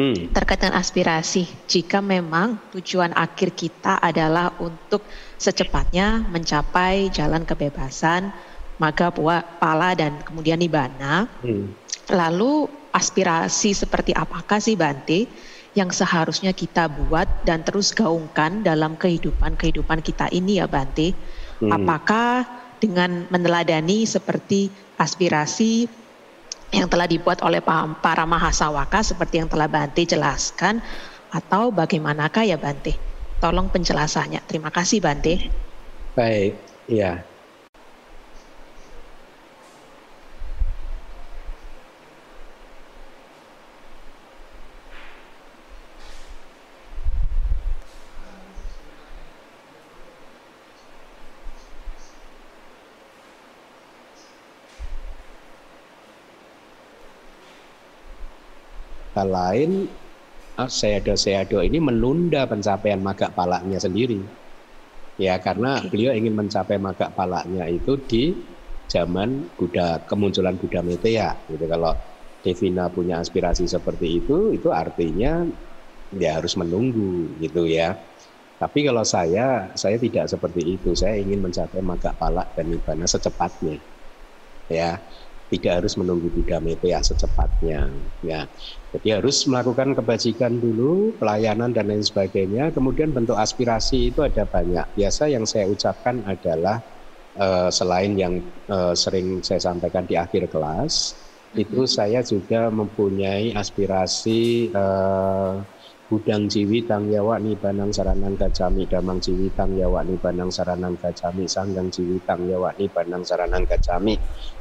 [0.00, 0.32] Hmm.
[0.32, 5.04] Terkait dengan aspirasi, jika memang tujuan akhir kita adalah untuk
[5.36, 8.32] secepatnya mencapai jalan kebebasan,
[8.80, 9.12] maka
[9.60, 11.28] pala dan kemudian nibana.
[11.44, 11.76] Hmm.
[12.08, 12.64] Lalu
[12.96, 15.28] aspirasi seperti apakah sih Bante
[15.76, 21.12] yang seharusnya kita buat dan terus gaungkan dalam kehidupan-kehidupan kita ini ya Bante.
[21.60, 21.68] Hmm.
[21.68, 22.48] Apakah
[22.80, 25.84] dengan meneladani seperti aspirasi
[26.72, 27.60] yang telah dibuat oleh
[28.00, 30.80] para mahasawaka seperti yang telah Bante jelaskan
[31.28, 32.96] atau bagaimanakah ya Bante?
[33.36, 34.40] Tolong penjelasannya.
[34.48, 35.52] Terima kasih Bante.
[36.16, 36.56] Baik,
[36.88, 37.20] ya.
[59.16, 59.70] Hal lain
[60.60, 64.20] ah, Sayado-Sayado ini menunda pencapaian magak palaknya sendiri.
[65.16, 68.24] Ya karena beliau ingin mencapai magak palaknya itu di
[68.86, 71.30] zaman Buddha kemunculan Buddha Metea.
[71.48, 71.92] Gitu kalau
[72.44, 75.42] Devina punya aspirasi seperti itu, itu artinya
[76.12, 77.96] dia harus menunggu gitu ya.
[78.56, 80.92] Tapi kalau saya, saya tidak seperti itu.
[80.96, 83.76] Saya ingin mencapai magak palak dan nibbana secepatnya.
[84.66, 84.98] Ya,
[85.50, 87.80] tidak harus menunggu Buddha Metea secepatnya.
[88.24, 88.50] Ya,
[88.96, 92.72] jadi harus melakukan kebajikan dulu, pelayanan dan lain sebagainya.
[92.72, 94.88] Kemudian bentuk aspirasi itu ada banyak.
[94.96, 96.80] Biasa yang saya ucapkan adalah
[97.36, 98.40] uh, selain yang
[98.72, 101.12] uh, sering saya sampaikan di akhir kelas,
[101.52, 101.92] itu mm-hmm.
[101.92, 105.60] saya juga mempunyai aspirasi uh,
[106.06, 111.90] Budang jiwi tang yawa banang saranan kacami damang jiwi tang yawa banang saranan kacami sanggang
[111.90, 114.14] jiwi tang yawa banang saranan kacami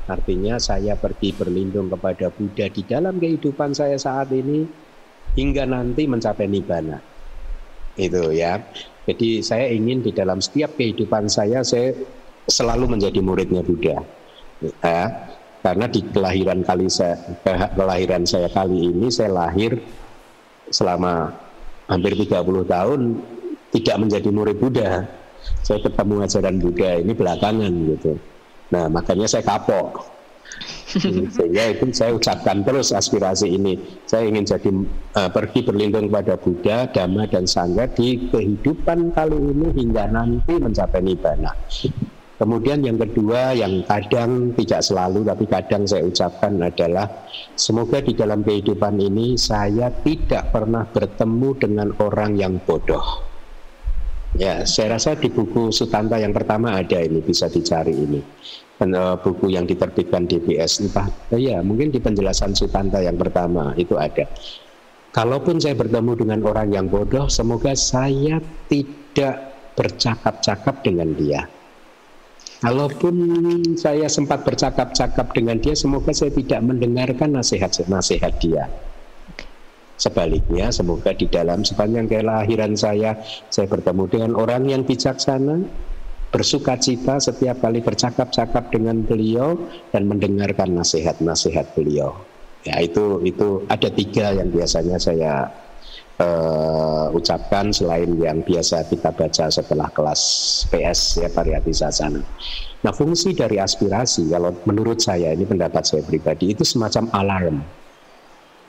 [0.10, 4.66] artinya saya pergi berlindung kepada Buddha di dalam kehidupan saya saat ini
[5.38, 6.98] hingga nanti mencapai nibbana.
[7.94, 8.58] Itu ya.
[9.06, 11.94] Jadi saya ingin di dalam setiap kehidupan saya saya
[12.50, 14.02] selalu menjadi muridnya Buddha.
[14.82, 15.30] Ya,
[15.62, 17.22] karena di kelahiran kali saya
[17.78, 19.78] kelahiran saya kali ini saya lahir
[20.70, 21.34] selama
[21.86, 23.00] hampir 30 tahun
[23.76, 25.06] tidak menjadi murid Buddha.
[25.62, 28.14] Saya ketemu ajaran Buddha ini belakangan gitu.
[28.74, 30.16] Nah makanya saya kapok.
[31.36, 33.76] Sehingga itu saya ucapkan terus aspirasi ini.
[34.08, 34.70] Saya ingin jadi
[35.20, 41.04] uh, pergi berlindung pada Buddha, Dhamma dan Sangha di kehidupan kali ini hingga nanti mencapai
[41.04, 41.52] nibbana.
[42.36, 47.08] Kemudian yang kedua yang kadang tidak selalu tapi kadang saya ucapkan adalah
[47.56, 53.24] semoga di dalam kehidupan ini saya tidak pernah bertemu dengan orang yang bodoh.
[54.36, 58.20] Ya, saya rasa di buku Sutanta yang pertama ada ini bisa dicari ini
[58.84, 64.28] eh, buku yang diterbitkan DBS entah ya mungkin di penjelasan Sutanta yang pertama itu ada.
[65.16, 71.48] Kalaupun saya bertemu dengan orang yang bodoh, semoga saya tidak bercakap-cakap dengan dia
[72.66, 73.14] Kalaupun
[73.78, 78.66] saya sempat bercakap-cakap dengan dia, semoga saya tidak mendengarkan nasihat-nasihat dia.
[80.02, 83.22] Sebaliknya, semoga di dalam sepanjang kelahiran saya,
[83.54, 85.62] saya bertemu dengan orang yang bijaksana,
[86.34, 89.62] bersuka cita setiap kali bercakap-cakap dengan beliau
[89.94, 92.18] dan mendengarkan nasihat-nasihat beliau.
[92.66, 95.54] Ya itu itu ada tiga yang biasanya saya
[96.20, 100.22] uh, ucapkan selain yang biasa kita baca setelah kelas
[100.72, 102.22] PS ya Pariyati Sasana.
[102.84, 107.58] Nah fungsi dari aspirasi kalau menurut saya ini pendapat saya pribadi itu semacam alarm.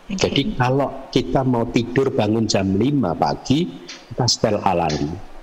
[0.07, 0.17] Okay.
[0.23, 2.79] Jadi kalau kita mau tidur bangun jam 5
[3.19, 3.67] pagi
[4.15, 5.35] kita setel alarm.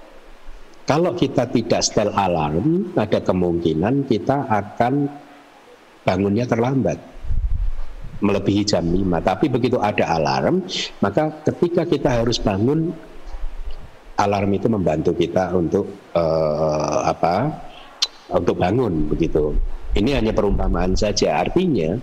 [0.84, 5.08] Kalau kita tidak setel alarm ada kemungkinan kita akan
[6.04, 7.13] bangunnya terlambat
[8.24, 10.64] melebihi jam 5 tapi begitu ada alarm
[11.04, 12.96] maka ketika kita harus bangun
[14.18, 17.50] alarm itu membantu kita untuk uh, apa
[18.34, 19.58] untuk bangun begitu.
[19.94, 21.46] Ini hanya perumpamaan saja.
[21.46, 21.98] Artinya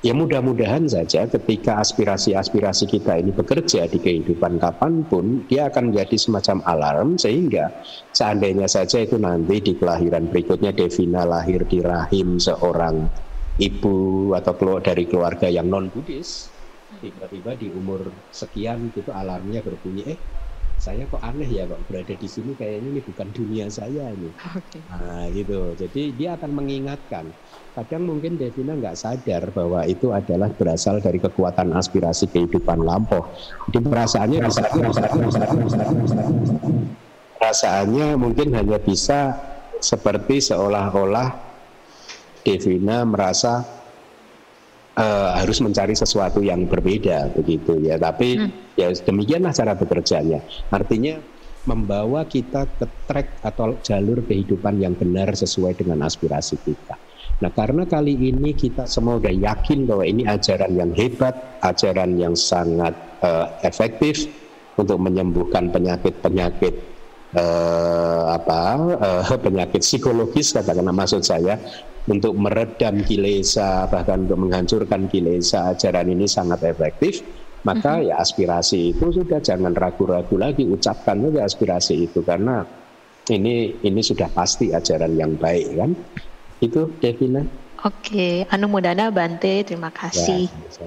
[0.00, 6.16] ya mudah-mudahan saja ketika aspirasi-aspirasi kita ini bekerja di kehidupan kapan pun dia akan menjadi
[6.16, 7.68] semacam alarm sehingga
[8.14, 13.10] seandainya saja itu nanti di kelahiran berikutnya Devina lahir di rahim seorang
[13.60, 16.48] ibu atau keluar dari keluarga yang non Buddhis
[16.98, 20.18] tiba-tiba di umur sekian gitu alarmnya berbunyi eh
[20.80, 24.32] saya kok aneh ya kok berada di sini kayaknya ini bukan dunia saya ini.
[24.32, 24.80] Okay.
[24.88, 25.76] nah gitu.
[25.76, 27.28] Jadi dia akan mengingatkan.
[27.76, 33.28] Kadang mungkin Devina nggak sadar bahwa itu adalah berasal dari kekuatan aspirasi kehidupan lampau.
[33.68, 34.88] Jadi perasaannya perasaannya
[37.36, 39.36] perasaannya mungkin hanya bisa
[39.84, 41.49] seperti seolah-olah
[42.40, 43.62] Devina merasa
[44.96, 47.96] uh, harus mencari sesuatu yang berbeda begitu ya.
[47.96, 48.50] Tapi hmm.
[48.76, 50.40] ya demikianlah cara bekerjanya.
[50.72, 51.20] Artinya
[51.68, 56.96] membawa kita ke track atau jalur kehidupan yang benar sesuai dengan aspirasi kita.
[57.40, 62.32] Nah karena kali ini kita semua udah yakin bahwa ini ajaran yang hebat, ajaran yang
[62.36, 64.28] sangat uh, efektif
[64.76, 66.89] untuk menyembuhkan penyakit-penyakit
[67.36, 68.62] uh, apa
[68.98, 71.58] uh, penyakit psikologis katakanlah maksud saya
[72.08, 77.22] untuk meredam kilesa bahkan untuk menghancurkan kilesa ajaran ini sangat efektif
[77.60, 78.08] maka mm-hmm.
[78.08, 82.64] ya aspirasi itu sudah jangan ragu-ragu lagi ucapkan saja aspirasi itu karena
[83.28, 85.92] ini ini sudah pasti ajaran yang baik kan
[86.64, 87.44] itu Devina
[87.80, 90.52] Oke, Anu Mudana Bante, terima kasih.
[90.52, 90.84] Ya,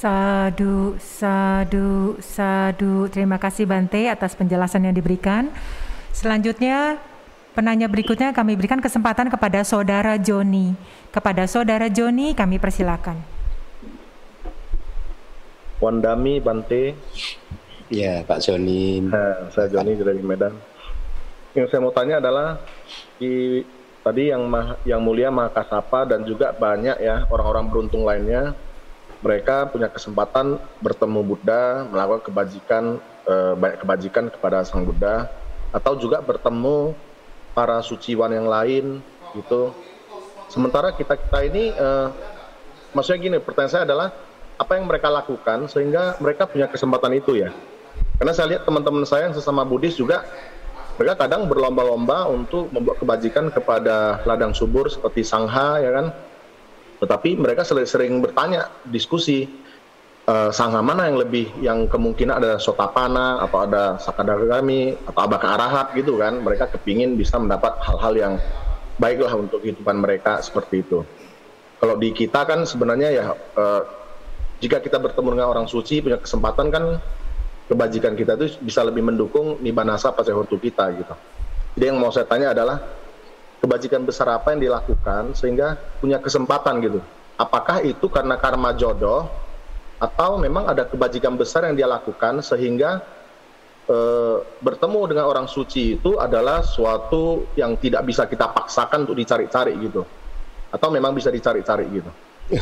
[0.00, 3.04] Sadu, sadu, sadu.
[3.12, 5.52] Terima kasih Bante atas penjelasan yang diberikan.
[6.16, 6.96] Selanjutnya
[7.50, 10.70] Penanya berikutnya kami berikan kesempatan kepada Saudara Joni.
[11.10, 13.18] Kepada Saudara Joni kami persilakan.
[15.82, 16.94] Wandami Bante.
[17.90, 19.02] Ya, Pak Joni.
[19.02, 20.54] Nah, saya Joni dari Medan.
[21.58, 22.62] Yang saya mau tanya adalah
[23.18, 23.66] di
[24.06, 24.46] tadi yang
[24.86, 28.54] yang mulia Mahakasapa dan juga banyak ya orang-orang beruntung lainnya
[29.20, 32.84] mereka punya kesempatan bertemu Buddha, melakukan kebajikan
[33.28, 35.28] eh, banyak kebajikan kepada Sang Buddha
[35.70, 36.96] atau juga bertemu
[37.54, 39.02] para suciwan yang lain
[39.34, 39.74] gitu.
[40.50, 42.10] Sementara kita kita ini, uh,
[42.90, 44.08] maksudnya gini, pertanyaan saya adalah
[44.58, 47.54] apa yang mereka lakukan sehingga mereka punya kesempatan itu ya.
[48.18, 50.26] Karena saya lihat teman-teman saya yang sesama Buddhis juga
[50.98, 56.06] mereka kadang berlomba-lomba untuk membuat kebajikan kepada ladang subur seperti sangha ya kan.
[57.00, 59.48] Tetapi mereka sering bertanya, diskusi,
[60.28, 65.86] uh, sangha mana yang lebih yang kemungkinan ada sotapana atau ada sakadagami atau abaka arahat
[65.96, 66.38] gitu kan.
[66.44, 68.34] Mereka kepingin bisa mendapat hal-hal yang
[69.00, 71.00] baiklah untuk kehidupan mereka seperti itu.
[71.80, 73.82] Kalau di kita kan sebenarnya ya uh,
[74.60, 76.84] jika kita bertemu dengan orang suci punya kesempatan kan
[77.72, 81.14] kebajikan kita itu bisa lebih mendukung nibanasa pasehortu kita gitu.
[81.80, 82.76] Jadi yang mau saya tanya adalah
[83.60, 87.00] kebajikan besar apa yang dilakukan sehingga punya kesempatan gitu.
[87.36, 89.28] Apakah itu karena karma jodoh
[90.00, 93.04] atau memang ada kebajikan besar yang dia lakukan sehingga
[93.84, 93.96] e,
[94.64, 100.02] bertemu dengan orang suci itu adalah suatu yang tidak bisa kita paksakan untuk dicari-cari gitu.
[100.72, 102.10] Atau memang bisa dicari-cari gitu.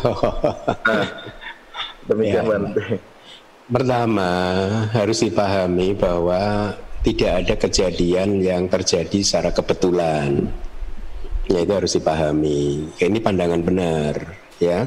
[0.88, 2.96] Nah, demikian ya,
[3.68, 4.30] pertama
[4.96, 6.72] harus dipahami bahwa
[7.04, 10.48] tidak ada kejadian yang terjadi secara kebetulan
[11.48, 14.14] ya itu harus dipahami ini pandangan benar
[14.60, 14.86] ya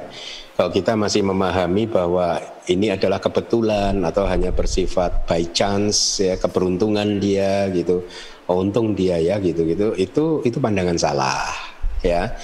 [0.61, 2.37] kalau kita masih memahami bahwa
[2.69, 8.05] ini adalah kebetulan atau hanya bersifat by chance ya keberuntungan dia gitu,
[8.45, 11.49] oh, untung dia ya gitu gitu, itu itu pandangan salah
[12.05, 12.37] ya.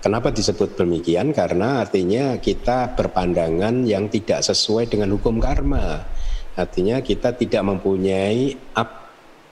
[0.00, 1.36] Kenapa disebut demikian?
[1.36, 6.08] Karena artinya kita berpandangan yang tidak sesuai dengan hukum karma.
[6.56, 8.56] Artinya kita tidak mempunyai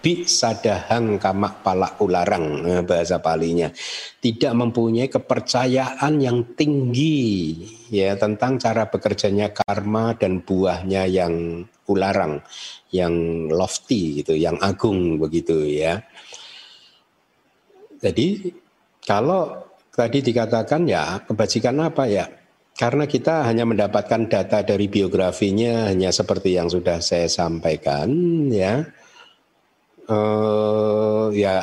[0.07, 3.75] bi sadahang kamak palak ularang eh, bahasa palinya.
[4.23, 7.59] Tidak mempunyai kepercayaan yang tinggi
[7.91, 12.39] ya tentang cara bekerjanya karma dan buahnya yang ularang
[12.95, 13.11] yang
[13.51, 15.99] lofty gitu yang agung begitu ya.
[17.99, 18.55] Jadi
[19.03, 19.59] kalau
[19.91, 22.31] tadi dikatakan ya kebajikan apa ya?
[22.79, 28.07] Karena kita hanya mendapatkan data dari biografinya hanya seperti yang sudah saya sampaikan
[28.55, 28.87] ya
[30.09, 31.63] uh, ya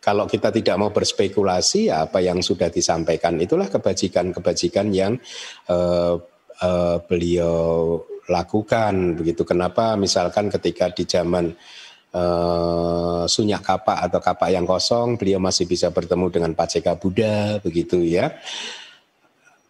[0.00, 5.20] kalau kita tidak mau berspekulasi ya apa yang sudah disampaikan itulah kebajikan-kebajikan yang
[5.68, 6.16] uh,
[6.64, 8.00] uh, beliau
[8.30, 9.42] lakukan begitu.
[9.42, 9.98] Kenapa?
[9.98, 11.50] Misalkan ketika di zaman
[12.14, 18.00] uh, sunyak kapak atau kapak yang kosong beliau masih bisa bertemu dengan Paceka Buddha begitu
[18.00, 18.30] ya.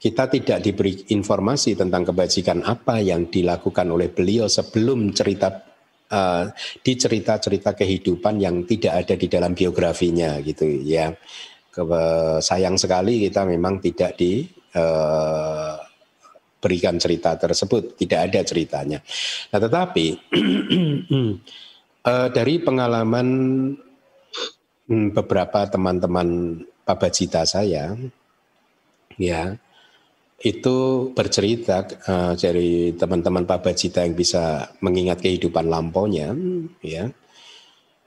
[0.00, 5.69] Kita tidak diberi informasi tentang kebajikan apa yang dilakukan oleh beliau sebelum cerita
[6.10, 6.44] uh,
[6.82, 11.14] di cerita-cerita kehidupan yang tidak ada di dalam biografinya gitu ya.
[11.70, 11.86] Ke,
[12.42, 14.42] sayang sekali kita memang tidak di
[14.74, 15.78] uh,
[16.60, 18.98] berikan cerita tersebut, tidak ada ceritanya.
[19.54, 20.06] Nah, tetapi
[22.04, 23.28] uh, dari pengalaman
[24.90, 27.94] hmm, beberapa teman-teman pabajita saya,
[29.14, 29.56] ya
[30.40, 36.32] itu bercerita uh, dari teman-teman Pak Bajita yang bisa mengingat kehidupan lampaunya,
[36.80, 37.12] ya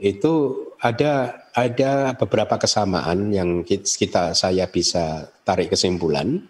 [0.02, 0.34] itu
[0.82, 6.42] ada ada beberapa kesamaan yang kita saya bisa tarik kesimpulan,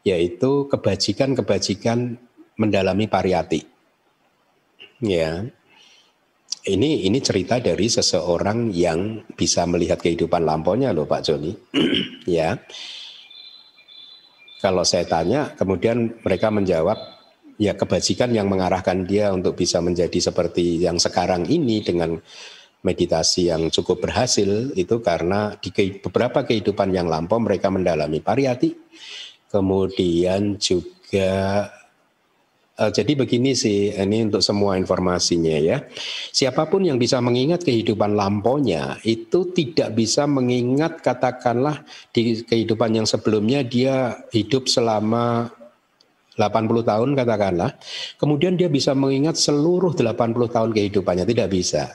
[0.00, 2.16] yaitu kebajikan-kebajikan
[2.56, 3.68] mendalami pariyati.
[5.04, 5.44] Ya,
[6.64, 11.52] ini ini cerita dari seseorang yang bisa melihat kehidupan lampaunya loh Pak Joni,
[12.24, 12.56] ya
[14.62, 16.94] kalau saya tanya, kemudian mereka menjawab,
[17.58, 22.14] ya kebajikan yang mengarahkan dia untuk bisa menjadi seperti yang sekarang ini dengan
[22.86, 28.70] meditasi yang cukup berhasil itu karena di beberapa kehidupan yang lampau mereka mendalami pariyati,
[29.50, 31.66] kemudian juga
[32.72, 35.84] jadi begini sih, ini untuk semua informasinya ya.
[36.32, 41.84] Siapa pun yang bisa mengingat kehidupan lampaunya itu tidak bisa mengingat katakanlah
[42.16, 45.52] di kehidupan yang sebelumnya dia hidup selama
[46.40, 47.76] 80 tahun katakanlah.
[48.16, 51.92] Kemudian dia bisa mengingat seluruh 80 tahun kehidupannya, tidak bisa.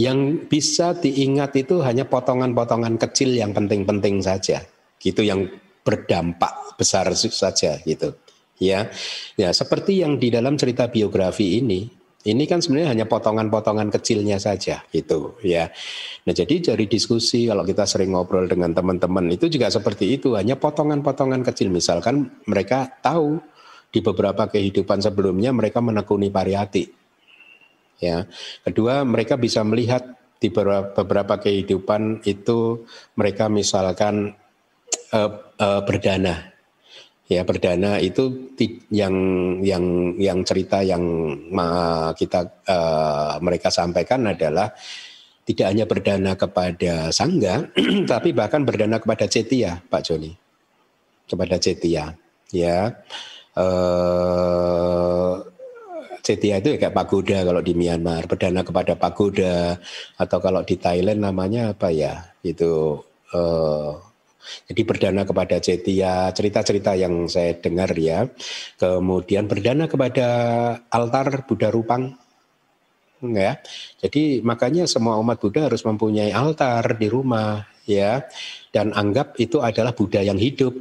[0.00, 4.64] Yang bisa diingat itu hanya potongan-potongan kecil yang penting-penting saja.
[4.96, 5.52] Gitu yang
[5.84, 8.12] berdampak besar saja gitu
[8.58, 8.90] ya
[9.38, 14.82] ya seperti yang di dalam cerita biografi ini ini kan sebenarnya hanya potongan-potongan kecilnya saja
[14.90, 15.70] gitu ya.
[16.26, 20.58] Nah jadi dari diskusi kalau kita sering ngobrol dengan teman-teman itu juga seperti itu hanya
[20.58, 23.38] potongan-potongan kecil misalkan mereka tahu
[23.88, 26.84] di beberapa kehidupan sebelumnya mereka menekuni pariyati.
[28.02, 28.26] Ya.
[28.66, 32.82] Kedua mereka bisa melihat di beberapa kehidupan itu
[33.14, 34.34] mereka misalkan
[35.14, 36.57] uh, uh, berdana
[37.28, 38.56] ya perdana itu
[38.88, 39.14] yang
[39.60, 41.04] yang yang cerita yang
[42.16, 44.72] kita uh, mereka sampaikan adalah
[45.44, 47.68] tidak hanya berdana kepada sangga
[48.10, 50.32] tapi bahkan berdana kepada cetia Pak Joni.
[51.28, 52.16] Kepada cetia
[52.48, 52.96] ya.
[53.52, 55.44] Uh,
[56.24, 59.80] cetia itu ya kayak pagoda kalau di Myanmar berdana kepada pagoda
[60.20, 63.00] atau kalau di Thailand namanya apa ya itu
[63.32, 64.07] uh,
[64.68, 68.28] jadi berdana kepada Cetia, cerita-cerita yang saya dengar ya.
[68.76, 70.26] Kemudian berdana kepada
[70.92, 72.12] altar Buddha Rupang.
[73.24, 73.58] Ya.
[73.98, 78.22] Jadi makanya semua umat Buddha harus mempunyai altar di rumah ya
[78.70, 80.76] dan anggap itu adalah Buddha yang hidup.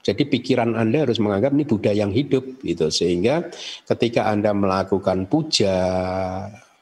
[0.00, 3.52] Jadi pikiran Anda harus menganggap ini Buddha yang hidup gitu sehingga
[3.84, 5.76] ketika Anda melakukan puja,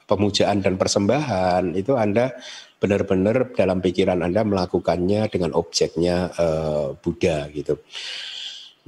[0.07, 2.31] pemujaan dan persembahan itu Anda
[2.79, 7.79] benar-benar dalam pikiran Anda melakukannya dengan objeknya uh, Buddha gitu.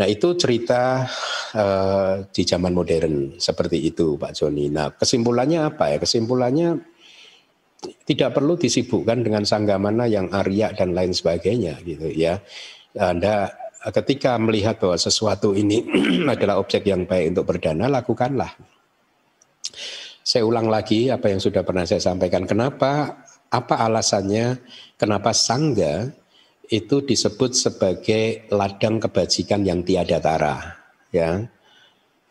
[0.00, 1.04] Nah itu cerita
[1.52, 4.70] uh, di zaman modern seperti itu Pak Joni.
[4.72, 5.98] Nah kesimpulannya apa ya?
[6.00, 6.80] Kesimpulannya
[8.06, 12.40] tidak perlu disibukkan dengan sanggamana yang Arya dan lain sebagainya gitu ya.
[12.96, 13.50] Anda
[13.88, 15.84] ketika melihat bahwa sesuatu ini
[16.34, 18.52] adalah objek yang baik untuk berdana, lakukanlah.
[20.20, 22.44] Saya ulang lagi apa yang sudah pernah saya sampaikan.
[22.44, 24.62] Kenapa apa alasannya?
[24.94, 26.06] Kenapa sangga
[26.70, 30.56] itu disebut sebagai ladang kebajikan yang tiada tara
[31.10, 31.42] ya?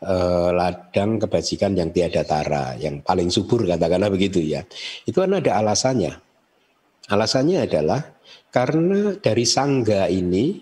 [0.00, 0.14] E,
[0.56, 4.64] ladang kebajikan yang tiada tara yang paling subur katakanlah begitu ya.
[5.04, 6.16] Itu kan ada alasannya.
[7.12, 8.00] Alasannya adalah
[8.48, 10.56] karena dari sangga ini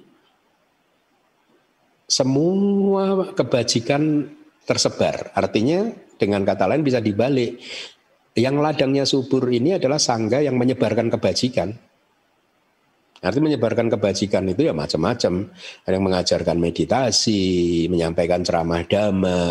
[2.08, 4.26] semua kebajikan
[4.64, 5.30] tersebar.
[5.36, 7.62] Artinya dengan kata lain bisa dibalik
[8.36, 11.72] Yang ladangnya subur ini adalah sangga yang menyebarkan kebajikan.
[13.18, 15.50] Artinya menyebarkan kebajikan itu ya macam-macam.
[15.82, 17.42] Ada yang mengajarkan meditasi,
[17.90, 19.42] menyampaikan ceramah dhamma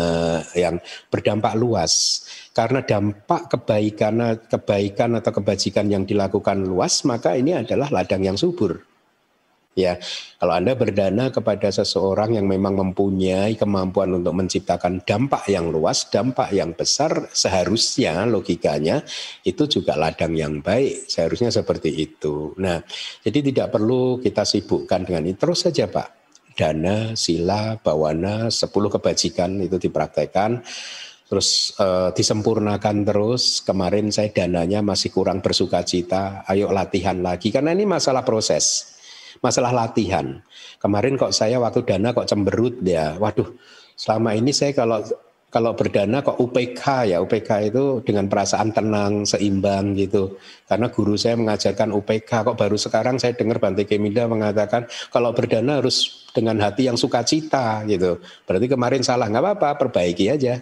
[0.56, 0.80] yang
[1.12, 2.24] berdampak luas.
[2.56, 8.87] Karena dampak kebaikan kebaikan atau kebajikan yang dilakukan luas, maka ini adalah ladang yang subur.
[9.78, 9.94] Ya,
[10.42, 16.50] kalau Anda berdana kepada seseorang yang memang mempunyai kemampuan untuk menciptakan dampak yang luas, dampak
[16.50, 19.06] yang besar, seharusnya logikanya
[19.46, 21.06] itu juga ladang yang baik.
[21.06, 22.58] Seharusnya seperti itu.
[22.58, 22.82] Nah,
[23.22, 26.08] jadi tidak perlu kita sibukkan dengan ini terus saja, Pak.
[26.58, 28.66] Dana, sila, bawana, 10
[28.98, 30.58] kebajikan itu dipraktekkan
[31.28, 33.62] terus e, disempurnakan terus.
[33.62, 38.97] Kemarin saya dananya masih kurang bersuka cita, ayo latihan lagi karena ini masalah proses
[39.40, 40.40] masalah latihan.
[40.78, 43.18] Kemarin kok saya waktu dana kok cemberut ya.
[43.18, 43.54] Waduh,
[43.94, 45.02] selama ini saya kalau
[45.48, 47.24] kalau berdana kok UPK ya.
[47.24, 50.36] UPK itu dengan perasaan tenang seimbang gitu.
[50.68, 55.80] Karena guru saya mengajarkan UPK kok baru sekarang saya dengar Bante Keminda mengatakan kalau berdana
[55.80, 58.20] harus dengan hati yang sukacita gitu.
[58.44, 59.32] Berarti kemarin salah.
[59.32, 60.60] Nggak apa-apa perbaiki aja.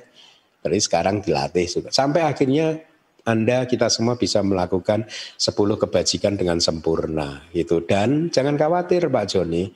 [0.62, 2.78] Berarti sekarang dilatih sampai akhirnya
[3.27, 7.82] anda kita semua bisa melakukan 10 kebajikan dengan sempurna gitu.
[7.82, 9.66] Dan jangan khawatir Pak Joni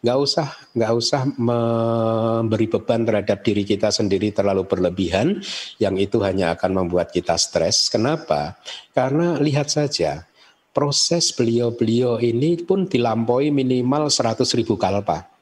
[0.00, 5.44] nggak usah nggak usah memberi beban terhadap diri kita sendiri terlalu berlebihan
[5.76, 7.92] yang itu hanya akan membuat kita stres.
[7.92, 8.56] Kenapa?
[8.96, 10.24] Karena lihat saja
[10.72, 15.33] proses beliau-beliau ini pun dilampaui minimal 100 ribu kalpa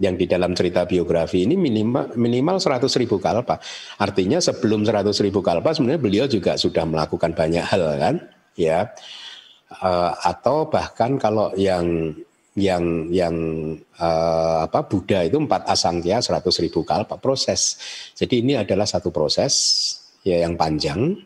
[0.00, 3.56] yang di dalam cerita biografi ini minimal minimal 100 ribu kalpa.
[3.96, 8.14] Artinya sebelum 100 ribu kalpa sebenarnya beliau juga sudah melakukan banyak hal kan,
[8.56, 8.92] ya.
[9.70, 12.12] Uh, atau bahkan kalau yang
[12.58, 13.34] yang yang
[14.02, 17.78] uh, apa Buddha itu empat asangkya 100 ribu kalpa proses.
[18.18, 19.54] Jadi ini adalah satu proses
[20.26, 21.16] ya yang panjang.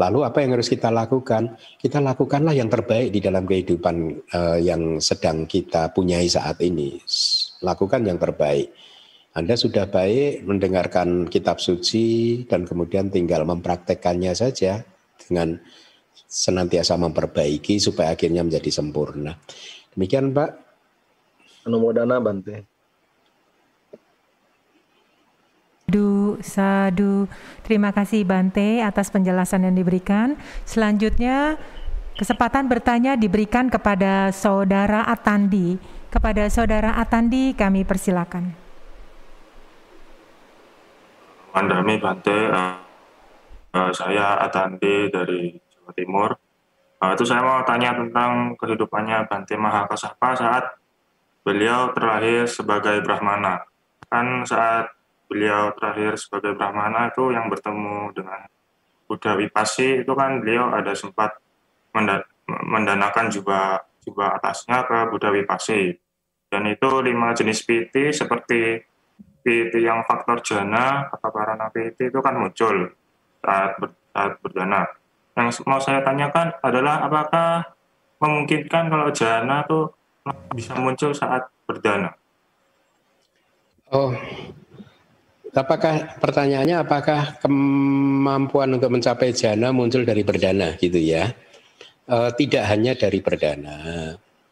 [0.00, 1.60] Lalu apa yang harus kita lakukan?
[1.76, 3.96] Kita lakukanlah yang terbaik di dalam kehidupan
[4.32, 6.96] uh, yang sedang kita punyai saat ini
[7.60, 8.72] lakukan yang terbaik.
[9.30, 14.82] Anda sudah baik mendengarkan kitab suci dan kemudian tinggal mempraktekkannya saja
[15.22, 15.54] dengan
[16.26, 19.38] senantiasa memperbaiki supaya akhirnya menjadi sempurna.
[19.94, 20.50] Demikian Pak.
[21.66, 22.66] Anumodana Bante.
[25.90, 27.14] Sadu, sadu.
[27.66, 30.38] Terima kasih Bante atas penjelasan yang diberikan.
[30.62, 31.58] Selanjutnya
[32.14, 35.99] kesempatan bertanya diberikan kepada Saudara Atandi.
[36.10, 38.50] Kepada Saudara Atandi kami persilakan.
[41.54, 42.82] Mandami Bante, uh,
[43.78, 46.30] uh, saya Atandi dari Jawa Timur.
[46.98, 50.64] Uh, itu saya mau tanya tentang kehidupannya Bante Mahakasapa saat
[51.46, 53.62] beliau terlahir sebagai Brahmana.
[54.10, 54.90] Kan saat
[55.30, 58.50] beliau terakhir sebagai Brahmana itu yang bertemu dengan
[59.06, 61.38] Buddha Wipasi itu kan beliau ada sempat
[62.66, 65.94] mendanakan juga juga atasnya ke Buddha Wipasi.
[66.50, 68.82] Dan itu lima jenis PT seperti
[69.40, 72.90] PT yang faktor jana, kata para nabi itu kan muncul
[73.40, 74.82] saat, ber, saat berdana.
[75.38, 77.64] Yang mau saya tanyakan adalah apakah
[78.20, 79.80] memungkinkan kalau jana itu
[80.52, 82.12] bisa muncul saat berdana?
[83.90, 84.12] Oh,
[85.54, 91.32] apakah pertanyaannya apakah kemampuan untuk mencapai jana muncul dari berdana gitu ya?
[92.10, 93.78] Uh, tidak hanya dari perdana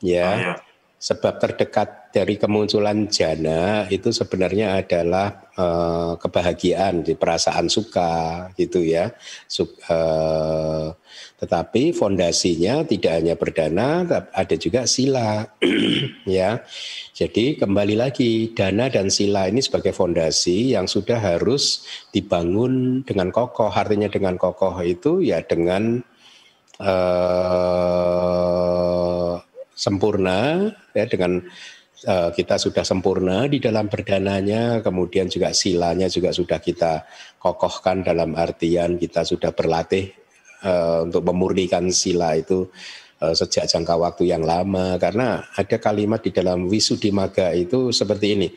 [0.03, 0.29] ya.
[0.31, 0.55] Oh, ya.
[0.99, 9.15] Sebab terdekat dari kemunculan jana itu sebenarnya adalah uh, kebahagiaan di perasaan suka gitu ya.
[9.47, 10.91] Suk, uh,
[11.39, 14.03] tetapi fondasinya tidak hanya perdana,
[14.35, 15.47] ada juga sila
[16.27, 16.67] ya.
[17.15, 23.71] Jadi kembali lagi dana dan sila ini sebagai fondasi yang sudah harus dibangun dengan kokoh.
[23.71, 26.03] Artinya dengan kokoh itu ya dengan
[26.81, 28.39] uh,
[29.75, 31.39] sempurna ya dengan
[32.07, 37.07] uh, kita sudah sempurna di dalam berdananya, kemudian juga silanya juga sudah kita
[37.39, 40.11] kokohkan dalam artian kita sudah berlatih
[40.67, 42.67] uh, untuk memurnikan sila itu
[43.23, 44.99] uh, sejak jangka waktu yang lama.
[44.99, 48.51] Karena ada kalimat di dalam Wisudimaga itu seperti ini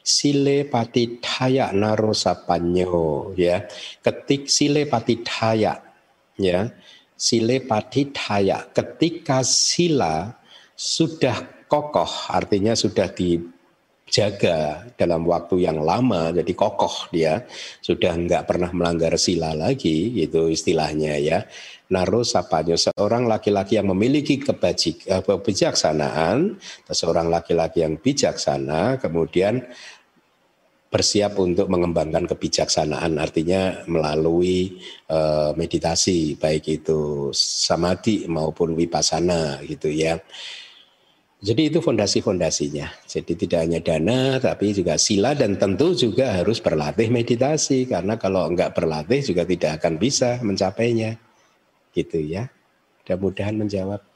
[0.00, 3.66] sile pati thaya narosapanyo ya.
[4.00, 5.76] Ketik sile pati thaya
[6.40, 6.72] ya
[7.20, 10.32] sile padidhaya ketika sila
[10.72, 17.44] sudah kokoh artinya sudah dijaga dalam waktu yang lama jadi kokoh dia
[17.84, 21.44] sudah enggak pernah melanggar sila lagi itu istilahnya ya.
[21.90, 26.54] Narosapanyo seorang laki-laki yang memiliki kebajik, eh, kebijaksanaan
[26.86, 29.66] seorang laki-laki yang bijaksana kemudian
[30.90, 40.18] bersiap untuk mengembangkan kebijaksanaan artinya melalui uh, meditasi baik itu samadhi maupun wipasana gitu ya.
[41.40, 43.08] Jadi itu fondasi-fondasinya.
[43.08, 48.44] Jadi tidak hanya dana tapi juga sila dan tentu juga harus berlatih meditasi karena kalau
[48.44, 51.16] enggak berlatih juga tidak akan bisa mencapainya.
[51.96, 52.50] Gitu ya.
[53.00, 54.09] Mudah-mudahan menjawab.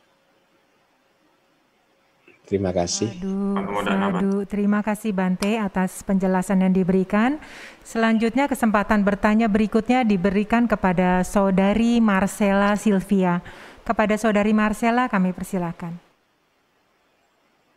[2.44, 3.08] Terima kasih.
[3.24, 7.40] Aduh, aduh, terima kasih Bante atas penjelasan yang diberikan.
[7.80, 13.40] Selanjutnya kesempatan bertanya berikutnya diberikan kepada Saudari Marcela Silvia.
[13.80, 15.96] Kepada Saudari Marcela kami persilakan.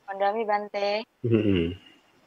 [0.03, 1.07] Pandami Bante.
[1.23, 1.63] Mm-hmm.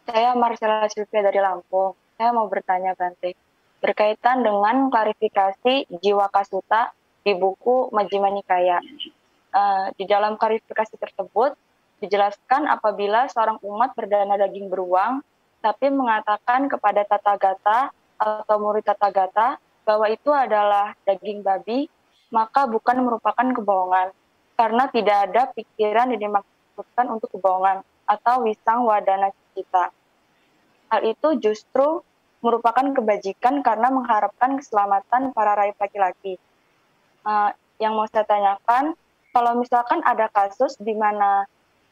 [0.08, 1.92] Saya Marcela Silvia dari Lampung.
[2.16, 3.36] Saya mau bertanya Bante.
[3.84, 8.80] Berkaitan dengan klarifikasi jiwa kasuta di buku Majjhima Nikaya.
[9.52, 11.52] Uh, di dalam klarifikasi tersebut
[12.00, 15.20] Dijelaskan apabila seorang umat berdana daging beruang,
[15.60, 17.78] tapi mengatakan kepada tata gata
[18.16, 19.48] atau murid tata gata
[19.84, 21.92] bahwa itu adalah daging babi,
[22.32, 24.16] maka bukan merupakan kebohongan,
[24.56, 29.92] karena tidak ada pikiran yang dimaksudkan untuk kebohongan atau wisang wadana kita.
[30.88, 32.00] Hal itu justru
[32.40, 36.40] merupakan kebajikan karena mengharapkan keselamatan para rakyat laki-laki.
[37.20, 38.96] Uh, yang mau saya tanyakan,
[39.36, 41.44] kalau misalkan ada kasus di mana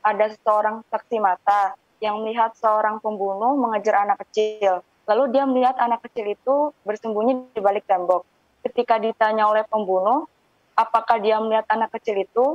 [0.02, 4.82] ada seorang saksi mata yang melihat seorang pembunuh mengejar anak kecil.
[5.08, 8.22] Lalu dia melihat anak kecil itu bersembunyi di balik tembok.
[8.62, 10.28] Ketika ditanya oleh pembunuh,
[10.76, 12.46] apakah dia melihat anak kecil itu,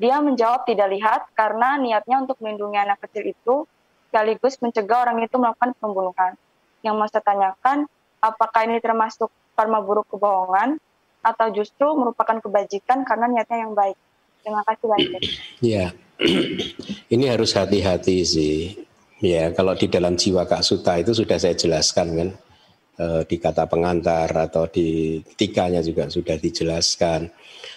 [0.00, 3.54] dia menjawab tidak lihat karena niatnya untuk melindungi anak kecil itu
[4.08, 6.32] sekaligus mencegah orang itu melakukan pembunuhan.
[6.80, 7.78] Yang mau saya tanyakan,
[8.20, 10.80] apakah ini termasuk karma buruk kebohongan
[11.22, 13.96] atau justru merupakan kebajikan karena niatnya yang baik?
[14.42, 15.22] Terima kasih banyak.
[15.62, 15.86] Iya,
[17.14, 18.58] ini harus hati-hati sih.
[19.22, 22.28] Ya, kalau di dalam jiwa Kak Suta itu sudah saya jelaskan kan
[22.98, 27.30] e, di kata pengantar atau di tikanya juga sudah dijelaskan.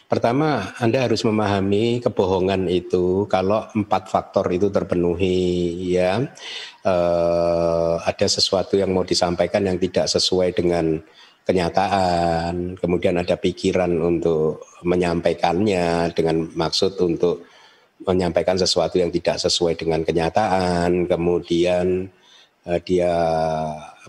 [0.09, 6.25] Pertama, Anda harus memahami kebohongan itu kalau empat faktor itu terpenuhi ya.
[6.81, 6.95] E,
[8.01, 10.97] ada sesuatu yang mau disampaikan yang tidak sesuai dengan
[11.45, 17.45] kenyataan, kemudian ada pikiran untuk menyampaikannya dengan maksud untuk
[18.03, 22.09] menyampaikan sesuatu yang tidak sesuai dengan kenyataan, kemudian
[22.65, 23.13] uh, dia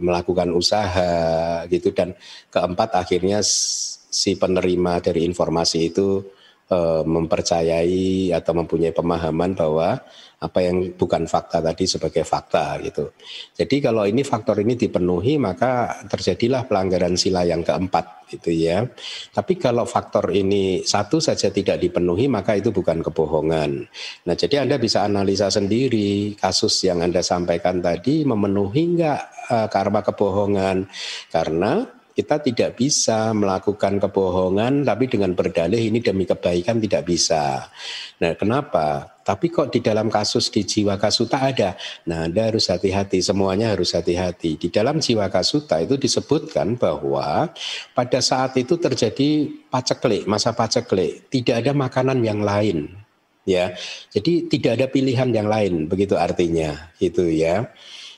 [0.01, 1.93] melakukan usaha gitu.
[1.93, 2.17] Dan
[2.49, 6.25] keempat akhirnya si penerima dari informasi itu
[6.71, 10.01] uh, mempercayai atau mempunyai pemahaman bahwa
[10.37, 13.17] apa yang bukan fakta tadi sebagai fakta gitu.
[13.57, 18.85] Jadi kalau ini faktor ini dipenuhi maka terjadilah pelanggaran sila yang keempat gitu ya.
[19.33, 23.89] Tapi kalau faktor ini satu saja tidak dipenuhi maka itu bukan kebohongan.
[24.29, 30.05] Nah jadi Anda bisa analisa sendiri kasus yang Anda sampaikan tadi memenuhi enggak uh, karma
[30.05, 30.85] kebohongan
[31.33, 37.69] karena kita tidak bisa melakukan kebohongan tapi dengan berdalih ini demi kebaikan tidak bisa.
[38.17, 39.21] Nah, kenapa?
[39.21, 41.77] Tapi kok di dalam kasus di jiwa kasuta ada.
[42.09, 44.57] Nah, Anda harus hati-hati, semuanya harus hati-hati.
[44.57, 47.53] Di dalam jiwa kasuta itu disebutkan bahwa
[47.93, 52.97] pada saat itu terjadi paceklik, masa paceklik, tidak ada makanan yang lain.
[53.45, 53.77] Ya.
[54.09, 56.89] Jadi tidak ada pilihan yang lain, begitu artinya.
[56.97, 57.69] Itu ya.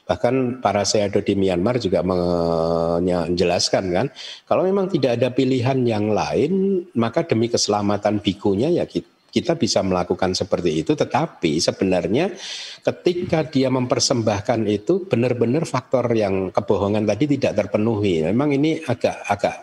[0.08, 4.06] Bahkan para seado di Myanmar juga menjelaskan kan,
[4.48, 8.88] kalau memang tidak ada pilihan yang lain, maka demi keselamatan bikunya ya
[9.28, 10.96] kita bisa melakukan seperti itu.
[10.96, 12.32] Tetapi sebenarnya
[12.80, 18.24] ketika dia mempersembahkan itu benar-benar faktor yang kebohongan tadi tidak terpenuhi.
[18.24, 19.56] Memang ini agak agak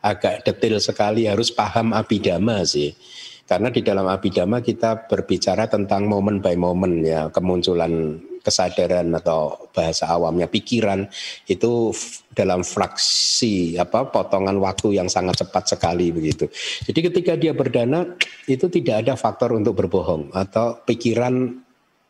[0.00, 2.96] agak detail sekali harus paham abidama sih.
[3.44, 10.08] Karena di dalam abidama kita berbicara tentang momen by momen ya kemunculan kesadaran atau bahasa
[10.08, 11.06] awamnya pikiran
[11.46, 11.92] itu
[12.32, 16.48] dalam fraksi apa potongan waktu yang sangat cepat sekali begitu.
[16.88, 18.16] Jadi ketika dia berdana
[18.48, 21.60] itu tidak ada faktor untuk berbohong atau pikiran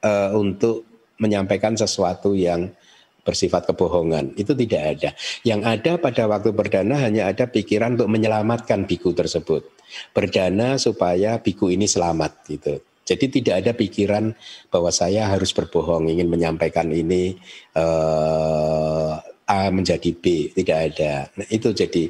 [0.07, 0.87] uh, untuk
[1.21, 2.73] menyampaikan sesuatu yang
[3.21, 5.11] bersifat kebohongan itu tidak ada.
[5.45, 9.69] Yang ada pada waktu berdana hanya ada pikiran untuk menyelamatkan biku tersebut.
[10.17, 12.81] Berdana supaya biku ini selamat gitu.
[13.11, 14.31] Jadi tidak ada pikiran
[14.71, 17.35] bahwa saya harus berbohong ingin menyampaikan ini
[17.75, 19.19] uh,
[19.51, 21.27] A menjadi B, tidak ada.
[21.35, 22.07] Nah, itu jadi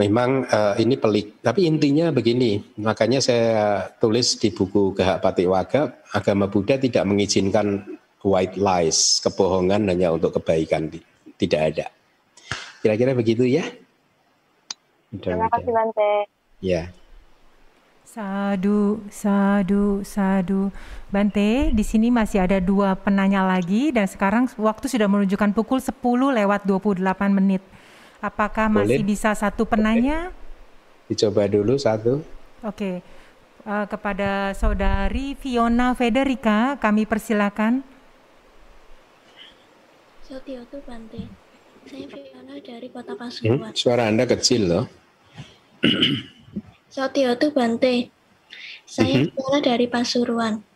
[0.00, 1.44] memang uh, ini pelik.
[1.44, 7.84] Tapi intinya begini, makanya saya tulis di buku Gahak Patiwaga, agama Buddha tidak mengizinkan
[8.24, 10.88] white lies, kebohongan hanya untuk kebaikan,
[11.36, 11.86] tidak ada.
[12.80, 13.68] Kira-kira begitu ya?
[15.20, 16.10] Terima kasih Bante.
[16.64, 16.88] Ya.
[18.08, 20.72] Sadu, sadu, sadu.
[21.12, 25.92] Bante, di sini masih ada dua penanya lagi dan sekarang waktu sudah menunjukkan pukul 10
[26.32, 27.04] lewat 28
[27.36, 27.60] menit.
[28.24, 28.96] Apakah Boleh.
[28.96, 30.32] masih bisa satu penanya?
[31.04, 32.24] Dicoba dulu satu.
[32.64, 33.04] Oke.
[33.68, 37.84] Uh, kepada saudari Fiona Federica, kami persilakan.
[40.24, 41.28] Sotiotu Bante.
[41.84, 43.68] Saya Fiona dari Kota Pasuruan.
[43.68, 44.84] Hmm, suara Anda kecil loh.
[46.98, 48.10] Satyotu Bante.
[48.82, 49.62] Saya mm-hmm.
[49.62, 50.66] dari Pasuruan.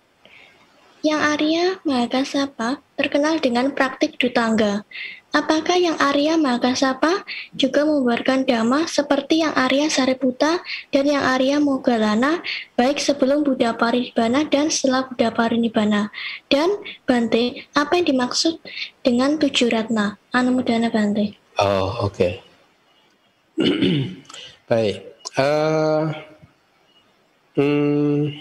[1.03, 4.87] Yang Arya Mahakasapa terkenal dengan praktik dutangga.
[5.35, 7.27] Apakah yang Arya Mahakasapa
[7.59, 10.63] juga membuarkan dhamma seperti yang Arya Sariputa
[10.95, 12.39] dan yang Arya Mogalana
[12.79, 16.15] baik sebelum Buddha Parinibbana dan setelah Buddha Parinibbana?
[16.47, 18.63] Dan Bante, apa yang dimaksud
[19.03, 20.23] dengan tujuh ratna?
[20.31, 21.35] Anumudana Bante.
[21.59, 22.15] Oh, oke.
[22.15, 22.33] Okay.
[24.71, 25.12] Baik.
[25.33, 26.13] Uh,
[27.57, 28.37] hmm,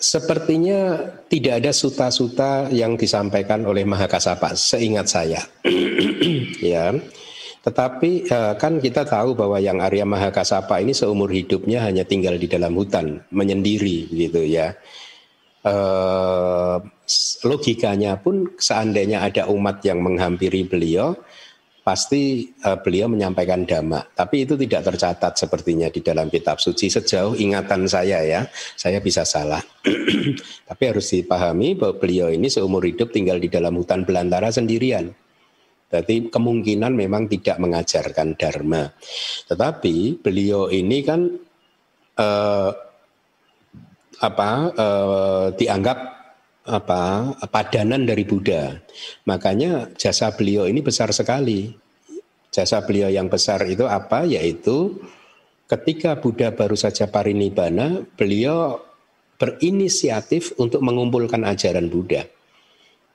[0.00, 5.44] sepertinya tidak ada suta-suta yang disampaikan oleh Mahakasapa, seingat saya.
[6.72, 6.96] ya.
[7.66, 12.46] Tetapi uh, kan kita tahu bahwa yang Arya Mahakasapa ini seumur hidupnya hanya tinggal di
[12.46, 14.72] dalam hutan, menyendiri gitu ya.
[15.66, 16.78] Uh,
[17.42, 21.18] logikanya pun seandainya ada umat yang menghampiri beliau,
[21.86, 24.02] pasti uh, beliau menyampaikan dhamma.
[24.10, 28.42] Tapi itu tidak tercatat sepertinya di dalam kitab suci sejauh ingatan saya ya.
[28.74, 29.62] Saya bisa salah.
[30.68, 35.14] Tapi harus dipahami bahwa beliau ini seumur hidup tinggal di dalam hutan belantara sendirian.
[35.86, 38.90] Berarti kemungkinan memang tidak mengajarkan dharma.
[39.46, 41.30] Tetapi beliau ini kan
[42.18, 42.70] uh,
[44.18, 46.15] apa uh, dianggap
[46.66, 48.76] apa padanan dari Buddha.
[49.24, 51.72] Makanya jasa beliau ini besar sekali.
[52.50, 54.26] Jasa beliau yang besar itu apa?
[54.26, 54.98] Yaitu
[55.70, 58.82] ketika Buddha baru saja parinibbana, beliau
[59.36, 62.26] berinisiatif untuk mengumpulkan ajaran Buddha.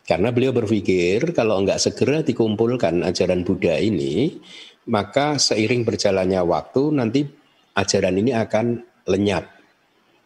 [0.06, 4.42] Karena beliau berpikir kalau enggak segera dikumpulkan ajaran Buddha ini,
[4.90, 7.22] maka seiring berjalannya waktu nanti
[7.78, 9.61] ajaran ini akan lenyap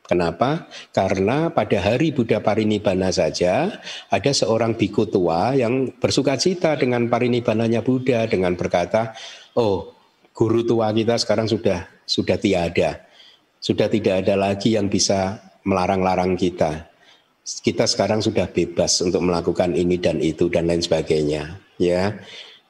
[0.06, 0.70] Kenapa?
[0.94, 3.82] Karena pada hari Buddha Parinibbana saja
[4.14, 9.18] ada seorang biku tua yang bersuka cita dengan parinibbananya Buddha dengan berkata,
[9.58, 9.98] "Oh,
[10.30, 13.02] guru tua kita sekarang sudah sudah tiada.
[13.58, 16.86] Sudah tidak ada lagi yang bisa melarang-larang kita.
[17.42, 22.22] Kita sekarang sudah bebas untuk melakukan ini dan itu dan lain sebagainya." Ya.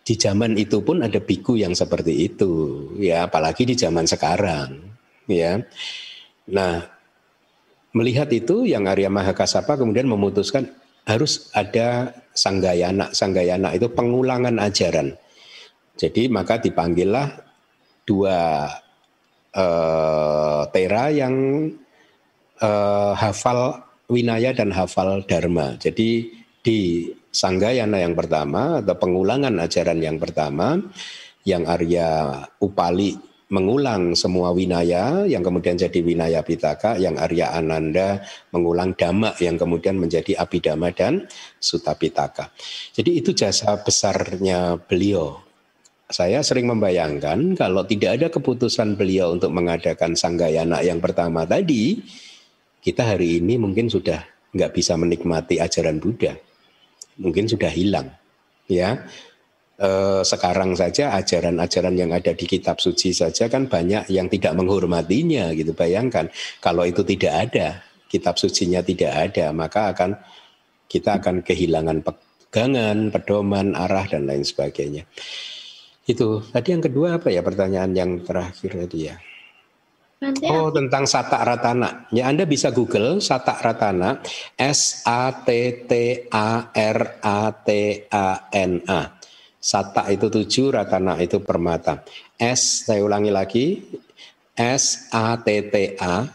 [0.08, 4.78] Di zaman itu pun ada biku yang seperti itu, ya, apalagi di zaman sekarang,
[5.26, 5.66] ya.
[6.46, 6.95] Nah,
[7.96, 10.68] Melihat itu yang Arya Mahakasapa kemudian memutuskan
[11.08, 13.16] harus ada sanggayana.
[13.16, 15.16] Sanggayana itu pengulangan ajaran.
[15.96, 17.40] Jadi maka dipanggillah
[18.04, 18.68] dua
[19.56, 21.36] uh, tera yang
[22.60, 23.80] uh, hafal
[24.12, 25.80] winaya dan hafal dharma.
[25.80, 30.84] Jadi di sanggayana yang pertama atau pengulangan ajaran yang pertama
[31.48, 38.98] yang Arya Upali mengulang semua winaya yang kemudian jadi winaya pitaka, yang Arya Ananda mengulang
[38.98, 41.30] dhamma yang kemudian menjadi abidama dan
[41.62, 42.50] sutta pitaka.
[42.98, 45.46] Jadi itu jasa besarnya beliau.
[46.06, 51.98] Saya sering membayangkan kalau tidak ada keputusan beliau untuk mengadakan sanggayana yang pertama tadi,
[52.82, 54.22] kita hari ini mungkin sudah
[54.54, 56.38] nggak bisa menikmati ajaran Buddha,
[57.18, 58.14] mungkin sudah hilang,
[58.70, 59.02] ya
[59.80, 65.52] eh, sekarang saja ajaran-ajaran yang ada di kitab suci saja kan banyak yang tidak menghormatinya
[65.56, 65.72] gitu.
[65.76, 70.16] Bayangkan kalau itu tidak ada, kitab sucinya tidak ada, maka akan
[70.86, 75.04] kita akan kehilangan pegangan, pedoman, arah dan lain sebagainya.
[76.06, 76.46] Itu.
[76.46, 79.18] Tadi yang kedua apa ya pertanyaan yang terakhir tadi ya?
[80.48, 82.08] Oh tentang Satak Ratana.
[82.10, 84.24] Ya Anda bisa Google Satak Ratana
[84.56, 85.50] S A T
[85.86, 85.92] T
[86.32, 87.70] A R A T
[88.10, 89.15] A N A.
[89.66, 92.06] Sata itu tujuh, ratana itu permata.
[92.38, 93.82] S, saya ulangi lagi,
[94.54, 96.30] S A T T A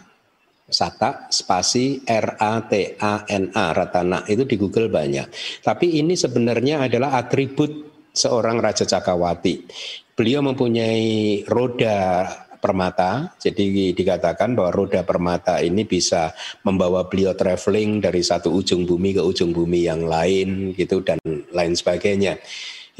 [0.70, 5.30] Sata spasi R A T A N A Ratana itu di Google banyak.
[5.62, 7.70] Tapi ini sebenarnya adalah atribut
[8.14, 9.66] seorang Raja Cakawati.
[10.14, 12.26] Beliau mempunyai roda
[12.60, 16.30] permata, jadi dikatakan bahwa roda permata ini bisa
[16.62, 21.18] membawa beliau traveling dari satu ujung bumi ke ujung bumi yang lain gitu dan
[21.50, 22.36] lain sebagainya.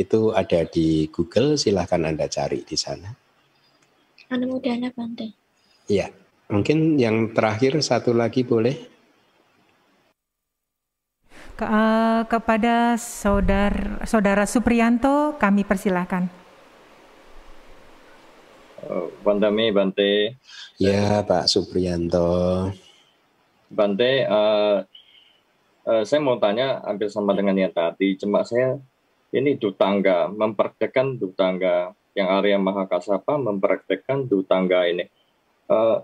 [0.00, 3.12] Itu ada di Google, silahkan Anda cari di sana.
[4.32, 5.36] Anda mudahnya Bante.
[5.92, 6.08] Iya,
[6.48, 8.80] mungkin yang terakhir satu lagi boleh.
[11.52, 16.40] Ke, uh, kepada saudara saudara Suprianto kami persilahkan.
[19.20, 20.40] Bandami Bante.
[20.80, 22.72] Ya Pak Supriyanto.
[23.68, 24.82] Bante, uh,
[25.84, 28.16] uh, saya mau tanya hampir sama dengan yang tadi.
[28.16, 28.80] Cuma saya
[29.30, 35.06] ini dutangga, mempraktekkan dutangga yang Arya Mahakasapa mempraktekkan dutangga ini.
[35.70, 36.02] Uh,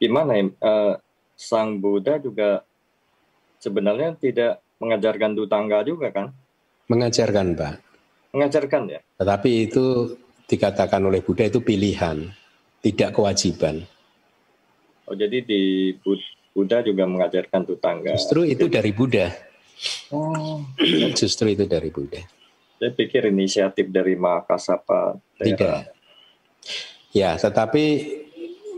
[0.00, 0.44] gimana ya?
[0.60, 0.94] Uh,
[1.36, 2.62] Sang Buddha juga
[3.60, 6.26] sebenarnya tidak mengajarkan dutangga juga kan?
[6.88, 7.74] Mengajarkan Pak.
[8.32, 9.00] Mengajarkan ya.
[9.20, 10.16] Tetapi itu
[10.48, 12.24] dikatakan oleh Buddha itu pilihan,
[12.80, 13.84] tidak kewajiban.
[15.08, 15.92] Oh jadi di
[16.52, 18.16] Buddha juga mengajarkan dutangga.
[18.16, 19.28] Justru itu dari Buddha.
[20.14, 20.62] Oh.
[21.16, 22.22] Justru itu dari Buddha.
[22.82, 25.14] Saya pikir inisiatif dari Mahakasapa.
[25.38, 25.86] Tidak.
[27.14, 27.84] Ya, tetapi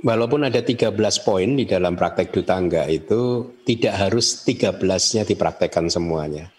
[0.04, 0.92] walaupun ada 13
[1.24, 6.52] poin di dalam praktek dutangga itu tidak harus 13-nya dipraktekkan semuanya.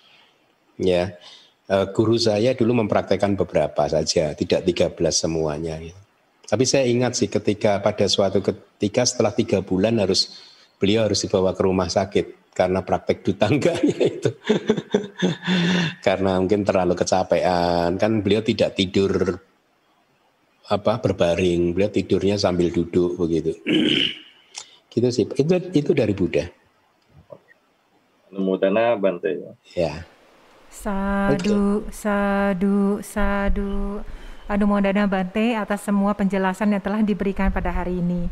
[0.81, 1.21] Ya.
[1.69, 5.77] Eh, guru saya dulu mempraktekkan beberapa saja, tidak 13 semuanya.
[5.77, 6.01] Gitu.
[6.49, 10.33] Tapi saya ingat sih ketika pada suatu ketika setelah tiga bulan harus
[10.81, 14.31] beliau harus dibawa ke rumah sakit karena praktek dutangganya itu.
[15.99, 19.43] karena mungkin terlalu kecapean, kan beliau tidak tidur
[20.71, 23.51] apa berbaring, beliau tidurnya sambil duduk begitu.
[24.95, 25.27] gitu sih.
[25.35, 26.47] Itu itu dari Buddha.
[28.31, 29.59] Numudana Bante.
[29.75, 30.07] Ya.
[30.71, 34.03] Sadu, sadu, sadu.
[34.45, 38.29] Anu Modana Bante atas semua penjelasan yang telah diberikan pada hari ini.